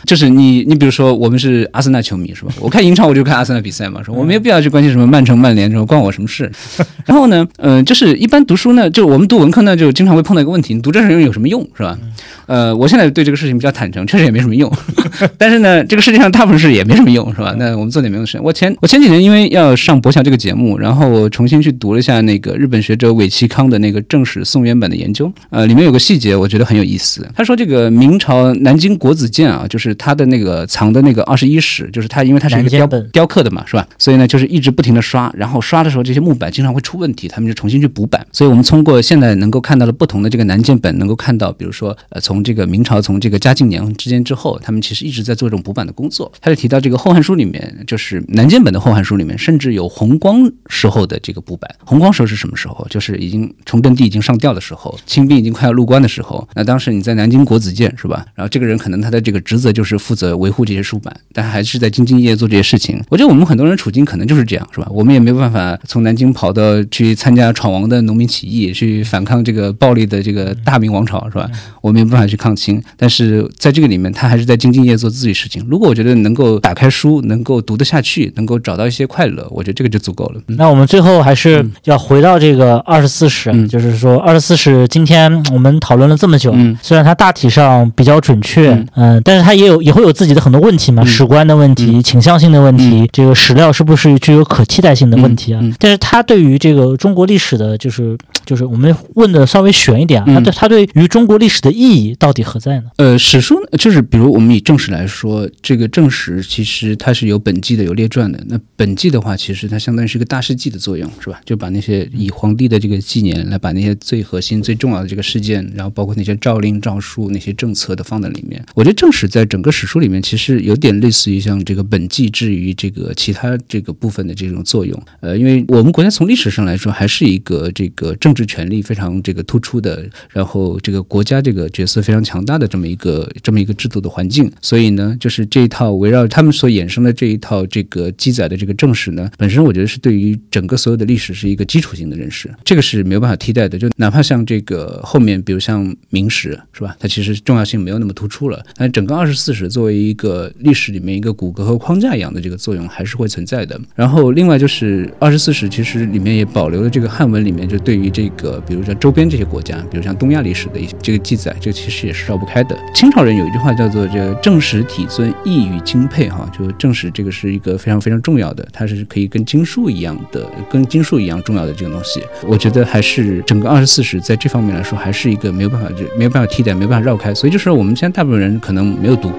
[0.05, 2.53] 就是你，你比如说，我们是阿森纳球迷是吧？
[2.61, 6.51] 我看英超我就看阿森纳比赛嘛，说我没有必要去关心什么曼城、曼联，什么关我什么事。
[7.07, 11.99] 然后呢，呃，就是一般读书呢，就我们读文科呢，就经常会碰到一个问题：你读这些人有什么用是吧？
[12.47, 14.71] 呃，我现在对这个事情比较坦诚，确实也没什么用。
[15.39, 17.55] 但是呢，这个世界上大部分事也没什么用是吧？
[17.59, 18.39] 那我们做点没用的事。
[18.43, 27.27] 我前我前几年因为要上博小这个节目，然后我重新去读了一下那个日本学者尾崎康的那个正史宋元版的研究，呃，里面有个细节我觉得很有意思。
[27.35, 33.87] 他说这个明朝南京国子监啊，就是他的那个藏的那个二十一史，就是他因为他是一个雕雕刻的嘛，是吧？
[33.99, 38.27] 所以呢，就是一直不停的刷，然后刷的时候这些木板经常会出问题，他们就重新去补板。
[38.33, 46.31] 所以我们通过现在能够看到的不同的这个南建本，能够看到，比如说呃，从这个明朝从这个嘉靖年之间之后，他们其实一直在做这种补板的工作。
[46.41, 51.71] 他就提到这个《后汉书》里面，就是南建本的《后汉书》里面，甚至有弘光时候的这个补板。
[51.85, 52.87] 弘光时候是什么时候？
[52.91, 56.47] 就是已经崇祯帝已经上吊的时候，清兵已经快要入关的时候。
[56.55, 58.25] 那当时你在南京国子监是吧？
[58.35, 63.03] 然后这个人可能他的这个职责就是负责维护这些书版，但还是在兢兢业业做这些事情。
[63.09, 64.87] 我觉得我们很多人处境可能就是这样，是吧？
[64.91, 71.51] 我们也没有办法从南京跑到去参加闯王的农民起义，去反抗这个暴力的这个大明王朝，是吧？
[71.81, 75.65] 我们也没办法去抗清，但是在这个里面，他还是在兢兢业业做自己事情。
[75.69, 80.41] 如果我觉得能够打开书，能够读得下去，能够找到一些快乐，我觉得这个就足够了。
[80.49, 95.63] 嗯那我们最后还是要回到这个二十四史，嗯就是说二十四史今天我们讨论了这么久，嗯虽然它大体上比较准确，嗯嗯、但是它也有也会有自己的很多问题嘛，嗯史观的问题、嗯倾向性的问题，嗯这个史料是不是具有可替代性的问题啊？
[95.79, 102.85] 但是他对于这个中国历史的，就是就是我们问的稍微悬一点啊，他嗯对他对于中国历史的意义到底何在呢？
[102.97, 108.43] 呃，史书呢就是比如我们以正史来说，这个正史其实它是有本纪的，有列传的。
[108.49, 111.41] 那本纪的话，其实它相当于是一个大事记的作用，是吧？
[111.47, 118.63] 就把那些以皇帝的这个纪年来把那些最核心、最重要的这个事件，然后包括那些诏令、诏书、那些政策的放在里面。
[118.75, 125.01] 我觉得正史在整整个史书里面，其实有点类似于像这个本纪至于这个其他这个部分的这种作用。
[125.21, 134.51] 呃，因为我们国家从历史上来说，还是一个这个政治权力非常这个突出的，然后这个国家这个角色非常强大的这么一个这么一个制度的环境。
[134.61, 143.79] 所以呢，就是这一套围绕他们所衍生的这一套这个记载的这个正史呢，本身我觉得是对于整个所有的历史是一个基础性的认识，这个是没有办法替代的。
[143.79, 153.79] 就哪怕像这个后面，比如像明史是吧，它其实重要性没有那么突出了，但整个二十四史作为一个历史里面一个骨骼和框架一样的这个作用还是会存在的。
[153.95, 162.79] 然后另外就是二十四史其实里面也保留了这个汉文里面就对于这个比如说周边这些国家，比如像东亚历史的一些这个记载，这其实也是绕不开的。
[162.95, 172.23] 清朝人有一句话叫做这个正史体尊意与经配哈，就正史这个是一个非常非常重要的，它是可以跟经书一样的，跟经书一样重要的这个东西。
[172.47, 177.35] 我觉得还是整个二十四史在这方面来说，还是一个没有办法就没有办法替代、没办法绕开。
[177.35, 179.31] 所以就是我们现在大部分人可能没有读，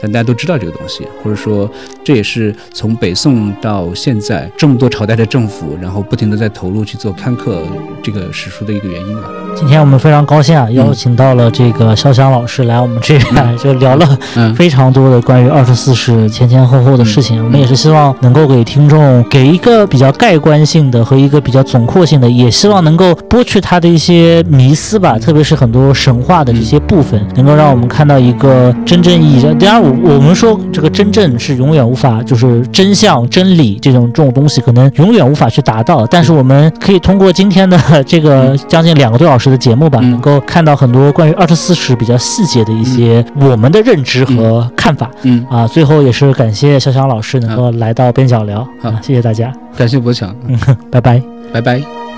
[0.00, 1.68] 但大家都知道这个东西，或者说
[2.04, 7.62] 这也是从北宋到现在这么多朝代的政府，然后不停的在投入去做刊刻
[8.02, 9.22] 这个史书的一个原因吧。
[9.54, 17.42] 今天我们非常高兴啊，邀请到了这个肖翔老师来我们这边，就聊了嗯，非常多的关于二十四史前前后后的事情。
[17.42, 29.58] 我们也是希望能够给听众给一个比较概观性的和一个比较总括性的，也希望能够剥去他的一些迷思吧，特别是很多神话的这些部分，能够让我们看到一个真正意义上。
[29.58, 36.06] 当然，我我们说这个真正是永远无法，就是真相、真理这种这种东西，可能永远无法去达到。
[36.06, 45.10] 但是我们可以通过今天的 这个将近两个多小时的节目吧，嗯能够看到很多关于二十四史比较细节的一些我们的认知和看法。
[45.22, 50.58] 嗯，啊，最后也是感谢潇湘老师能够来到边角聊好啊，谢谢大家，感谢博强，嗯
[50.90, 51.22] 拜拜。
[51.52, 52.15] 拜拜。